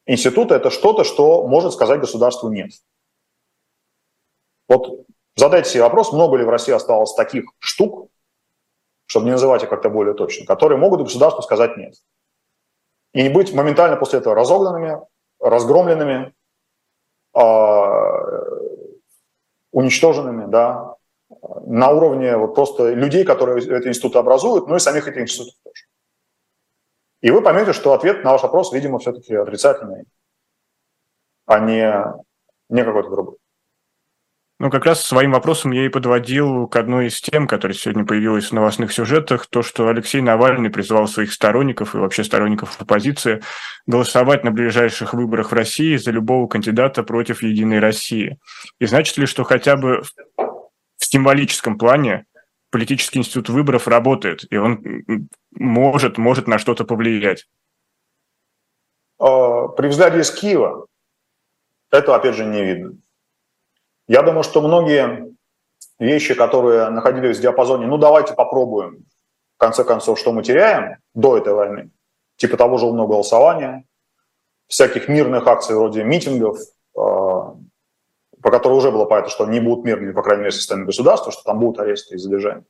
Институты– 0.07 0.53
это 0.55 0.69
что-то, 0.69 1.03
что 1.03 1.47
может 1.47 1.73
сказать 1.73 1.99
государству 1.99 2.49
«нет». 2.49 2.71
Вот 4.67 5.05
задайте 5.35 5.69
себе 5.69 5.83
вопрос, 5.83 6.11
много 6.11 6.37
ли 6.37 6.43
в 6.43 6.49
России 6.49 6.73
осталось 6.73 7.13
таких 7.13 7.45
штук, 7.59 8.09
чтобы 9.07 9.25
не 9.25 9.31
называть 9.31 9.63
их 9.63 9.69
как-то 9.69 9.89
более 9.89 10.13
точно, 10.13 10.45
которые 10.45 10.77
могут 10.77 11.01
государству 11.01 11.41
сказать 11.41 11.77
«нет». 11.77 11.95
И 13.13 13.29
быть 13.29 13.53
моментально 13.53 13.97
после 13.97 14.19
этого 14.19 14.35
разогнанными, 14.35 14.99
разгромленными, 15.39 16.33
а, 17.33 18.05
уничтоженными, 19.71 20.49
да, 20.49 20.95
на 21.65 21.91
уровне 21.91 22.37
вот 22.37 22.55
просто 22.55 22.93
людей, 22.93 23.25
которые 23.25 23.57
эти 23.57 23.87
институты 23.87 24.19
образуют, 24.19 24.67
ну 24.67 24.75
и 24.75 24.79
самих 24.79 25.07
этих 25.07 25.21
институтов 25.21 25.55
тоже. 25.63 25.85
И 27.21 27.31
вы 27.31 27.41
поймете, 27.41 27.73
что 27.73 27.93
ответ 27.93 28.23
на 28.23 28.31
ваш 28.31 28.43
вопрос, 28.43 28.71
видимо, 28.71 28.99
все-таки 28.99 29.33
отрицательный, 29.33 30.05
а 31.45 31.59
не, 31.59 31.91
не 32.69 32.83
какой-то 32.83 33.09
другой. 33.09 33.37
Ну, 34.57 34.69
как 34.69 34.85
раз 34.85 35.03
своим 35.03 35.31
вопросом 35.31 35.71
я 35.71 35.85
и 35.85 35.89
подводил 35.89 36.67
к 36.69 36.77
одной 36.77 37.07
из 37.07 37.19
тем, 37.19 37.45
которая 37.45 37.75
сегодня 37.75 38.05
появилась 38.05 38.47
в 38.47 38.53
новостных 38.53 38.93
сюжетах, 38.93 39.47
то, 39.47 39.61
что 39.61 39.89
Алексей 39.89 40.21
Навальный 40.21 40.69
призвал 40.69 41.09
своих 41.09 41.33
сторонников 41.33 41.93
и 41.93 41.97
вообще 41.97 42.23
сторонников 42.23 42.79
оппозиции 42.79 43.41
голосовать 43.85 44.45
на 44.45 44.51
ближайших 44.51 45.13
выборах 45.13 45.51
в 45.51 45.53
России 45.53 45.97
за 45.97 46.11
любого 46.11 46.47
кандидата 46.47 47.03
против 47.03 47.43
«Единой 47.43 47.79
России». 47.79 48.39
И 48.79 48.85
значит 48.85 49.17
ли, 49.17 49.25
что 49.25 49.43
хотя 49.43 49.75
бы 49.75 50.03
в 50.37 51.05
символическом 51.05 51.77
плане 51.77 52.25
политический 52.71 53.19
институт 53.19 53.49
выборов 53.49 53.89
работает, 53.89 54.45
и 54.49 54.55
он 54.55 54.79
может, 55.51 56.17
может 56.17 56.47
на 56.47 56.59
что-то 56.59 56.85
повлиять? 56.85 57.45
А, 59.19 59.67
при 59.67 59.87
взгляде 59.87 60.21
из 60.21 60.31
Киева 60.31 60.87
это, 61.91 62.15
опять 62.15 62.35
же, 62.35 62.45
не 62.45 62.63
видно. 62.63 62.93
Я 64.07 64.21
думаю, 64.21 64.43
что 64.43 64.61
многие 64.61 65.33
вещи, 65.99 66.35
которые 66.35 66.89
находились 66.89 67.37
в 67.37 67.41
диапазоне, 67.41 67.87
ну 67.87 67.97
давайте 67.97 68.33
попробуем, 68.33 69.05
в 69.55 69.59
конце 69.59 69.83
концов, 69.83 70.19
что 70.19 70.31
мы 70.31 70.43
теряем 70.43 70.97
до 71.13 71.37
этой 71.37 71.53
войны, 71.53 71.91
типа 72.35 72.57
того 72.57 72.77
же 72.77 72.85
умного 72.85 73.07
голосования, 73.07 73.85
всяких 74.67 75.07
мирных 75.07 75.47
акций 75.47 75.75
вроде 75.75 76.03
митингов, 76.03 76.59
а, 76.95 77.55
по 78.41 78.51
которым 78.51 78.77
уже 78.77 78.91
было 78.91 79.05
понятно, 79.05 79.31
что 79.31 79.45
они 79.45 79.59
будут 79.59 79.85
мирными, 79.85 80.11
по 80.11 80.21
крайней 80.21 80.41
мере, 80.43 80.51
со 80.51 80.61
стороны 80.61 80.85
государства, 80.85 81.31
что 81.31 81.43
там 81.43 81.59
будут 81.59 81.79
аресты 81.79 82.15
и 82.15 82.17
задержания. 82.17 82.65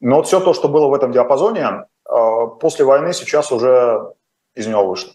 Но 0.00 0.16
вот 0.16 0.26
все 0.26 0.40
то, 0.40 0.54
что 0.54 0.68
было 0.68 0.88
в 0.88 0.94
этом 0.94 1.12
диапазоне, 1.12 1.86
а, 2.04 2.46
после 2.46 2.84
войны 2.84 3.12
сейчас 3.12 3.52
уже 3.52 4.14
из 4.54 4.66
него 4.66 4.86
вышло. 4.86 5.12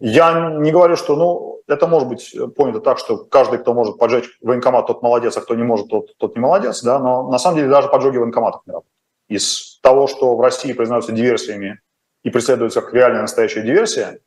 Я 0.00 0.50
не 0.58 0.70
говорю, 0.70 0.96
что, 0.96 1.16
ну, 1.16 1.47
это 1.68 1.86
может 1.86 2.08
быть 2.08 2.34
понято 2.56 2.80
так, 2.80 2.98
что 2.98 3.18
каждый, 3.18 3.58
кто 3.58 3.74
может 3.74 3.98
поджечь 3.98 4.38
военкомат, 4.40 4.86
тот 4.86 5.02
молодец, 5.02 5.36
а 5.36 5.40
кто 5.42 5.54
не 5.54 5.62
может, 5.62 5.88
тот, 5.88 6.16
тот 6.16 6.34
не 6.34 6.40
молодец, 6.40 6.82
да, 6.82 6.98
но 6.98 7.30
на 7.30 7.38
самом 7.38 7.58
деле 7.58 7.68
даже 7.68 7.88
поджоги 7.88 8.16
военкоматов 8.16 8.62
не 8.66 8.72
работают. 8.72 8.94
Из 9.28 9.78
того, 9.82 10.06
что 10.06 10.34
в 10.36 10.40
России 10.40 10.72
признаются 10.72 11.12
диверсиями 11.12 11.80
и 12.22 12.30
преследуется 12.30 12.80
как 12.80 12.94
реальная 12.94 13.22
настоящая 13.22 13.62
диверсия, 13.62 14.20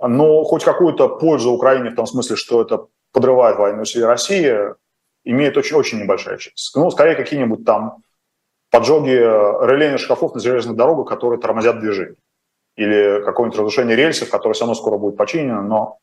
но 0.00 0.42
хоть 0.44 0.64
какую-то 0.64 1.08
пользу 1.08 1.52
Украине 1.52 1.90
в 1.90 1.94
том 1.94 2.06
смысле, 2.06 2.36
что 2.36 2.62
это 2.62 2.86
подрывает 3.12 3.56
военную 3.56 3.84
силу 3.84 4.06
России, 4.06 4.52
имеет 5.24 5.56
очень-очень 5.56 6.00
небольшая 6.00 6.38
часть. 6.38 6.74
Ну, 6.74 6.90
скорее, 6.90 7.14
какие-нибудь 7.14 7.64
там 7.64 8.02
поджоги 8.70 9.10
релейных 9.10 10.00
шкафов 10.00 10.34
на 10.34 10.40
железных 10.40 10.76
дорогах, 10.76 11.08
которые 11.08 11.40
тормозят 11.40 11.80
движение 11.80 12.16
или 12.76 13.22
какое-нибудь 13.24 13.58
разрушение 13.58 13.96
рельсов, 13.96 14.30
которое 14.30 14.54
все 14.54 14.62
равно 14.64 14.74
скоро 14.74 14.96
будет 14.96 15.16
починено, 15.16 15.60
но 15.60 15.98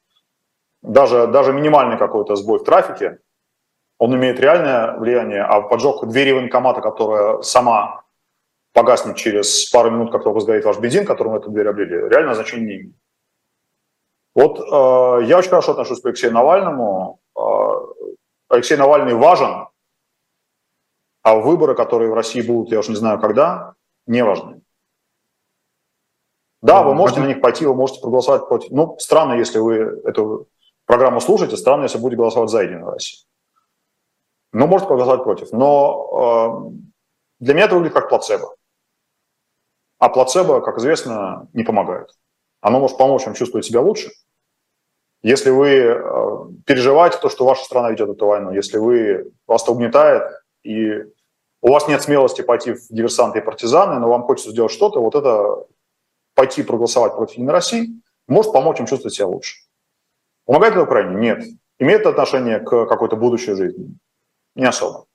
даже, 0.82 1.28
даже 1.28 1.54
минимальный 1.54 1.98
какой-то 1.98 2.36
сбой 2.36 2.60
в 2.60 2.64
трафике, 2.64 3.20
он 3.98 4.16
имеет 4.16 4.40
реальное 4.40 4.98
влияние, 4.98 5.44
а 5.44 5.62
поджог 5.62 6.08
двери 6.08 6.32
военкомата, 6.32 6.82
которая 6.82 7.42
сама 7.42 8.04
погаснет 8.74 9.16
через 9.16 9.70
пару 9.72 9.90
минут, 9.90 10.12
как 10.12 10.24
только 10.24 10.40
сгорит 10.40 10.66
ваш 10.66 10.78
бензин, 10.78 11.06
которым 11.06 11.36
эту 11.36 11.50
дверь 11.50 11.68
облили, 11.68 12.08
реальное 12.10 12.36
значение 12.36 12.68
не 12.68 12.76
имеет. 12.82 12.96
Вот 14.36 14.60
э, 14.60 15.26
я 15.26 15.40
очень 15.40 15.50
хорошо 15.50 15.72
отношусь 15.72 16.00
к 16.00 16.06
Алексею 16.06 16.32
Навальному. 16.32 17.20
Э, 17.36 17.42
Алексей 18.50 18.78
Навальный 18.78 19.16
важен, 19.16 19.68
а 21.24 21.36
выборы, 21.36 21.74
которые 21.74 22.12
в 22.12 22.14
России 22.14 22.42
будут, 22.42 22.72
я 22.72 22.80
уж 22.80 22.88
не 22.88 22.96
знаю 22.96 23.20
когда, 23.20 23.74
не 24.06 24.24
важны. 24.24 24.62
Да, 26.62 26.84
вы 26.84 26.94
можете 26.94 27.20
на 27.22 27.26
них 27.26 27.42
пойти, 27.42 27.66
вы 27.66 27.74
можете 27.74 28.00
проголосовать 28.00 28.48
против. 28.48 28.70
Ну, 28.72 28.96
странно, 29.00 29.34
если 29.34 29.58
вы 29.58 30.02
эту 30.06 30.48
программу 30.88 31.22
слушаете, 31.22 31.58
странно, 31.58 31.84
если 31.84 32.00
будете 32.00 32.18
голосовать 32.18 32.50
за 32.50 32.64
Единую 32.64 32.92
Россию. 32.92 33.28
Ну, 34.54 34.66
можете 34.66 34.88
проголосовать 34.88 35.24
против. 35.24 35.52
Но 35.52 36.72
э, 36.72 37.44
для 37.46 37.54
меня 37.54 37.66
это 37.66 37.76
выглядит 37.76 37.94
как 37.94 38.10
плацебо. 38.10 38.56
А 40.00 40.10
плацебо, 40.10 40.62
как 40.62 40.78
известно, 40.80 41.48
не 41.54 41.64
помогает. 41.64 42.10
Оно 42.62 42.80
может 42.80 42.98
помочь 42.98 43.26
вам 43.26 43.36
чувствовать 43.36 43.66
себя 43.66 43.82
лучше. 43.82 44.10
Если 45.22 45.50
вы 45.50 45.68
э, 45.68 45.98
переживаете 46.66 47.18
то, 47.22 47.30
что 47.30 47.46
ваша 47.46 47.66
страна 47.66 47.92
ведет 47.92 48.10
эту 48.10 48.26
войну, 48.26 48.52
если 48.52 48.78
вы, 48.78 49.32
вас 49.46 49.64
это 49.64 49.74
угнетает, 49.74 50.32
и 50.64 51.04
у 51.62 51.72
вас 51.72 51.88
нет 51.88 52.02
смелости 52.02 52.42
пойти 52.42 52.74
в 52.74 52.88
диверсанты 52.90 53.40
и 53.40 53.42
партизаны, 53.42 54.00
но 54.00 54.08
вам 54.08 54.24
хочется 54.24 54.52
сделать 54.52 54.72
что-то, 54.72 55.02
вот 55.02 55.16
это 55.16 55.66
пойти 56.34 56.64
проголосовать 56.64 57.14
против 57.16 57.36
Единой 57.36 57.54
России 57.54 58.02
может 58.28 58.54
помочь 58.54 58.80
им 58.80 58.86
чувствовать 58.86 59.16
себя 59.16 59.28
лучше. 59.28 59.67
Помогает 60.48 60.74
это 60.74 60.84
Украине? 60.84 61.16
Нет. 61.16 61.44
Имеет 61.78 62.06
отношение 62.08 62.60
к 62.60 62.86
какой-то 62.86 63.18
будущей 63.18 63.54
жизни? 63.54 63.98
Не 64.56 64.66
особо. 64.66 65.06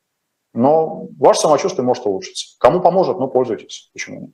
Но 0.53 1.09
ваше 1.19 1.41
самочувствие 1.41 1.85
может 1.85 2.07
улучшиться. 2.07 2.55
Кому 2.61 2.81
поможет, 2.81 3.19
ну, 3.19 3.27
пользуйтесь. 3.29 3.91
Почему 3.95 4.21
нет? 4.21 4.31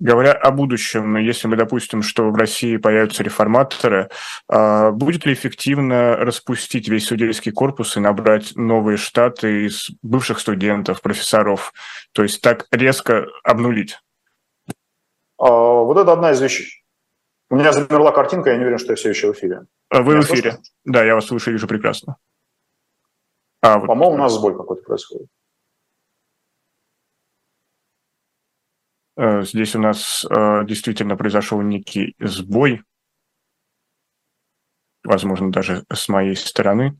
Говоря 0.00 0.32
о 0.32 0.50
будущем, 0.50 1.16
если 1.16 1.46
мы 1.46 1.54
допустим, 1.54 2.02
что 2.02 2.28
в 2.28 2.34
России 2.34 2.76
появятся 2.76 3.22
реформаторы, 3.22 4.10
а, 4.48 4.90
будет 4.90 5.24
ли 5.26 5.32
эффективно 5.32 6.16
распустить 6.16 6.88
весь 6.88 7.06
судейский 7.06 7.52
корпус 7.52 7.96
и 7.96 8.00
набрать 8.00 8.56
новые 8.56 8.96
штаты 8.96 9.66
из 9.66 9.90
бывших 10.02 10.40
студентов, 10.40 11.02
профессоров, 11.02 11.72
то 12.10 12.24
есть 12.24 12.42
так 12.42 12.66
резко 12.72 13.26
обнулить? 13.44 14.00
А, 15.38 15.48
вот 15.48 15.96
это 15.96 16.12
одна 16.12 16.32
из 16.32 16.40
вещей. 16.40 16.81
У 17.52 17.56
меня 17.56 17.70
замерла 17.70 18.12
картинка, 18.12 18.48
я 18.48 18.56
не 18.56 18.62
уверен, 18.62 18.78
что 18.78 18.92
я 18.92 18.96
все 18.96 19.10
еще 19.10 19.30
в 19.30 19.36
эфире. 19.36 19.66
А 19.90 20.00
вы 20.00 20.14
меня 20.14 20.22
в 20.22 20.24
эфире. 20.24 20.52
Слышно? 20.52 20.62
Да, 20.84 21.04
я 21.04 21.14
вас 21.14 21.26
слышу 21.26 21.50
и 21.50 21.52
вижу 21.52 21.68
прекрасно. 21.68 22.16
А, 23.60 23.78
вот. 23.78 23.88
По-моему, 23.88 24.14
у 24.14 24.16
нас 24.16 24.32
сбой 24.32 24.56
какой-то 24.56 24.82
происходит. 24.82 25.28
Э, 29.18 29.42
здесь 29.42 29.76
у 29.76 29.80
нас 29.80 30.24
э, 30.24 30.64
действительно 30.64 31.14
произошел 31.14 31.60
некий 31.60 32.14
сбой, 32.18 32.82
возможно, 35.04 35.52
даже 35.52 35.84
с 35.92 36.08
моей 36.08 36.36
стороны. 36.36 36.98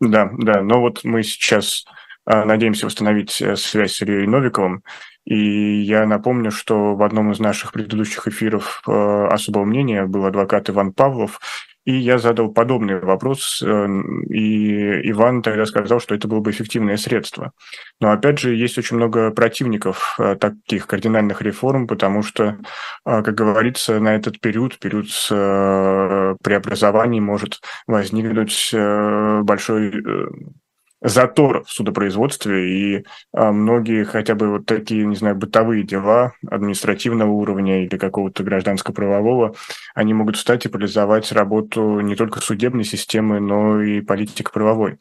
Да, 0.00 0.32
да, 0.36 0.62
но 0.62 0.80
вот 0.80 1.04
мы 1.04 1.22
сейчас 1.22 1.84
надеемся 2.26 2.86
восстановить 2.86 3.30
связь 3.30 3.92
с 3.92 4.02
Ильей 4.02 4.26
Новиковым. 4.26 4.82
И 5.24 5.80
я 5.80 6.06
напомню, 6.06 6.50
что 6.50 6.94
в 6.94 7.02
одном 7.02 7.32
из 7.32 7.38
наших 7.38 7.72
предыдущих 7.72 8.28
эфиров 8.28 8.82
особого 8.86 9.64
мнения 9.64 10.04
был 10.04 10.26
адвокат 10.26 10.68
Иван 10.68 10.92
Павлов, 10.92 11.40
и 11.84 11.92
я 11.94 12.18
задал 12.18 12.50
подобный 12.50 12.98
вопрос, 12.98 13.62
э, 13.62 13.86
и 14.30 15.10
Иван 15.10 15.42
тогда 15.42 15.66
сказал, 15.66 16.00
что 16.00 16.14
это 16.14 16.26
было 16.28 16.40
бы 16.40 16.50
эффективное 16.50 16.96
средство. 16.96 17.52
Но 18.00 18.10
опять 18.10 18.38
же, 18.38 18.54
есть 18.54 18.78
очень 18.78 18.96
много 18.96 19.30
противников 19.30 20.16
э, 20.18 20.36
таких 20.36 20.86
кардинальных 20.86 21.42
реформ, 21.42 21.86
потому 21.86 22.22
что, 22.22 22.44
э, 22.44 23.22
как 23.22 23.34
говорится, 23.34 24.00
на 24.00 24.14
этот 24.14 24.40
период, 24.40 24.78
период 24.78 25.04
преобразований 26.42 27.20
может 27.20 27.60
возникнуть 27.86 28.70
большой 28.72 29.92
затор 31.04 31.64
в 31.64 31.70
судопроизводстве, 31.70 32.96
и 32.98 33.04
а, 33.32 33.52
многие 33.52 34.04
хотя 34.04 34.34
бы 34.34 34.48
вот 34.48 34.66
такие, 34.66 35.06
не 35.06 35.16
знаю, 35.16 35.36
бытовые 35.36 35.84
дела 35.84 36.32
административного 36.50 37.30
уровня 37.30 37.84
или 37.84 37.96
какого-то 37.96 38.42
гражданско-правового, 38.42 39.54
они 39.94 40.14
могут 40.14 40.36
встать 40.36 40.64
и 40.64 40.68
парализовать 40.68 41.30
работу 41.30 42.00
не 42.00 42.16
только 42.16 42.40
судебной 42.40 42.84
системы, 42.84 43.38
но 43.38 43.82
и 43.82 44.00
политико-правовой. 44.00 44.98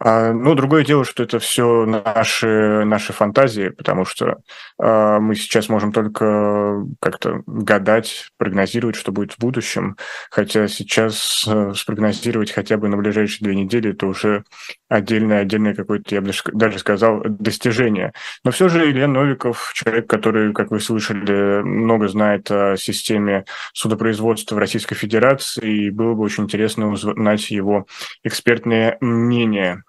А, 0.00 0.32
ну, 0.32 0.54
другое 0.54 0.84
дело, 0.84 1.04
что 1.04 1.24
это 1.24 1.40
все 1.40 1.84
наши, 1.84 2.84
наши 2.84 3.12
фантазии, 3.12 3.70
потому 3.70 4.04
что 4.04 4.38
а, 4.78 5.18
мы 5.18 5.34
сейчас 5.34 5.68
можем 5.68 5.92
только 5.92 6.84
как-то 7.00 7.42
гадать, 7.46 8.30
прогнозировать, 8.36 8.94
что 8.94 9.10
будет 9.10 9.32
в 9.32 9.38
будущем, 9.38 9.96
хотя 10.30 10.68
сейчас 10.68 11.44
а, 11.48 11.72
спрогнозировать 11.74 12.52
хотя 12.52 12.76
бы 12.76 12.88
на 12.88 12.96
ближайшие 12.96 13.44
две 13.44 13.56
недели 13.56 13.90
это 13.90 14.06
уже 14.06 14.44
отдельное, 14.88 15.40
отдельное 15.40 15.74
какое-то, 15.74 16.14
я 16.14 16.20
бы 16.20 16.32
даже 16.52 16.78
сказал, 16.78 17.22
достижение. 17.24 18.12
Но 18.44 18.50
все 18.50 18.68
же 18.68 18.90
Илья 18.90 19.06
Новиков, 19.06 19.72
человек, 19.74 20.08
который, 20.08 20.52
как 20.52 20.70
вы 20.70 20.80
слышали, 20.80 21.62
много 21.62 22.08
знает 22.08 22.50
о 22.50 22.76
системе 22.76 23.44
судопроизводства 23.72 24.54
в 24.54 24.58
Российской 24.58 24.94
Федерации, 24.94 25.86
и 25.86 25.90
было 25.90 26.14
бы 26.14 26.22
очень 26.22 26.44
интересно 26.44 26.90
узнать 26.90 27.50
его 27.50 27.86
экспертное 28.24 28.96
мнение 29.00 29.82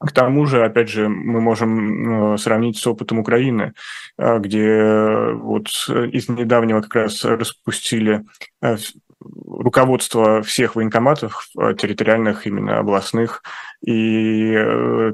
к 0.00 0.12
тому 0.12 0.46
же, 0.46 0.64
опять 0.64 0.88
же, 0.88 1.08
мы 1.08 1.40
можем 1.40 2.34
э, 2.34 2.38
сравнить 2.38 2.78
с 2.78 2.86
опытом 2.86 3.18
Украины, 3.18 3.74
э, 4.16 4.38
где 4.38 4.64
э, 4.64 5.32
вот 5.32 5.66
из 6.12 6.28
недавнего 6.28 6.82
как 6.82 6.94
раз 6.94 7.24
распустили 7.24 8.24
руководство 9.20 10.42
всех 10.42 10.76
военкоматов 10.76 11.48
территориальных, 11.54 12.46
именно 12.46 12.78
областных, 12.78 13.42
и 13.84 14.52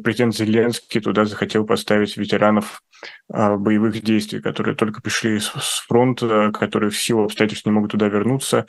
президент 0.02 0.34
Зеленский 0.34 1.00
туда 1.00 1.24
захотел 1.24 1.64
поставить 1.64 2.16
ветеранов 2.16 2.82
боевых 3.28 4.02
действий, 4.02 4.40
которые 4.40 4.76
только 4.76 5.02
пришли 5.02 5.38
с 5.38 5.84
фронта, 5.88 6.50
которые 6.52 6.90
в 6.90 6.98
силу 6.98 7.24
обстоятельств 7.24 7.66
не 7.66 7.72
могут 7.72 7.92
туда 7.92 8.08
вернуться, 8.08 8.66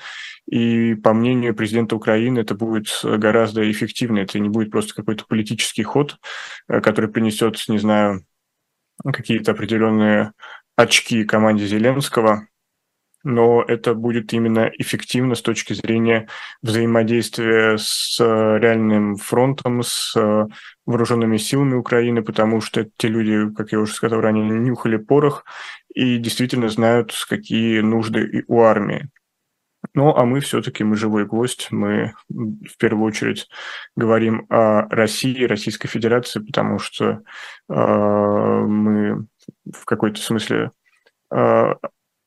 и 0.48 0.94
по 0.96 1.14
мнению 1.14 1.56
президента 1.56 1.96
Украины 1.96 2.40
это 2.40 2.54
будет 2.54 2.88
гораздо 3.04 3.70
эффективнее. 3.70 4.26
Это 4.26 4.40
не 4.40 4.50
будет 4.50 4.72
просто 4.72 4.94
какой-то 4.94 5.26
политический 5.28 5.84
ход, 5.84 6.18
э, 6.68 6.82
который 6.82 7.10
принесет, 7.10 7.64
не 7.68 7.80
знаю, 7.80 8.26
какие-то 9.04 9.52
определенные 9.52 10.34
очки 10.76 11.24
команде 11.24 11.66
Зеленского, 11.66 12.48
но 13.26 13.64
это 13.68 13.96
будет 13.96 14.32
именно 14.34 14.72
эффективно 14.78 15.36
с 15.36 15.42
точки 15.42 15.74
зрения 15.74 16.30
взаимодействия 16.62 17.78
с 17.78 18.20
реальным 18.20 19.18
фронтом, 19.18 19.82
с 19.84 20.16
вооруженными 20.86 21.38
силами 21.38 21.74
Украины, 21.74 22.22
потому 22.22 22.62
что 22.62 22.88
те 22.98 23.08
люди, 23.08 23.54
как 23.56 23.72
я 23.72 23.80
уже 23.80 23.94
сказал 23.94 24.22
ранее, 24.22 24.46
нюхали 24.46 24.98
порох 24.98 25.44
и 25.94 26.18
действительно 26.18 26.70
знают, 26.70 27.14
какие 27.28 27.80
нужды 27.80 28.46
у 28.48 28.62
армии. 28.62 29.10
Ну, 29.94 30.16
а 30.16 30.26
мы 30.26 30.40
все-таки, 30.40 30.84
мы 30.84 30.96
живой 30.96 31.26
гость, 31.26 31.72
мы 31.72 32.14
в 32.30 32.78
первую 32.78 33.06
очередь 33.06 33.48
говорим 33.96 34.46
о 34.50 34.88
России, 34.90 35.46
Российской 35.46 35.88
Федерации, 35.88 36.40
потому 36.40 36.80
что 36.80 37.22
э, 37.70 37.74
мы 37.74 39.26
в 39.72 39.86
какой-то 39.86 40.20
смысле 40.22 40.72
э, 41.32 41.74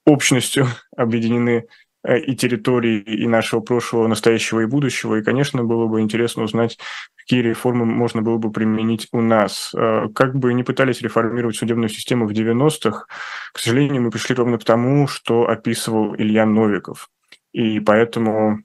общностью 0.09 0.67
объединены 0.97 1.67
э, 2.03 2.19
и 2.19 2.35
территории, 2.35 3.01
и 3.01 3.27
нашего 3.27 3.61
прошлого, 3.61 4.07
настоящего 4.07 4.61
и 4.61 4.67
будущего. 4.67 5.17
И, 5.17 5.23
конечно, 5.23 5.65
было 5.65 5.87
бы 5.87 6.01
интересно 6.01 6.45
узнать, 6.45 6.79
какие 7.17 7.43
реформы 7.43 7.85
можно 7.85 8.23
было 8.23 8.39
бы 8.39 8.51
применить 8.51 9.09
у 9.13 9.21
нас. 9.21 9.73
Э, 9.75 10.09
как 10.15 10.35
бы 10.35 10.55
не 10.55 10.65
пытались 10.65 11.03
реформировать 11.03 11.57
судебную 11.57 11.89
систему 11.89 12.27
в 12.27 12.33
90-х, 12.33 13.07
к 13.53 13.59
сожалению, 13.59 14.03
мы 14.03 14.11
пришли 14.11 14.35
ровно 14.35 14.59
к 14.59 14.65
тому, 14.65 15.07
что 15.07 15.49
описывал 15.49 16.15
Илья 16.17 16.47
Новиков. 16.47 17.09
И 17.53 17.81
поэтому 17.81 18.63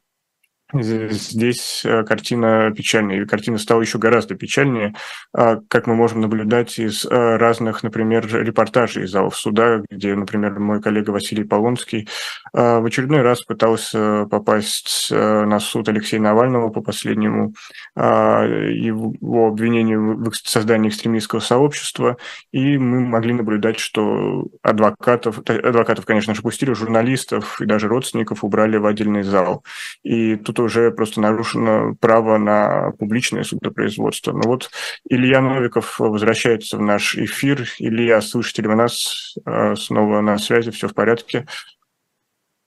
Здесь 0.73 1.83
э, 1.85 2.03
картина 2.03 2.71
печальная, 2.75 3.21
и 3.21 3.25
картина 3.25 3.59
стала 3.59 3.81
еще 3.81 3.99
гораздо 3.99 4.33
печальнее, 4.33 4.95
а, 5.31 5.59
как 5.67 5.85
мы 5.85 5.93
можем 5.93 6.21
наблюдать 6.21 6.79
из 6.79 7.05
э, 7.05 7.09
разных, 7.37 7.83
например, 7.83 8.27
репортажей 8.27 9.03
из 9.03 9.11
залов 9.11 9.35
суда, 9.37 9.83
где, 9.89 10.15
например, 10.15 10.57
мой 10.59 10.81
коллега 10.81 11.11
Василий 11.11 11.43
Полонский 11.43 12.09
а, 12.53 12.79
в 12.79 12.85
очередной 12.85 13.21
раз 13.21 13.43
пытался 13.43 14.25
попасть 14.25 15.09
э, 15.11 15.45
на 15.45 15.59
суд 15.59 15.87
Алексея 15.89 16.19
Навального 16.19 16.69
по 16.69 16.81
последнему 16.81 17.53
а, 17.95 18.43
его 18.43 19.47
обвинению 19.47 20.17
в 20.17 20.35
создании 20.35 20.89
экстремистского 20.89 21.39
сообщества, 21.39 22.17
и 22.51 22.79
мы 22.79 23.01
могли 23.01 23.33
наблюдать, 23.33 23.77
что 23.77 24.47
адвокатов, 24.63 25.39
адвокатов, 25.47 26.05
конечно 26.05 26.33
же, 26.33 26.41
пустили, 26.41 26.73
журналистов 26.73 27.61
и 27.61 27.65
даже 27.65 27.87
родственников 27.87 28.43
убрали 28.43 28.77
в 28.77 28.87
отдельный 28.87 29.21
зал. 29.21 29.63
И 30.03 30.35
тут 30.35 30.62
уже 30.63 30.91
просто 30.91 31.21
нарушено 31.21 31.95
право 31.99 32.37
на 32.37 32.91
публичное 32.97 33.43
судопроизводство. 33.43 34.31
Но 34.31 34.41
вот 34.43 34.69
Илья 35.07 35.41
Новиков 35.41 35.99
возвращается 35.99 36.77
в 36.77 36.81
наш 36.81 37.15
эфир. 37.15 37.67
Илья, 37.79 38.21
слышите 38.21 38.63
ли 38.63 38.67
вы 38.67 38.75
нас? 38.75 39.35
А, 39.45 39.75
снова 39.75 40.21
на 40.21 40.37
связи, 40.37 40.71
все 40.71 40.87
в 40.87 40.93
порядке. 40.93 41.45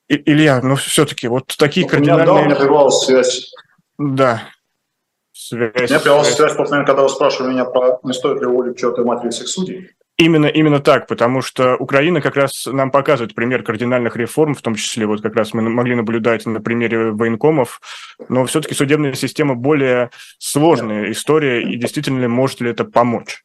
И, 0.09 0.23
Илья, 0.31 0.61
ну 0.63 0.77
все-таки 0.77 1.29
вот 1.29 1.55
такие 1.59 1.87
у 1.87 1.89
кардинальные... 1.89 2.25
Меня, 2.25 2.35
да, 2.35 2.41
у 2.41 2.45
меня 2.45 2.57
прервалась 2.57 3.05
связь. 3.05 3.53
Да. 3.99 4.43
Связь. 5.33 5.73
У 5.75 5.83
меня 5.83 6.01
прервалась 6.01 6.35
связь, 6.35 6.55
после 6.55 6.85
когда 6.85 7.03
вы 7.03 7.09
спрашивали 7.09 7.53
меня 7.53 7.65
про 7.65 7.99
не 8.03 8.13
стоит 8.13 8.41
ли 8.41 8.47
уволить 8.47 8.79
чертой 8.79 9.05
матери 9.05 9.31
всех 9.31 9.49
судей. 9.49 9.91
Именно, 10.19 10.47
именно 10.47 10.81
так, 10.81 11.09
потому 11.09 11.43
что 11.43 11.77
Украина 11.77 12.23
как 12.23 12.37
раз 12.37 12.65
нам 12.65 12.91
показывает 12.91 13.35
пример 13.35 13.63
кардинальных 13.63 14.17
реформ, 14.17 14.55
в 14.55 14.63
том 14.63 14.75
числе 14.75 15.07
вот 15.07 15.21
как 15.21 15.35
раз 15.37 15.53
мы 15.53 15.61
могли 15.61 15.95
наблюдать 15.95 16.47
на 16.47 16.63
примере 16.63 17.11
военкомов, 17.11 17.83
но 18.31 18.47
все-таки 18.47 18.75
судебная 18.75 19.13
система 19.13 19.55
более 19.55 20.11
сложная 20.39 21.13
история, 21.13 21.63
и 21.63 21.77
действительно 21.77 22.21
ли 22.21 22.29
может 22.29 22.63
ли 22.63 22.71
это 22.71 22.87
помочь? 22.87 23.45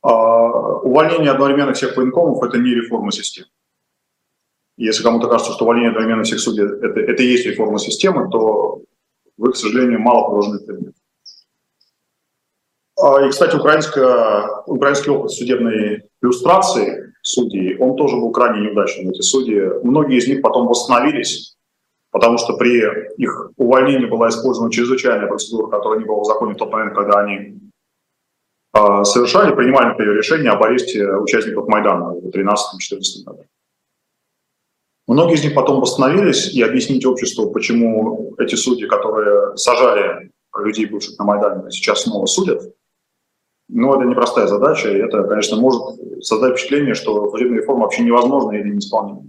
А, 0.00 0.78
увольнение 0.78 1.30
одновременно 1.30 1.74
всех 1.74 1.94
военкомов– 1.94 2.42
это 2.44 2.56
не 2.56 2.70
реформа 2.70 3.12
системы. 3.12 3.48
Если 4.78 5.02
кому-то 5.02 5.28
кажется, 5.28 5.52
что 5.52 5.64
увольнение 5.64 5.90
одновременно 5.90 6.24
всех 6.24 6.40
судей 6.40 6.64
это, 6.64 6.98
это 6.98 7.22
и 7.22 7.26
есть 7.26 7.44
реформа 7.44 7.78
системы, 7.78 8.30
то 8.30 8.80
вы, 9.36 9.52
к 9.52 9.56
сожалению, 9.56 10.00
мало 10.00 10.24
погружены 10.24 10.58
в. 10.60 11.01
А, 13.00 13.24
и, 13.24 13.30
кстати, 13.30 13.56
украинский 13.56 15.10
опыт 15.10 15.30
судебной 15.30 16.02
иллюстрации 16.22 17.12
судей, 17.22 17.76
он 17.78 17.96
тоже 17.96 18.16
был 18.16 18.30
крайне 18.32 18.66
неудачным. 18.66 19.10
Эти 19.10 19.22
судьи, 19.22 19.60
многие 19.82 20.18
из 20.18 20.28
них 20.28 20.42
потом 20.42 20.66
восстановились, 20.66 21.56
потому 22.10 22.38
что 22.38 22.56
при 22.56 22.82
их 23.16 23.50
увольнении 23.56 24.06
была 24.06 24.28
использована 24.28 24.70
чрезвычайная 24.70 25.28
процедура, 25.28 25.68
которая 25.68 26.00
не 26.00 26.04
была 26.04 26.20
в 26.20 26.26
законе 26.26 26.54
в 26.54 26.58
тот 26.58 26.70
момент, 26.70 26.94
когда 26.94 27.20
они 27.20 27.58
э, 28.74 29.04
совершали, 29.04 29.54
принимали, 29.54 29.88
например, 29.88 30.16
решение 30.16 30.50
об 30.50 30.62
аресте 30.62 31.06
участников 31.14 31.68
Майдана 31.68 32.10
в 32.10 32.26
2013-2014 32.26 33.24
году. 33.24 33.44
Многие 35.08 35.34
из 35.34 35.44
них 35.44 35.54
потом 35.54 35.80
восстановились 35.80 36.54
и 36.54 36.62
объяснить 36.62 37.04
обществу, 37.04 37.50
почему 37.50 38.34
эти 38.38 38.54
судьи, 38.54 38.86
которые 38.86 39.56
сажали 39.56 40.30
людей, 40.56 40.86
бывших 40.86 41.18
на 41.18 41.24
Майдане, 41.24 41.70
сейчас 41.70 42.02
снова 42.02 42.26
судят, 42.26 42.62
но 43.74 43.96
это 43.96 44.04
непростая 44.04 44.46
задача, 44.46 44.90
и 44.90 44.98
это, 44.98 45.22
конечно, 45.24 45.56
может 45.56 45.82
создать 46.22 46.52
впечатление, 46.52 46.94
что 46.94 47.30
судебная 47.30 47.58
реформа 47.58 47.84
вообще 47.84 48.02
невозможна 48.02 48.52
или 48.52 48.70
неисполнима. 48.70 49.24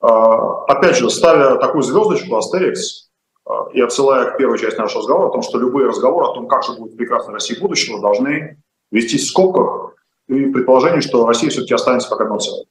А, 0.00 0.64
опять 0.64 0.96
же, 0.96 1.08
ставя 1.08 1.56
такую 1.56 1.82
звездочку 1.82 2.36
Астерикс 2.36 3.08
а, 3.44 3.68
и 3.72 3.80
отсылая 3.80 4.32
к 4.32 4.38
первой 4.38 4.58
части 4.58 4.78
нашего 4.78 5.02
разговора 5.02 5.28
о 5.28 5.32
том, 5.32 5.42
что 5.42 5.58
любые 5.58 5.86
разговоры 5.86 6.26
о 6.26 6.34
том, 6.34 6.48
как 6.48 6.64
же 6.64 6.72
будет 6.72 6.96
прекрасная 6.96 7.34
Россия 7.34 7.60
будущего, 7.60 8.00
должны 8.00 8.60
вестись 8.90 9.26
в 9.26 9.30
скобках 9.30 9.94
и 10.26 10.46
предположение, 10.46 11.00
что 11.00 11.26
Россия 11.26 11.50
все-таки 11.50 11.74
останется 11.74 12.08
как 12.10 12.22
одно 12.22 12.40
целое. 12.40 12.66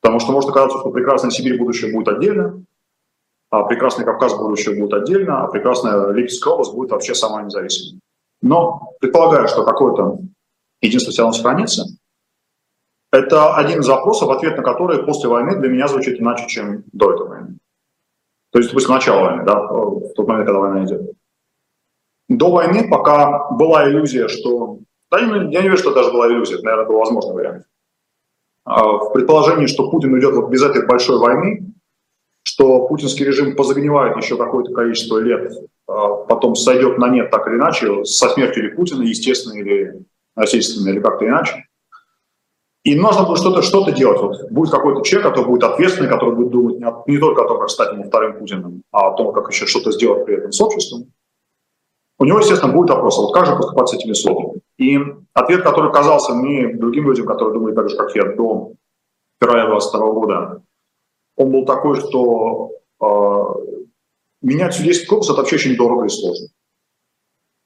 Потому 0.00 0.18
что 0.18 0.32
может 0.32 0.50
оказаться, 0.50 0.78
что 0.78 0.90
прекрасная 0.90 1.30
Сибирь 1.30 1.56
будущее 1.56 1.94
будет 1.94 2.08
отдельно, 2.08 2.64
а 3.50 3.62
прекрасный 3.62 4.04
Кавказ 4.04 4.36
будущее 4.36 4.74
будет 4.74 4.92
отдельно, 4.92 5.44
а 5.44 5.46
прекрасная 5.46 6.10
Липецкая 6.10 6.54
область 6.54 6.74
будет 6.74 6.90
вообще 6.90 7.14
сама 7.14 7.42
независимой. 7.42 8.00
Но 8.42 8.92
предполагаю, 9.00 9.48
что 9.48 9.64
какое-то 9.64 10.18
единство 10.80 11.12
все 11.12 11.22
равно 11.22 11.34
сохранится. 11.34 11.84
Это 13.12 13.54
один 13.56 13.80
из 13.80 13.88
вопросов, 13.88 14.30
ответ 14.30 14.56
на 14.56 14.62
который 14.62 15.02
после 15.04 15.28
войны 15.28 15.56
для 15.56 15.68
меня 15.68 15.88
звучит 15.88 16.20
иначе, 16.20 16.46
чем 16.46 16.84
до 16.92 17.12
этой 17.12 17.26
войны. 17.26 17.58
То 18.52 18.58
есть, 18.58 18.70
допустим, 18.70 18.94
начало 18.94 19.24
войны, 19.24 19.44
да, 19.44 19.60
в 19.60 20.12
тот 20.14 20.28
момент, 20.28 20.46
когда 20.46 20.60
война 20.60 20.84
идет. 20.84 21.12
До 22.28 22.50
войны 22.50 22.88
пока 22.88 23.50
была 23.50 23.88
иллюзия, 23.88 24.28
что... 24.28 24.78
Да, 25.10 25.18
я 25.18 25.26
не 25.26 25.60
верю, 25.60 25.76
что 25.76 25.92
даже 25.92 26.12
была 26.12 26.28
иллюзия, 26.28 26.54
это, 26.54 26.64
наверное, 26.64 26.86
был 26.86 26.98
возможный 26.98 27.34
вариант. 27.34 27.64
А, 28.64 28.84
в 28.84 29.12
предположении, 29.12 29.66
что 29.66 29.90
Путин 29.90 30.14
уйдет 30.14 30.34
вот 30.34 30.48
без 30.48 30.62
этой 30.62 30.86
большой 30.86 31.18
войны, 31.18 31.74
что 32.60 32.86
путинский 32.86 33.24
режим 33.24 33.56
позагнивает 33.56 34.18
еще 34.18 34.36
какое-то 34.36 34.72
количество 34.74 35.16
лет, 35.18 35.50
а, 35.88 36.08
потом 36.08 36.54
сойдет 36.54 36.98
на 36.98 37.08
нет 37.08 37.30
так 37.30 37.48
или 37.48 37.54
иначе, 37.54 38.04
со 38.04 38.28
смертью 38.28 38.64
или 38.64 38.74
Путина, 38.74 39.02
естественно, 39.02 39.58
или 39.58 40.04
насильственно, 40.36 40.90
или 40.90 41.00
как-то 41.00 41.26
иначе. 41.26 41.64
И 42.84 42.94
нужно 42.98 43.24
будет 43.24 43.38
что-то 43.38 43.62
что 43.62 43.88
делать. 43.90 44.20
Вот 44.20 44.50
будет 44.50 44.70
какой-то 44.70 45.02
человек, 45.02 45.30
который 45.30 45.46
будет 45.46 45.64
ответственный, 45.64 46.10
который 46.10 46.34
будет 46.34 46.50
думать 46.50 46.78
не, 46.78 47.12
не 47.12 47.18
только 47.18 47.44
о 47.44 47.48
том, 47.48 47.60
как 47.60 47.70
стать 47.70 47.92
ему 47.92 48.04
вторым 48.04 48.38
Путиным, 48.38 48.82
а 48.90 49.08
о 49.08 49.16
том, 49.16 49.32
как 49.32 49.50
еще 49.50 49.66
что-то 49.66 49.90
сделать 49.92 50.26
при 50.26 50.36
этом 50.36 50.52
с 50.52 50.60
обществом. 50.60 51.12
У 52.18 52.24
него, 52.24 52.40
естественно, 52.40 52.72
будет 52.72 52.90
вопрос, 52.90 53.18
а 53.18 53.22
вот 53.22 53.32
как 53.32 53.46
же 53.46 53.56
поступать 53.56 53.88
с 53.88 53.94
этими 53.94 54.12
словами? 54.12 54.60
И 54.76 54.98
ответ, 55.32 55.62
который 55.62 55.92
казался 55.92 56.34
мне 56.34 56.74
другим 56.74 57.06
людям, 57.06 57.24
которые 57.24 57.54
думали 57.54 57.74
так 57.74 57.88
же, 57.88 57.96
как 57.96 58.14
я, 58.14 58.24
до 58.34 58.72
февраля 59.40 59.66
22 59.68 60.12
года, 60.12 60.62
он 61.40 61.50
был 61.50 61.64
такой, 61.64 61.98
что 61.98 62.72
э, 63.00 63.86
менять 64.42 64.74
судейский 64.74 65.06
корпус– 65.06 65.30
это 65.30 65.38
вообще 65.38 65.56
очень 65.56 65.76
дорого 65.76 66.04
и 66.04 66.08
сложно. 66.10 66.48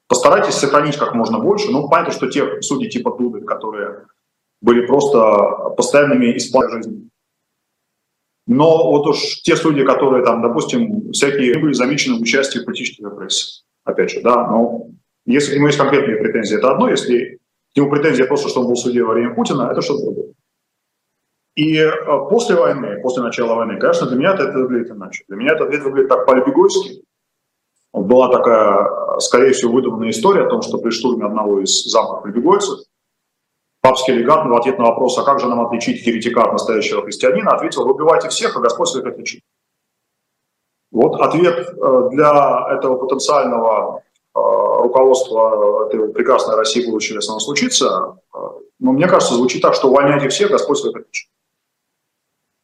Постарайтесь 0.07 0.55
сохранить 0.55 0.97
как 0.97 1.15
можно 1.15 1.41
больше. 1.41 1.73
Ну, 1.73 1.89
понятно, 1.89 2.13
что 2.13 2.31
те 2.31 2.63
судьи 2.63 2.89
типа 2.89 3.17
Дуды, 3.19 3.41
которые 3.41 4.07
были 4.61 4.87
просто 4.87 5.73
постоянными 5.77 6.37
исполнителями 6.37 6.83
жизни. 6.83 7.11
Но 8.47 8.91
вот 8.93 9.09
уж 9.09 9.41
те 9.43 9.57
судьи, 9.57 9.85
которые 9.85 10.25
там, 10.25 10.41
допустим, 10.41 11.11
всякие 11.11 11.59
были 11.59 11.73
замечены 11.73 12.19
в 12.19 12.23
участии 12.23 12.61
в 12.61 12.65
политических 12.67 13.07
репрессиях, 13.07 13.65
опять 13.83 14.11
же, 14.11 14.21
да, 14.21 14.47
но 14.47 14.87
если 15.27 15.53
к 15.53 15.57
нему 15.57 15.67
есть 15.67 15.79
конкретные 15.79 16.19
претензии, 16.19 16.59
это 16.59 16.71
одно, 16.71 16.91
если 16.91 17.39
к 17.73 17.77
нему 17.77 17.91
претензия 17.91 18.27
просто, 18.27 18.51
что 18.51 18.61
он 18.61 18.67
был 18.67 18.77
судьей 18.77 19.03
во 19.03 19.15
время 19.15 19.35
Путина, 19.35 19.71
это 19.73 19.81
что-то 19.81 20.05
другое. 20.05 20.35
И 21.55 21.77
э, 21.77 21.91
после 22.29 22.57
войны, 22.57 23.01
после 23.01 23.23
начала 23.23 23.55
войны, 23.55 23.79
конечно, 23.79 24.09
для 24.09 24.17
меня 24.17 24.35
это, 24.35 24.51
выглядит 24.51 24.91
иначе. 24.91 25.25
Для 25.29 25.37
меня 25.37 25.53
это 25.53 25.65
выглядит 25.65 26.09
так 26.09 26.27
по-лебегойски. 26.27 27.05
Была 27.93 28.29
такая, 28.29 29.21
скорее 29.21 29.53
всего, 29.53 29.73
выдуманная 29.73 30.11
история 30.11 30.47
о 30.47 30.51
том, 30.51 30.63
что 30.63 30.79
при 30.79 30.91
штурме 30.91 31.27
одного 31.27 31.61
из 31.61 31.85
замков 31.85 32.27
лебегойцев 32.27 32.81
папский 33.81 34.15
легат 34.15 34.47
в 34.47 34.55
ответ 34.55 34.79
на 34.79 34.87
вопрос, 34.87 35.17
а 35.19 35.23
как 35.23 35.39
же 35.39 35.47
нам 35.47 35.65
отличить 35.65 36.05
еретика 36.05 36.43
от 36.43 36.53
настоящего 36.53 37.03
христианина, 37.03 37.53
ответил, 37.53 37.85
вы 37.85 37.93
убивайте 37.93 38.31
всех, 38.31 38.57
а 38.57 38.61
Господь 38.61 38.89
своих 38.89 39.07
отличит. 39.07 39.43
Вот 40.91 41.21
ответ 41.21 41.69
э, 41.69 42.09
для 42.11 42.67
этого 42.73 42.97
потенциального 42.97 44.01
э, 44.01 44.03
руководства 44.35 45.87
этой 45.87 46.09
прекрасной 46.13 46.57
России 46.57 46.85
будущего, 46.85 47.17
если 47.17 47.31
оно 47.31 47.39
случится, 47.39 48.17
но 48.81 48.93
мне 48.93 49.07
кажется, 49.07 49.35
звучит 49.35 49.63
так, 49.63 49.75
что 49.75 49.89
увольняйте 49.89 50.29
всех, 50.29 50.51
Господь 50.51 50.79
своих 50.79 50.97
отличит 50.97 51.29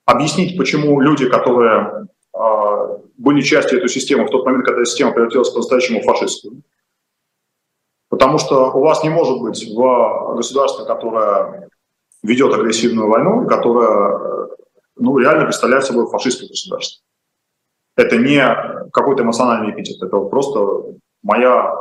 объяснить, 0.05 0.57
почему 0.57 1.01
люди, 1.01 1.29
которые 1.29 2.09
э, 2.35 2.99
были 3.17 3.41
частью 3.43 3.79
этой 3.79 3.89
системы 3.89 4.27
в 4.27 4.31
тот 4.31 4.45
момент, 4.45 4.65
когда 4.67 4.85
система 4.85 5.13
превратилась 5.13 5.51
по-настоящему 5.51 6.03
фашистскую. 6.03 6.63
Потому 8.09 8.39
что 8.39 8.73
у 8.73 8.81
вас 8.81 9.05
не 9.05 9.11
может 9.11 9.41
быть 9.41 9.65
в 9.65 10.35
государстве, 10.35 10.85
которое 10.85 11.69
ведет 12.23 12.53
агрессивную 12.53 13.09
войну, 13.09 13.47
которое 13.47 14.49
ну, 14.97 15.17
реально 15.19 15.45
представляет 15.45 15.85
собой 15.85 16.07
фашистское 16.09 16.49
государство. 16.49 17.05
Это 17.97 18.17
не 18.17 18.43
какой-то 18.93 19.23
эмоциональный 19.23 19.73
эпитет, 19.73 20.03
это 20.03 20.19
просто 20.21 20.97
моя 21.23 21.75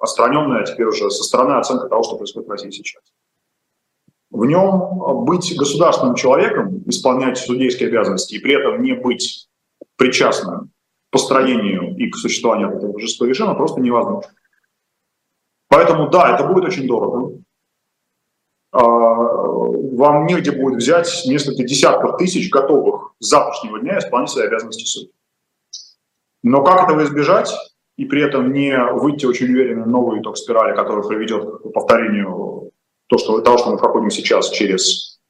отстраненная 0.00 0.64
теперь 0.64 0.86
уже 0.86 1.10
со 1.10 1.24
стороны 1.24 1.58
оценка 1.58 1.88
того, 1.88 2.02
что 2.02 2.16
происходит 2.16 2.48
в 2.48 2.50
России 2.50 2.70
сейчас 2.70 3.02
в 4.32 4.46
нем 4.46 5.24
быть 5.24 5.54
государственным 5.56 6.14
человеком, 6.14 6.82
исполнять 6.86 7.36
судейские 7.36 7.90
обязанности 7.90 8.34
и 8.34 8.38
при 8.38 8.54
этом 8.54 8.82
не 8.82 8.94
быть 8.94 9.48
причастным 9.96 10.70
к 11.08 11.12
построению 11.12 11.94
и 11.96 12.08
к 12.08 12.16
существованию 12.16 12.70
этого 12.70 12.98
жесткого 12.98 13.28
режима 13.28 13.54
просто 13.54 13.80
невозможно. 13.82 14.32
Поэтому 15.68 16.08
да, 16.08 16.34
это 16.34 16.46
будет 16.46 16.64
очень 16.64 16.86
дорого. 16.86 17.38
А, 18.72 18.80
вам 18.80 20.26
негде 20.26 20.50
будет 20.50 20.78
взять 20.78 21.24
несколько 21.26 21.62
десятков 21.64 22.16
тысяч 22.16 22.50
готовых 22.50 23.14
с 23.18 23.28
завтрашнего 23.28 23.80
дня 23.80 23.98
исполнить 23.98 24.30
свои 24.30 24.46
обязанности 24.46 24.84
судьи. 24.84 25.12
Но 26.42 26.64
как 26.64 26.84
этого 26.84 27.04
избежать 27.04 27.52
и 27.96 28.06
при 28.06 28.22
этом 28.22 28.52
не 28.52 28.76
выйти 28.94 29.26
очень 29.26 29.46
уверенно 29.48 29.84
в 29.84 29.88
новый 29.88 30.22
ток 30.22 30.38
спирали, 30.38 30.74
который 30.74 31.06
приведет 31.06 31.44
к 31.44 31.72
повторению 31.72 32.71
то, 33.12 33.18
что, 33.18 33.42
того, 33.42 33.58
что 33.58 33.70
мы 33.72 33.76
проходим 33.76 34.08
сейчас 34.08 34.48
через 34.48 35.20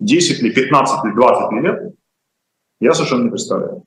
10 0.00 0.42
или 0.42 0.52
15 0.52 1.04
или 1.06 1.14
20 1.14 1.52
лет, 1.64 1.94
я 2.78 2.92
совершенно 2.92 3.24
не 3.24 3.30
представляю. 3.30 3.84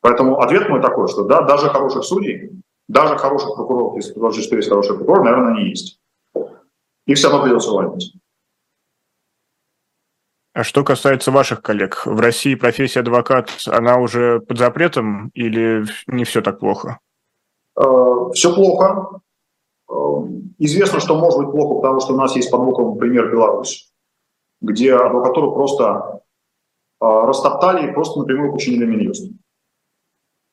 Поэтому 0.00 0.38
ответ 0.38 0.68
мой 0.68 0.80
такой, 0.80 1.08
что 1.08 1.24
да, 1.24 1.42
даже 1.42 1.70
хороших 1.70 2.04
судей, 2.04 2.52
даже 2.86 3.18
хороших 3.18 3.56
прокуроров, 3.56 3.96
если 3.96 4.12
предложить, 4.12 4.44
что 4.44 4.54
есть 4.54 4.68
хороший 4.68 4.96
прокурор, 4.96 5.24
наверное, 5.24 5.54
они 5.54 5.70
есть. 5.70 5.98
Их 7.06 7.16
все 7.16 7.30
равно 7.30 7.42
придется 7.42 7.72
увольнять. 7.72 8.12
А 10.52 10.62
что 10.62 10.84
касается 10.84 11.32
ваших 11.32 11.62
коллег, 11.62 12.06
в 12.06 12.20
России 12.20 12.54
профессия 12.54 13.00
адвокат, 13.00 13.50
она 13.66 13.96
уже 13.96 14.38
под 14.38 14.58
запретом 14.58 15.30
или 15.34 15.84
не 16.06 16.22
все 16.22 16.42
так 16.42 16.60
плохо? 16.60 17.00
Э, 17.76 17.82
все 18.34 18.54
плохо. 18.54 19.20
Эм, 19.94 20.54
известно, 20.58 20.98
что 20.98 21.18
может 21.18 21.38
быть 21.38 21.50
плохо, 21.50 21.76
потому 21.76 22.00
что 22.00 22.14
у 22.14 22.16
нас 22.16 22.34
есть 22.34 22.50
под 22.50 22.60
боком 22.60 22.98
пример 22.98 23.30
Беларусь, 23.30 23.92
где 24.60 24.94
адвокатуру 24.94 25.52
просто 25.52 26.22
э, 27.00 27.04
растоптали 27.04 27.88
и 27.88 27.92
просто 27.92 28.18
напрямую 28.18 28.52
починили 28.52 28.86
Минюст. 28.86 29.30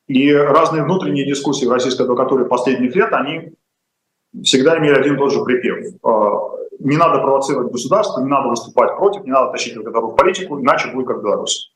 И 0.07 0.31
разные 0.31 0.83
внутренние 0.83 1.25
дискуссии 1.25 1.65
в 1.65 1.71
российской 1.71 2.03
адвокатуре 2.03 2.45
последних 2.45 2.95
лет, 2.95 3.13
они 3.13 3.53
всегда 4.43 4.77
имели 4.77 4.93
один 4.93 5.15
и 5.15 5.17
тот 5.17 5.31
же 5.31 5.43
припев. 5.43 5.95
Э, 6.03 6.67
не 6.79 6.97
надо 6.97 7.19
провоцировать 7.19 7.71
государство, 7.71 8.21
не 8.21 8.29
надо 8.29 8.49
выступать 8.49 8.95
против, 8.97 9.23
не 9.23 9.31
надо 9.31 9.51
тащить 9.51 9.75
адвокатуру 9.75 10.13
в 10.13 10.15
политику, 10.15 10.59
иначе 10.59 10.91
будет 10.91 11.07
как 11.07 11.23
Беларусь. 11.23 11.73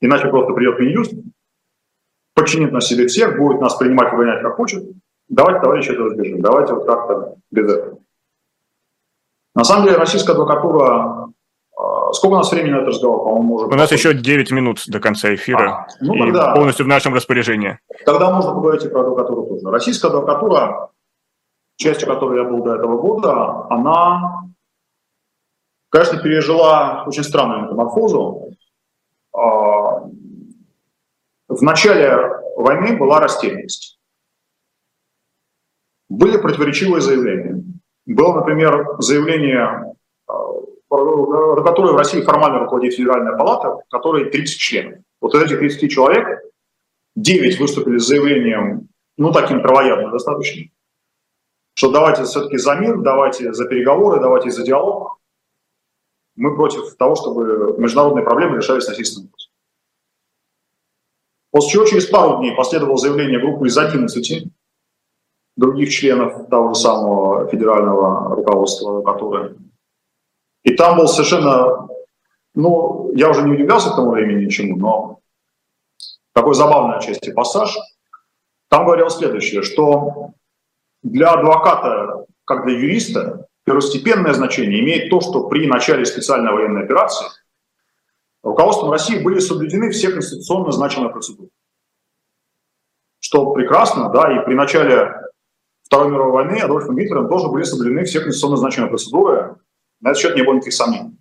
Иначе 0.00 0.28
просто 0.28 0.52
придет 0.52 0.78
Минюст, 0.78 1.14
подчинит 2.34 2.72
на 2.72 2.80
себе 2.80 3.06
всех, 3.06 3.38
будет 3.38 3.60
нас 3.60 3.76
принимать 3.76 4.12
и 4.12 4.16
гонять 4.16 4.42
как 4.42 4.56
хочет, 4.56 4.84
Давайте, 5.32 5.60
товарищи, 5.60 5.90
это 5.90 6.02
разбежим. 6.02 6.42
Давайте 6.42 6.74
вот 6.74 6.84
как-то 6.84 7.36
без 7.50 7.64
этого. 7.64 7.98
На 9.54 9.64
самом 9.64 9.86
деле 9.86 9.96
российская 9.96 10.32
адвокатура, 10.32 11.30
а, 11.74 12.12
сколько 12.12 12.34
у 12.34 12.36
нас 12.36 12.52
времени 12.52 12.72
на 12.72 12.76
этот 12.76 12.88
разговор? 12.88 13.24
По-моему, 13.24 13.54
уже... 13.54 13.66
У 13.66 13.70
нас 13.70 13.90
еще 13.92 14.12
9 14.12 14.50
минут 14.50 14.82
до 14.86 15.00
конца 15.00 15.34
эфира. 15.34 15.70
А, 15.70 15.86
ну, 16.02 16.18
тогда, 16.18 16.54
полностью 16.54 16.84
в 16.84 16.88
нашем 16.88 17.14
распоряжении. 17.14 17.78
Тогда 18.04 18.30
можно 18.30 18.52
поговорить 18.52 18.84
и 18.84 18.88
про 18.88 19.00
адвокатуру 19.00 19.46
тоже. 19.46 19.70
Российская 19.70 20.08
адвокатура, 20.08 20.90
частью 21.76 22.08
которой 22.08 22.42
я 22.42 22.44
был 22.46 22.62
до 22.62 22.74
этого 22.74 22.98
года, 23.00 23.66
она, 23.70 24.44
конечно, 25.88 26.18
пережила 26.18 27.04
очень 27.06 27.24
странную 27.24 27.62
метаморфозу. 27.62 28.50
А, 29.34 30.08
в 31.48 31.62
начале 31.62 32.18
войны 32.56 32.98
была 32.98 33.18
растерянность. 33.18 33.98
Были 36.12 36.36
противоречивые 36.36 37.00
заявления. 37.00 37.64
Было, 38.04 38.34
например, 38.34 38.96
заявление, 38.98 39.94
э, 40.28 40.32
которое 40.90 41.94
в 41.94 41.96
России 41.96 42.20
формально 42.20 42.58
руководит 42.58 42.92
Федеральная 42.92 43.34
палата, 43.34 43.82
которой 43.88 44.30
30 44.30 44.58
членов. 44.58 44.98
Вот 45.22 45.34
из 45.34 45.42
этих 45.42 45.58
30 45.58 45.90
человек 45.90 46.42
9 47.16 47.58
выступили 47.58 47.96
с 47.96 48.06
заявлением, 48.06 48.88
ну, 49.16 49.32
таким 49.32 49.62
травоядным 49.62 50.10
достаточно, 50.10 50.64
что 51.72 51.90
давайте 51.90 52.24
все-таки 52.24 52.58
за 52.58 52.74
мир, 52.74 52.98
давайте 52.98 53.54
за 53.54 53.64
переговоры, 53.66 54.20
давайте 54.20 54.50
за 54.50 54.64
диалог. 54.64 55.18
Мы 56.36 56.54
против 56.54 56.94
того, 56.96 57.14
чтобы 57.14 57.74
международные 57.78 58.22
проблемы 58.22 58.58
решались 58.58 58.86
насильственным 58.86 59.30
путем. 59.30 59.50
После 61.52 61.70
чего 61.70 61.86
через 61.86 62.04
пару 62.04 62.36
дней 62.36 62.54
последовало 62.54 62.98
заявление 62.98 63.40
группы 63.40 63.66
из 63.66 63.78
11 63.78 64.52
других 65.56 65.90
членов 65.90 66.48
того 66.48 66.74
же 66.74 66.80
самого 66.80 67.48
федерального 67.48 68.34
руководства, 68.34 69.02
которое... 69.02 69.56
И 70.62 70.74
там 70.74 70.98
был 70.98 71.08
совершенно... 71.08 71.88
Ну, 72.54 73.12
я 73.14 73.30
уже 73.30 73.42
не 73.42 73.52
удивлялся 73.52 73.90
к 73.90 73.96
тому 73.96 74.10
времени 74.10 74.44
ничему, 74.44 74.76
но 74.76 75.20
такой 76.34 76.54
забавный 76.54 76.96
отчасти 76.96 77.32
пассаж. 77.32 77.76
Там 78.68 78.84
говорилось 78.84 79.16
следующее, 79.16 79.62
что 79.62 80.30
для 81.02 81.32
адвоката, 81.32 82.26
как 82.44 82.64
для 82.64 82.78
юриста, 82.78 83.46
первостепенное 83.64 84.32
значение 84.32 84.80
имеет 84.80 85.10
то, 85.10 85.20
что 85.20 85.48
при 85.48 85.66
начале 85.66 86.04
специальной 86.04 86.52
военной 86.52 86.84
операции 86.84 87.26
руководством 88.42 88.90
России 88.90 89.22
были 89.22 89.38
соблюдены 89.38 89.90
все 89.90 90.10
конституционно 90.10 90.72
значимые 90.72 91.10
процедуры. 91.10 91.50
Что 93.20 93.52
прекрасно, 93.52 94.10
да, 94.10 94.34
и 94.34 94.44
при 94.44 94.54
начале 94.54 95.14
Второй 95.92 96.10
мировой 96.10 96.32
войны 96.32 96.58
Адольфом 96.58 96.96
Гитлером 96.96 97.28
тоже 97.28 97.48
были 97.48 97.64
соблюдены 97.64 98.04
все 98.04 98.20
конституционно 98.20 98.56
значимые 98.56 98.88
процедуры. 98.88 99.56
На 100.00 100.12
этот 100.12 100.22
счет 100.22 100.34
не 100.34 100.42
было 100.42 100.54
никаких 100.54 100.72
сомнений. 100.72 101.18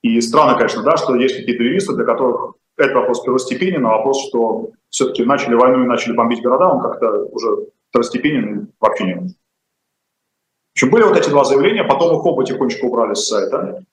И 0.00 0.18
странно, 0.22 0.56
конечно, 0.56 0.82
да, 0.82 0.96
что 0.96 1.14
есть 1.14 1.36
какие-то 1.36 1.62
юристы, 1.62 1.94
для 1.94 2.06
которых 2.06 2.54
этот 2.78 2.94
вопрос 2.94 3.20
первостепенен, 3.20 3.84
а 3.84 3.98
вопрос, 3.98 4.26
что 4.26 4.70
все-таки 4.88 5.26
начали 5.26 5.56
войну 5.56 5.84
и 5.84 5.86
начали 5.86 6.14
бомбить 6.14 6.42
города, 6.42 6.68
он 6.72 6.80
как-то 6.80 7.26
уже 7.26 7.66
второстепенен 7.90 8.72
вообще 8.80 9.04
не 9.04 9.14
нужен. 9.16 9.36
Были 10.90 11.02
вот 11.02 11.18
эти 11.18 11.28
два 11.28 11.44
заявления, 11.44 11.84
потом 11.84 12.16
их 12.16 12.24
оба 12.24 12.46
тихонечко 12.46 12.86
убрали 12.86 13.12
с 13.12 13.26
сайта. 13.26 13.84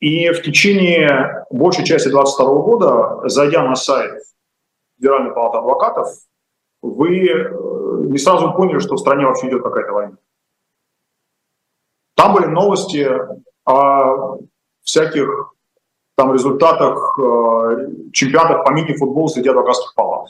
И 0.00 0.28
в 0.28 0.42
течение 0.42 1.46
большей 1.48 1.86
части 1.86 2.10
2022 2.10 2.62
года, 2.62 3.26
зайдя 3.26 3.64
на 3.64 3.74
сайт 3.74 4.20
Федеральной 4.98 5.32
палаты 5.32 5.56
адвокатов, 5.56 6.08
вы 6.82 7.26
э, 7.26 7.79
не 7.98 8.18
сразу 8.18 8.52
поняли, 8.52 8.78
что 8.78 8.94
в 8.94 9.00
стране 9.00 9.26
вообще 9.26 9.48
идет 9.48 9.62
какая-то 9.62 9.92
война. 9.92 10.16
Там 12.16 12.34
были 12.34 12.46
новости 12.46 13.08
о 13.64 14.38
всяких 14.82 15.54
там 16.16 16.34
результатах 16.34 17.18
э, 17.18 18.10
чемпионатов 18.12 18.64
по 18.64 18.70
мини-футболу 18.72 19.28
среди 19.28 19.48
адвокатских 19.48 19.94
палат. 19.94 20.28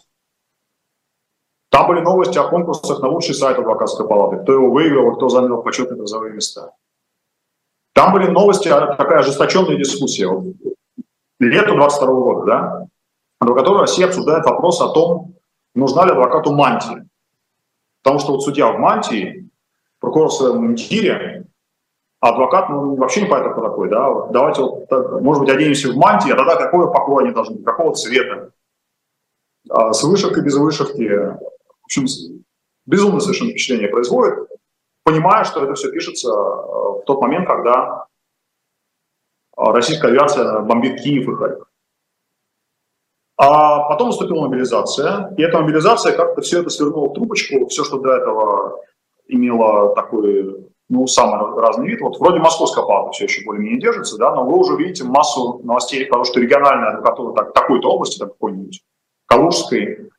Там 1.71 1.89
были 1.89 2.01
новости 2.01 2.39
о 2.39 2.49
конкурсах 2.49 3.01
на 3.01 3.09
лучший 3.09 3.35
сайт 3.35 3.59
адвокатской 3.59 4.07
палаты, 4.07 4.43
кто 4.43 4.53
его 4.53 4.71
выиграл, 4.71 5.17
кто 5.17 5.29
занял 5.29 5.63
почетные 5.63 5.99
призовые 5.99 6.33
места. 6.33 6.75
Там 7.93 8.13
были 8.13 8.29
новости, 8.29 8.69
такая 8.69 9.21
ожесточенная 9.21 9.77
дискуссия. 9.77 10.29
Вот, 10.29 10.55
лето 11.41 11.75
22 11.75 12.15
года, 12.15 12.47
да, 12.47 12.87
в 13.41 13.55
которой 13.55 13.81
Россия 13.81 14.07
обсуждает 14.07 14.45
вопрос 14.45 14.81
о 14.81 14.93
том, 14.93 15.35
нужна 15.75 16.05
ли 16.05 16.13
адвокату 16.13 16.53
мантия. 16.53 17.07
Потому 18.03 18.19
что 18.19 18.33
вот 18.33 18.43
судья 18.43 18.73
в 18.73 18.79
мантии, 18.79 19.51
прокурор 20.01 20.29
в 20.29 20.33
своем 20.33 20.63
мундире, 20.63 21.47
а 22.21 22.31
адвокат 22.31 22.69
ну, 22.69 22.97
вообще 22.97 23.23
не 23.23 23.29
понятно, 23.29 23.53
кто 23.53 23.63
такой. 23.63 23.89
Да? 23.89 24.27
Давайте, 24.27 24.63
вот, 24.63 24.89
так, 24.89 25.21
может 25.21 25.43
быть, 25.43 25.51
оденемся 25.51 25.91
в 25.91 25.97
мантии, 25.97 26.31
а 26.31 26.37
тогда 26.37 26.57
какое 26.57 26.87
покрой 26.89 27.25
они 27.25 27.33
должны 27.33 27.57
быть, 27.57 27.65
какого 27.65 27.95
цвета. 27.95 28.53
А 29.69 29.93
с 29.93 30.03
вышивкой, 30.03 30.43
без 30.43 30.57
вышивки. 30.57 31.09
В 31.09 31.85
общем, 31.85 32.07
безумное 32.87 33.21
совершенно 33.21 33.51
впечатление 33.51 33.89
производит, 33.89 34.49
понимая, 35.03 35.45
что 35.45 35.65
это 35.65 35.75
все 35.75 35.91
пишется 35.91 36.29
э, 36.29 36.33
в 36.33 37.03
тот 37.07 37.21
момент, 37.21 37.47
когда 37.47 38.07
российская 39.57 40.09
авиация 40.09 40.61
бомбит 40.61 41.01
Киев 41.03 41.29
и 41.29 41.35
Харьков. 41.35 41.70
А 43.43 43.89
потом 43.89 44.09
наступила 44.09 44.43
мобилизация, 44.43 45.33
и 45.39 45.43
эта 45.43 45.59
мобилизация 45.59 46.13
как-то 46.15 46.43
все 46.43 46.61
это 46.61 46.69
свернула 46.69 47.09
в 47.09 47.15
трубочку, 47.15 47.67
все, 47.69 47.85
что 47.85 47.97
до 47.97 48.17
этого 48.17 48.81
имело 49.29 49.95
такой, 49.95 50.67
ну, 50.91 51.07
самый 51.07 51.59
разный 51.59 51.89
вид. 51.89 52.03
Вот 52.03 52.21
вроде 52.21 52.39
московская 52.39 52.85
палата 52.85 53.13
все 53.13 53.25
еще 53.25 53.43
более-менее 53.47 53.81
держится, 53.81 54.19
да, 54.19 54.35
но 54.35 54.45
вы 54.45 54.59
уже 54.59 54.77
видите 54.77 55.05
массу 55.05 55.59
новостей, 55.65 56.05
потому 56.05 56.25
что 56.25 56.39
региональная 56.39 56.91
адвокатура 56.91 57.33
так, 57.33 57.55
такой-то 57.55 57.91
области, 57.91 58.19
так 58.19 58.33
какой-нибудь, 58.33 58.83
Калужской, 59.25 60.11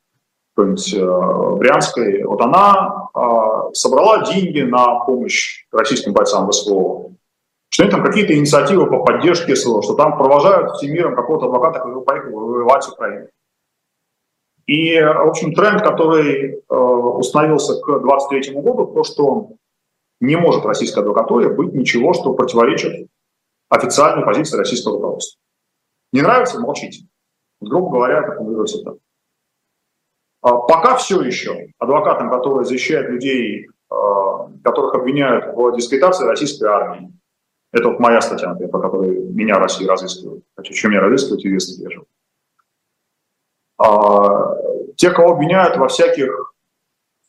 какой-нибудь 0.56 0.94
э, 0.96 1.56
Брянской, 1.58 2.24
вот 2.24 2.42
она 2.42 3.08
э, 3.14 3.74
собрала 3.74 4.24
деньги 4.34 4.62
на 4.62 4.96
помощь 5.02 5.68
российским 5.72 6.14
бойцам 6.14 6.52
СВО 6.52 7.11
что 7.72 7.90
там 7.90 8.04
какие-то 8.04 8.38
инициативы 8.38 8.86
по 8.88 9.00
поддержке 9.04 9.56
СВО, 9.56 9.82
что 9.82 9.96
там 9.96 10.18
провожают 10.18 10.72
всем 10.72 10.94
миром 10.94 11.16
какого-то 11.16 11.46
адвоката, 11.46 11.80
который 11.80 12.04
поехал 12.04 12.32
воевать 12.32 12.84
в 12.84 12.92
Украину. 12.92 13.28
И, 14.68 15.00
в 15.00 15.30
общем, 15.30 15.54
тренд, 15.54 15.82
который 15.82 16.58
э, 16.58 16.76
установился 16.76 17.80
к 17.82 17.86
2023 17.86 18.62
году, 18.62 18.88
то, 18.94 19.04
что 19.04 19.50
не 20.20 20.36
может 20.36 20.66
российской 20.66 21.00
адвокатуре 21.00 21.50
быть 21.50 21.74
ничего, 21.74 22.14
что 22.14 22.34
противоречит 22.34 23.08
официальной 23.70 24.26
позиции 24.26 24.58
российского 24.58 24.96
руководства. 24.96 25.40
Не 26.12 26.22
нравится– 26.22 26.60
молчите. 26.62 27.08
Грубо 27.62 27.90
говоря, 27.90 28.20
это 28.20 28.34
формулируется 28.34 28.84
так. 28.84 28.96
А 30.42 30.58
пока 30.58 30.98
все 30.98 31.22
еще 31.22 31.70
адвокатам, 31.80 32.30
которые 32.30 32.66
защищают 32.66 33.10
людей, 33.10 33.68
э, 33.68 33.96
которых 34.62 34.94
обвиняют 34.94 35.56
в 35.56 35.74
дискредитации 35.74 36.28
российской 36.28 36.66
армии, 36.66 37.14
это 37.72 37.90
вот 37.90 38.00
моя 38.00 38.22
статья, 38.22 38.50
например, 38.50 38.72
по 38.72 38.80
которой 38.80 39.18
меня 39.18 39.58
Россия 39.58 39.88
разыскивает. 39.88 40.44
Хотя 40.56 40.74
чем 40.74 40.92
меня 40.92 41.08
известно 41.08 41.36
где 41.36 41.90
же. 41.90 42.04
А, 43.78 44.56
те, 44.98 45.10
кого 45.12 45.34
обвиняют 45.34 45.78
во 45.78 45.88
всяких 45.88 46.54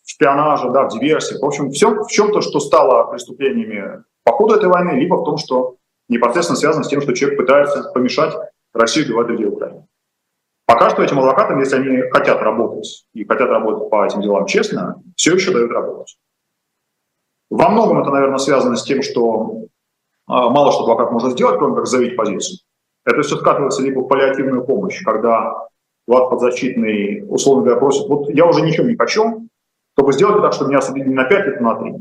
шпионаже, 0.04 0.70
да, 0.70 0.84
в 0.84 0.88
диверсиях, 0.88 1.40
в 1.40 1.46
общем, 1.46 1.70
всем, 1.70 2.02
в 2.02 2.08
чем-то, 2.08 2.40
что 2.40 2.58
стало 2.60 3.10
преступлениями 3.10 4.04
по 4.24 4.32
ходу 4.32 4.56
этой 4.56 4.68
войны, 4.68 4.98
либо 4.98 5.14
в 5.14 5.24
том, 5.24 5.38
что 5.38 5.76
непосредственно 6.08 6.58
связано 6.58 6.84
с 6.84 6.88
тем, 6.88 7.00
что 7.00 7.14
человек 7.14 7.38
пытается 7.38 7.90
помешать 7.94 8.34
России 8.74 9.04
убивать 9.04 9.28
людей 9.28 9.46
в 9.46 9.54
Украине. 9.54 9.86
Пока 10.66 10.90
что 10.90 11.02
этим 11.02 11.18
адвокатам, 11.18 11.60
если 11.60 11.76
они 11.76 12.10
хотят 12.10 12.40
работать 12.40 13.06
и 13.14 13.24
хотят 13.24 13.48
работать 13.48 13.90
по 13.90 14.04
этим 14.04 14.20
делам 14.22 14.46
честно, 14.46 15.02
все 15.16 15.34
еще 15.34 15.52
дают 15.52 15.70
работать. 15.70 16.16
Во 17.50 17.68
многом 17.68 18.00
это, 18.00 18.10
наверное, 18.10 18.38
связано 18.38 18.76
с 18.76 18.82
тем, 18.84 19.02
что 19.02 19.66
мало 20.32 20.72
что 20.72 20.82
адвокат 20.82 21.12
может 21.12 21.32
сделать, 21.32 21.58
кроме 21.58 21.76
как 21.76 21.86
заявить 21.86 22.16
позицию. 22.16 22.58
Это 23.04 23.22
все 23.22 23.36
скатывается 23.36 23.82
либо 23.82 24.00
в 24.00 24.08
паллиативную 24.08 24.64
помощь, 24.64 25.02
когда 25.04 25.52
вас 26.06 26.30
подзащитный, 26.30 27.24
условно 27.28 27.64
говоря, 27.64 27.80
просит, 27.80 28.08
вот 28.08 28.28
я 28.30 28.46
уже 28.46 28.62
ничего 28.62 28.86
не 28.86 28.96
хочу, 28.96 29.46
чтобы 29.94 30.12
сделать 30.12 30.42
так, 30.42 30.52
чтобы 30.52 30.70
меня 30.70 30.78
осудили 30.78 31.08
на 31.08 31.24
5 31.24 31.46
лет, 31.46 31.60
а 31.60 31.62
на 31.62 31.74
3. 31.74 31.94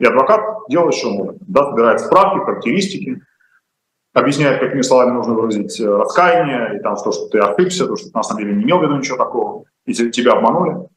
И 0.00 0.04
адвокат 0.04 0.40
делает, 0.68 0.94
что 0.94 1.10
может. 1.10 1.36
Да, 1.40 1.70
собирает 1.70 2.00
справки, 2.00 2.44
характеристики, 2.44 3.22
объясняет, 4.12 4.60
какими 4.60 4.82
словами 4.82 5.12
нужно 5.12 5.34
выразить 5.34 5.80
э, 5.80 5.86
раскаяние, 5.86 6.78
и 6.78 6.82
там, 6.82 6.96
что, 6.96 7.12
что 7.12 7.28
ты 7.28 7.38
ошибся, 7.38 7.86
то, 7.86 7.96
что 7.96 8.10
ты 8.10 8.16
на 8.16 8.22
самом 8.22 8.42
деле 8.42 8.56
не 8.56 8.64
имел 8.64 8.78
в 8.78 8.82
виду 8.82 8.96
ничего 8.96 9.16
такого, 9.16 9.64
и 9.86 9.94
тебя 9.94 10.32
обманули 10.32 10.88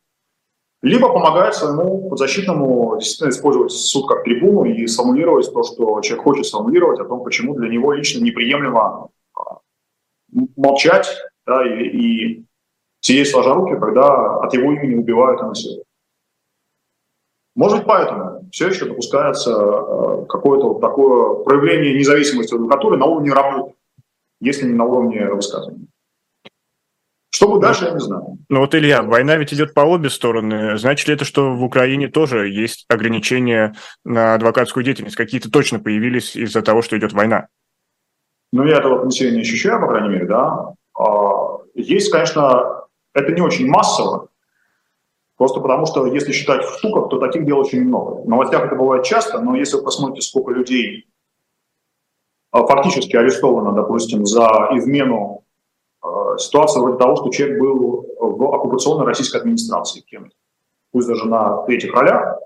либо 0.85 1.11
помогает 1.11 1.55
своему 1.55 2.09
подзащитному 2.09 2.97
действительно 2.99 3.29
использовать 3.29 3.71
суд 3.71 4.07
как 4.07 4.23
трибуну 4.23 4.65
и 4.65 4.85
сформулировать 4.85 5.51
то, 5.51 5.63
что 5.63 5.99
человек 6.01 6.23
хочет 6.23 6.45
сформулировать, 6.45 6.99
о 6.99 7.05
том, 7.05 7.23
почему 7.23 7.55
для 7.55 7.69
него 7.69 7.91
лично 7.91 8.23
неприемлемо 8.23 9.09
а, 9.35 9.57
молчать 10.55 11.07
да, 11.47 11.65
и, 11.65 11.87
и 11.87 12.45
сидеть 13.01 13.29
сложа 13.29 13.55
руки, 13.55 13.79
когда 13.79 14.37
от 14.37 14.53
его 14.53 14.73
имени 14.73 14.99
убивают 14.99 15.41
и 15.41 15.45
насилуют. 15.45 15.87
Может 17.55 17.79
быть, 17.79 17.87
поэтому 17.87 18.47
все 18.51 18.67
еще 18.67 18.85
допускается 18.85 19.51
э, 19.53 20.25
какое-то 20.29 20.67
вот 20.67 20.81
такое 20.81 21.43
проявление 21.45 21.97
независимости 21.97 22.53
адвокатуры 22.53 22.97
на 22.97 23.05
уровне 23.05 23.33
работы, 23.33 23.73
если 24.39 24.67
не 24.67 24.73
на 24.73 24.85
уровне 24.85 25.25
высказывания. 25.31 25.87
Что 27.35 27.49
будет 27.49 27.63
дальше, 27.63 27.83
я 27.83 27.91
не 27.91 27.99
знаю. 27.99 28.37
Ну 28.47 28.59
вот, 28.61 28.73
Илья, 28.75 29.03
война 29.03 29.35
ведь 29.35 29.53
идет 29.53 29.73
по 29.73 29.81
обе 29.81 30.09
стороны. 30.09 30.77
Значит 30.77 31.09
ли 31.09 31.15
это, 31.15 31.25
что 31.25 31.53
в 31.53 31.65
Украине 31.65 32.07
тоже 32.07 32.47
есть 32.47 32.85
ограничения 32.87 33.75
на 34.05 34.35
адвокатскую 34.35 34.85
деятельность? 34.85 35.17
Какие-то 35.17 35.51
точно 35.51 35.81
появились 35.81 36.37
из-за 36.37 36.61
того, 36.61 36.81
что 36.81 36.97
идет 36.97 37.11
война? 37.11 37.49
Ну, 38.53 38.65
я 38.65 38.77
этого 38.77 38.95
ограничения 38.95 39.31
не 39.31 39.41
ощущаю, 39.41 39.81
по 39.81 39.87
крайней 39.87 40.13
мере, 40.13 40.27
да. 40.27 40.75
А, 40.97 41.57
есть, 41.73 42.09
конечно, 42.09 42.85
это 43.13 43.33
не 43.33 43.41
очень 43.41 43.67
массово, 43.67 44.29
просто 45.35 45.59
потому 45.59 45.87
что, 45.87 46.05
если 46.05 46.31
считать 46.31 46.63
в 46.63 46.77
штуках, 46.77 47.09
то 47.09 47.19
таких 47.19 47.45
дел 47.45 47.59
очень 47.59 47.83
много. 47.83 48.21
В 48.21 48.29
новостях 48.29 48.63
это 48.63 48.77
бывает 48.77 49.03
часто, 49.03 49.41
но 49.41 49.57
если 49.57 49.75
вы 49.75 49.83
посмотрите, 49.83 50.25
сколько 50.25 50.53
людей 50.53 51.09
а, 52.53 52.65
фактически 52.65 53.17
арестовано, 53.17 53.73
допустим, 53.73 54.25
за 54.25 54.69
измену 54.71 55.44
ситуация 56.37 56.81
вроде 56.81 56.97
того, 56.97 57.15
что 57.15 57.29
человек 57.29 57.59
был 57.59 58.05
в 58.19 58.43
оккупационной 58.55 59.05
российской 59.05 59.37
администрации 59.37 60.01
кем-то, 60.01 60.31
пусть 60.91 61.07
даже 61.07 61.27
на 61.27 61.63
третьих 61.63 61.93
ролях, 61.93 62.39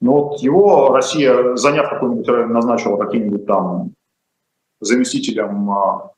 но 0.00 0.28
вот 0.28 0.40
его 0.40 0.88
Россия, 0.90 1.56
заняв 1.56 1.90
какой-нибудь 1.90 2.26
назначила 2.50 2.96
каким-нибудь 2.96 3.46
там 3.46 3.92
заместителем 4.80 5.70
а, 5.70 6.12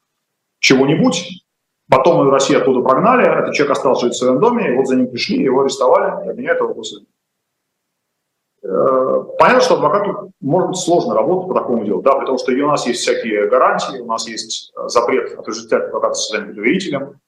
чего-нибудь, 0.58 1.44
потом 1.88 2.28
Россию 2.30 2.62
оттуда 2.62 2.80
прогнали, 2.80 3.26
этот 3.26 3.54
человек 3.54 3.76
остался 3.76 4.06
жить 4.06 4.14
в 4.14 4.18
своем 4.18 4.40
доме, 4.40 4.72
и 4.72 4.76
вот 4.76 4.88
за 4.88 4.96
ним 4.96 5.08
пришли, 5.08 5.42
его 5.42 5.60
арестовали, 5.60 6.26
и 6.26 6.30
обвиняют 6.30 6.60
его 6.60 6.74
Э, 6.74 7.15
понятно, 9.38 9.60
что 9.60 9.74
адвокату 9.74 10.32
может 10.40 10.70
быть 10.70 10.78
сложно 10.78 11.14
работать 11.14 11.48
по 11.48 11.54
такому 11.54 11.84
делу, 11.84 12.02
да, 12.02 12.14
потому 12.14 12.38
что 12.38 12.52
у 12.52 12.66
нас 12.66 12.86
есть 12.86 13.00
всякие 13.02 13.48
гарантии, 13.48 14.00
у 14.00 14.06
нас 14.06 14.26
есть 14.28 14.72
э, 14.76 14.88
запрет 14.88 15.38
отождествлять 15.38 15.84
адвоката 15.84 16.14
с 16.14 16.28
своим 16.28 16.54
доверителем. 16.54 17.20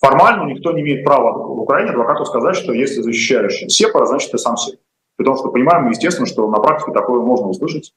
Формально 0.00 0.50
никто 0.52 0.72
не 0.72 0.82
имеет 0.82 1.04
права 1.04 1.32
в 1.32 1.60
Украине 1.60 1.90
адвокату 1.90 2.24
сказать, 2.24 2.56
что 2.56 2.72
если 2.72 3.02
защищаешь 3.02 3.64
сепара, 3.68 4.06
значит 4.06 4.32
ты 4.32 4.38
сам 4.38 4.56
сеп. 4.56 4.80
Потому 5.16 5.36
что 5.36 5.50
понимаем, 5.50 5.90
естественно, 5.90 6.26
что 6.26 6.50
на 6.50 6.58
практике 6.58 6.92
такое 6.92 7.20
можно 7.20 7.48
услышать 7.48 7.92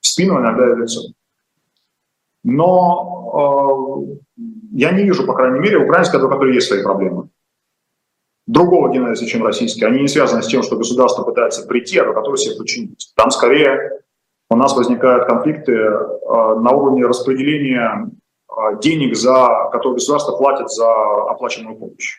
в 0.00 0.06
спину, 0.06 0.40
иногда 0.40 0.68
и 0.68 0.72
в 0.72 0.78
лицо. 0.78 1.00
Но 2.44 4.12
э, 4.36 4.42
я 4.72 4.92
не 4.92 5.04
вижу, 5.04 5.26
по 5.26 5.34
крайней 5.34 5.60
мере, 5.60 5.78
украинской 5.78 6.16
адвокатуры 6.16 6.54
есть 6.54 6.68
свои 6.68 6.82
проблемы 6.82 7.28
другого 8.48 8.90
генезиса, 8.90 9.26
чем 9.26 9.44
российский. 9.44 9.84
Они 9.84 10.00
не 10.00 10.08
связаны 10.08 10.42
с 10.42 10.48
тем, 10.48 10.62
что 10.62 10.76
государство 10.76 11.22
пытается 11.22 11.66
прийти, 11.66 11.98
а 11.98 12.06
до 12.06 12.14
которого 12.14 12.36
себе 12.36 12.56
подчинить. 12.56 13.12
Там 13.14 13.30
скорее 13.30 14.00
у 14.50 14.56
нас 14.56 14.74
возникают 14.74 15.26
конфликты 15.26 15.72
э, 15.72 15.90
на 16.56 16.70
уровне 16.70 17.04
распределения 17.04 18.10
э, 18.50 18.80
денег, 18.80 19.14
за, 19.14 19.68
которые 19.70 19.94
государство 19.94 20.36
платит 20.36 20.70
за 20.70 20.90
оплаченную 21.30 21.76
помощь. 21.76 22.16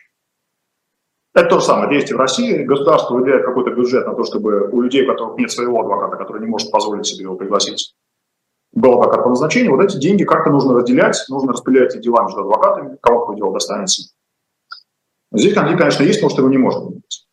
Это 1.34 1.48
то 1.48 1.58
же 1.58 1.64
самое 1.64 1.90
действие 1.90 2.16
в 2.16 2.20
России. 2.20 2.62
Государство 2.62 3.14
выделяет 3.14 3.44
какой-то 3.44 3.70
бюджет 3.70 4.06
на 4.06 4.14
то, 4.14 4.24
чтобы 4.24 4.68
у 4.70 4.80
людей, 4.80 5.04
у 5.04 5.08
которых 5.08 5.36
нет 5.36 5.50
своего 5.50 5.80
адвоката, 5.80 6.16
который 6.16 6.40
не 6.40 6.48
может 6.48 6.70
позволить 6.70 7.06
себе 7.06 7.24
его 7.24 7.36
пригласить, 7.36 7.94
был 8.72 9.00
адвокат 9.00 9.24
по 9.24 9.30
назначению, 9.30 9.74
вот 9.74 9.84
эти 9.84 9.96
деньги 9.96 10.22
как-то 10.22 10.50
нужно 10.50 10.74
разделять, 10.74 11.16
нужно 11.28 11.52
распределять 11.52 11.94
эти 11.94 12.04
дела 12.04 12.22
между 12.22 12.40
адвокатами, 12.40 12.98
кому 13.00 13.20
какое 13.20 13.36
дело 13.36 13.52
достанется. 13.52 14.12
Здесь 15.32 15.54
конфликт, 15.54 15.78
конечно, 15.78 16.02
есть, 16.02 16.18
потому 16.20 16.30
что 16.30 16.42
его 16.42 16.50
не 16.50 16.58
может 16.58 16.84
быть. 16.84 17.26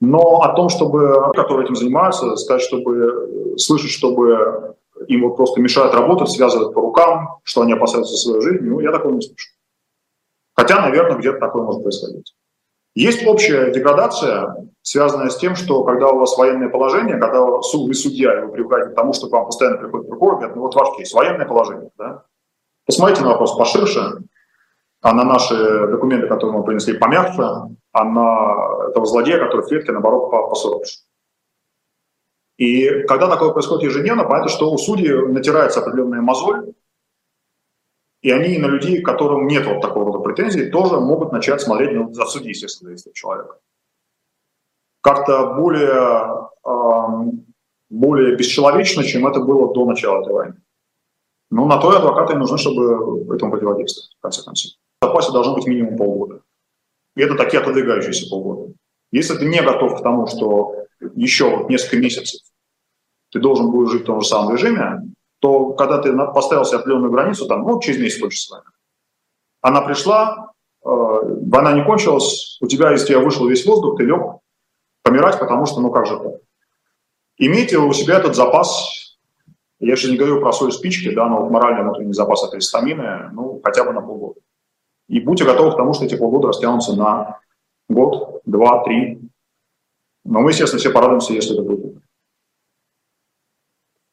Но 0.00 0.40
о 0.42 0.52
том, 0.54 0.68
чтобы, 0.68 1.32
которые 1.34 1.66
этим 1.66 1.76
занимаются, 1.76 2.34
сказать, 2.36 2.62
чтобы 2.62 3.54
слышать, 3.56 3.90
чтобы 3.90 4.76
им 5.08 5.22
вот 5.22 5.36
просто 5.36 5.60
мешают 5.60 5.94
работать, 5.94 6.30
связывают 6.30 6.74
по 6.74 6.80
рукам, 6.80 7.38
что 7.44 7.62
они 7.62 7.72
опасаются 7.72 8.16
своей 8.16 8.40
жизни, 8.42 8.68
ну, 8.68 8.80
я 8.80 8.92
такого 8.92 9.12
не 9.12 9.20
слышу. 9.20 9.50
Хотя, 10.54 10.80
наверное, 10.80 11.18
где-то 11.18 11.38
такое 11.38 11.62
может 11.62 11.82
происходить. 11.82 12.34
Есть 12.94 13.26
общая 13.26 13.72
деградация, 13.72 14.68
связанная 14.82 15.30
с 15.30 15.38
тем, 15.38 15.54
что 15.54 15.82
когда 15.84 16.08
у 16.08 16.18
вас 16.18 16.36
военное 16.36 16.68
положение, 16.68 17.16
когда 17.16 17.40
вы 17.42 17.62
судья, 17.94 18.38
и 18.38 18.44
вы 18.44 18.52
привыкаете 18.52 18.90
к 18.90 18.94
тому, 18.94 19.12
что 19.12 19.28
к 19.28 19.32
вам 19.32 19.46
постоянно 19.46 19.78
приходит 19.78 20.08
прокурор, 20.08 20.36
говорят, 20.36 20.56
ну 20.56 20.62
вот 20.62 20.74
ваш 20.74 20.96
кейс, 20.96 21.12
военное 21.14 21.46
положение. 21.46 21.90
Да? 21.96 22.24
Посмотрите 22.84 23.22
на 23.22 23.28
вопрос 23.28 23.56
поширше, 23.56 24.18
а 25.02 25.12
на 25.12 25.24
наши 25.24 25.56
документы, 25.88 26.28
которые 26.28 26.56
мы 26.56 26.64
принесли, 26.64 26.96
помягче, 26.96 27.42
а 27.92 28.04
на 28.04 28.88
этого 28.88 29.04
злодея, 29.04 29.38
который 29.38 29.62
в 29.62 29.68
клетке, 29.68 29.90
наоборот, 29.90 30.30
посуровше. 30.30 31.00
И 32.56 33.02
когда 33.08 33.28
такое 33.28 33.50
происходит 33.50 33.90
ежедневно, 33.90 34.24
понятно, 34.24 34.48
что 34.48 34.70
у 34.70 34.78
судей 34.78 35.26
натирается 35.26 35.80
определенная 35.80 36.20
мозоль, 36.20 36.72
и 38.20 38.30
они 38.30 38.58
на 38.58 38.66
людей, 38.66 39.02
которым 39.02 39.48
нет 39.48 39.66
вот 39.66 39.80
такого 39.80 40.06
рода 40.06 40.20
претензий, 40.20 40.70
тоже 40.70 41.00
могут 41.00 41.32
начать 41.32 41.60
смотреть 41.60 41.92
ну, 41.92 42.12
за 42.12 42.24
судьи, 42.26 42.50
естественно, 42.50 42.90
зависит 42.90 43.14
человека. 43.14 43.58
Как-то 45.00 45.54
более, 45.54 46.48
э, 46.64 47.32
более 47.90 48.36
бесчеловечно, 48.36 49.02
чем 49.02 49.26
это 49.26 49.40
было 49.40 49.74
до 49.74 49.84
начала 49.84 50.22
этой 50.22 50.32
войны. 50.32 50.62
Ну, 51.50 51.66
на 51.66 51.78
то 51.78 51.92
и 51.92 51.96
адвокаты 51.96 52.36
нужны, 52.36 52.56
чтобы 52.56 53.34
этому 53.34 53.50
противодействовать, 53.50 54.16
в 54.16 54.22
конце 54.22 54.44
концов 54.44 54.81
запасе 55.02 55.32
должно 55.32 55.54
быть 55.54 55.66
минимум 55.66 55.96
полгода. 55.96 56.42
И 57.16 57.22
это 57.22 57.34
такие 57.34 57.60
отодвигающиеся 57.60 58.28
полгода. 58.30 58.72
Если 59.10 59.36
ты 59.36 59.44
не 59.44 59.60
готов 59.60 59.98
к 59.98 60.02
тому, 60.02 60.26
что 60.26 60.74
еще 61.14 61.66
несколько 61.68 61.98
месяцев 61.98 62.40
ты 63.30 63.40
должен 63.40 63.70
будешь 63.70 63.90
жить 63.92 64.02
в 64.02 64.06
том 64.06 64.20
же 64.20 64.28
самом 64.28 64.54
режиме, 64.54 65.00
то 65.40 65.72
когда 65.72 65.98
ты 65.98 66.14
поставил 66.34 66.64
себе 66.64 66.78
определенную 66.78 67.10
границу, 67.10 67.46
там, 67.46 67.62
ну, 67.62 67.80
через 67.80 67.98
месяц 67.98 68.20
кончится 68.20 68.54
война. 68.54 68.70
Она 69.60 69.80
пришла, 69.80 70.52
э, 70.84 70.88
война 70.88 71.72
не 71.72 71.84
кончилась, 71.84 72.58
у 72.60 72.66
тебя 72.66 72.94
из 72.94 73.04
тебя 73.04 73.20
вышел 73.20 73.48
весь 73.48 73.64
воздух, 73.66 73.96
ты 73.96 74.04
лег 74.04 74.20
помирать, 75.02 75.38
потому 75.38 75.66
что, 75.66 75.80
ну 75.80 75.90
как 75.90 76.06
же 76.06 76.18
так? 76.18 76.34
Имейте 77.38 77.78
у 77.78 77.92
себя 77.92 78.18
этот 78.18 78.36
запас, 78.36 79.18
я 79.80 79.96
сейчас 79.96 80.10
не 80.10 80.16
говорю 80.16 80.40
про 80.40 80.52
соль 80.52 80.72
спички, 80.72 81.12
да, 81.12 81.26
но 81.26 81.40
вот 81.40 81.50
моральный 81.50 81.82
внутренний 81.82 82.12
запас 82.12 82.44
этой 82.44 82.60
стамины, 82.60 83.30
ну, 83.32 83.60
хотя 83.64 83.84
бы 83.84 83.92
на 83.92 84.00
полгода. 84.00 84.40
И 85.08 85.20
будьте 85.20 85.44
готовы 85.44 85.72
к 85.72 85.76
тому, 85.76 85.92
что 85.92 86.04
эти 86.04 86.16
полгода 86.16 86.48
растянутся 86.48 86.96
на 86.96 87.40
год, 87.88 88.40
два, 88.44 88.84
три. 88.84 89.20
Но 90.24 90.40
мы, 90.40 90.50
естественно, 90.50 90.80
все 90.80 90.90
порадуемся, 90.90 91.32
если 91.32 91.54
это 91.54 91.62
будет. 91.62 92.02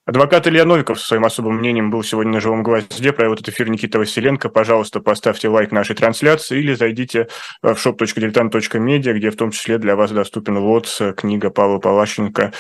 Адвокат 0.10 0.48
Илья 0.48 0.66
Новиков 0.66 1.00
со 1.00 1.06
своим 1.06 1.26
особым 1.26 1.58
мнением 1.58 1.92
был 1.92 2.02
сегодня 2.02 2.34
на 2.34 2.40
«Живом 2.40 2.64
гвозде». 2.64 3.14
Провел 3.14 3.34
этот 3.34 3.50
эфир 3.50 3.70
Никита 3.70 4.00
Василенко. 4.00 4.50
Пожалуйста, 4.50 5.02
поставьте 5.02 5.50
лайк 5.50 5.72
нашей 5.72 5.96
трансляции 5.96 6.58
или 6.58 6.74
зайдите 6.74 7.28
в 7.62 7.74
shop.diletant.media, 7.74 9.14
где 9.14 9.30
в 9.30 9.36
том 9.36 9.52
числе 9.52 9.78
для 9.78 9.96
вас 9.96 10.10
доступен 10.10 10.58
ЛОЦ, 10.58 11.14
книга 11.16 11.52
Павла 11.52 11.78
Палащенко 11.78 12.54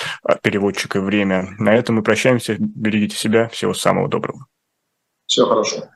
«Переводчик 0.43 0.97
и 0.97 0.99
время». 0.99 1.55
На 1.57 1.73
этом 1.73 1.95
мы 1.95 2.03
прощаемся. 2.03 2.55
Берегите 2.59 3.17
себя. 3.17 3.47
Всего 3.47 3.73
самого 3.73 4.07
доброго. 4.07 4.45
Всего 5.25 5.47
хорошего. 5.47 5.89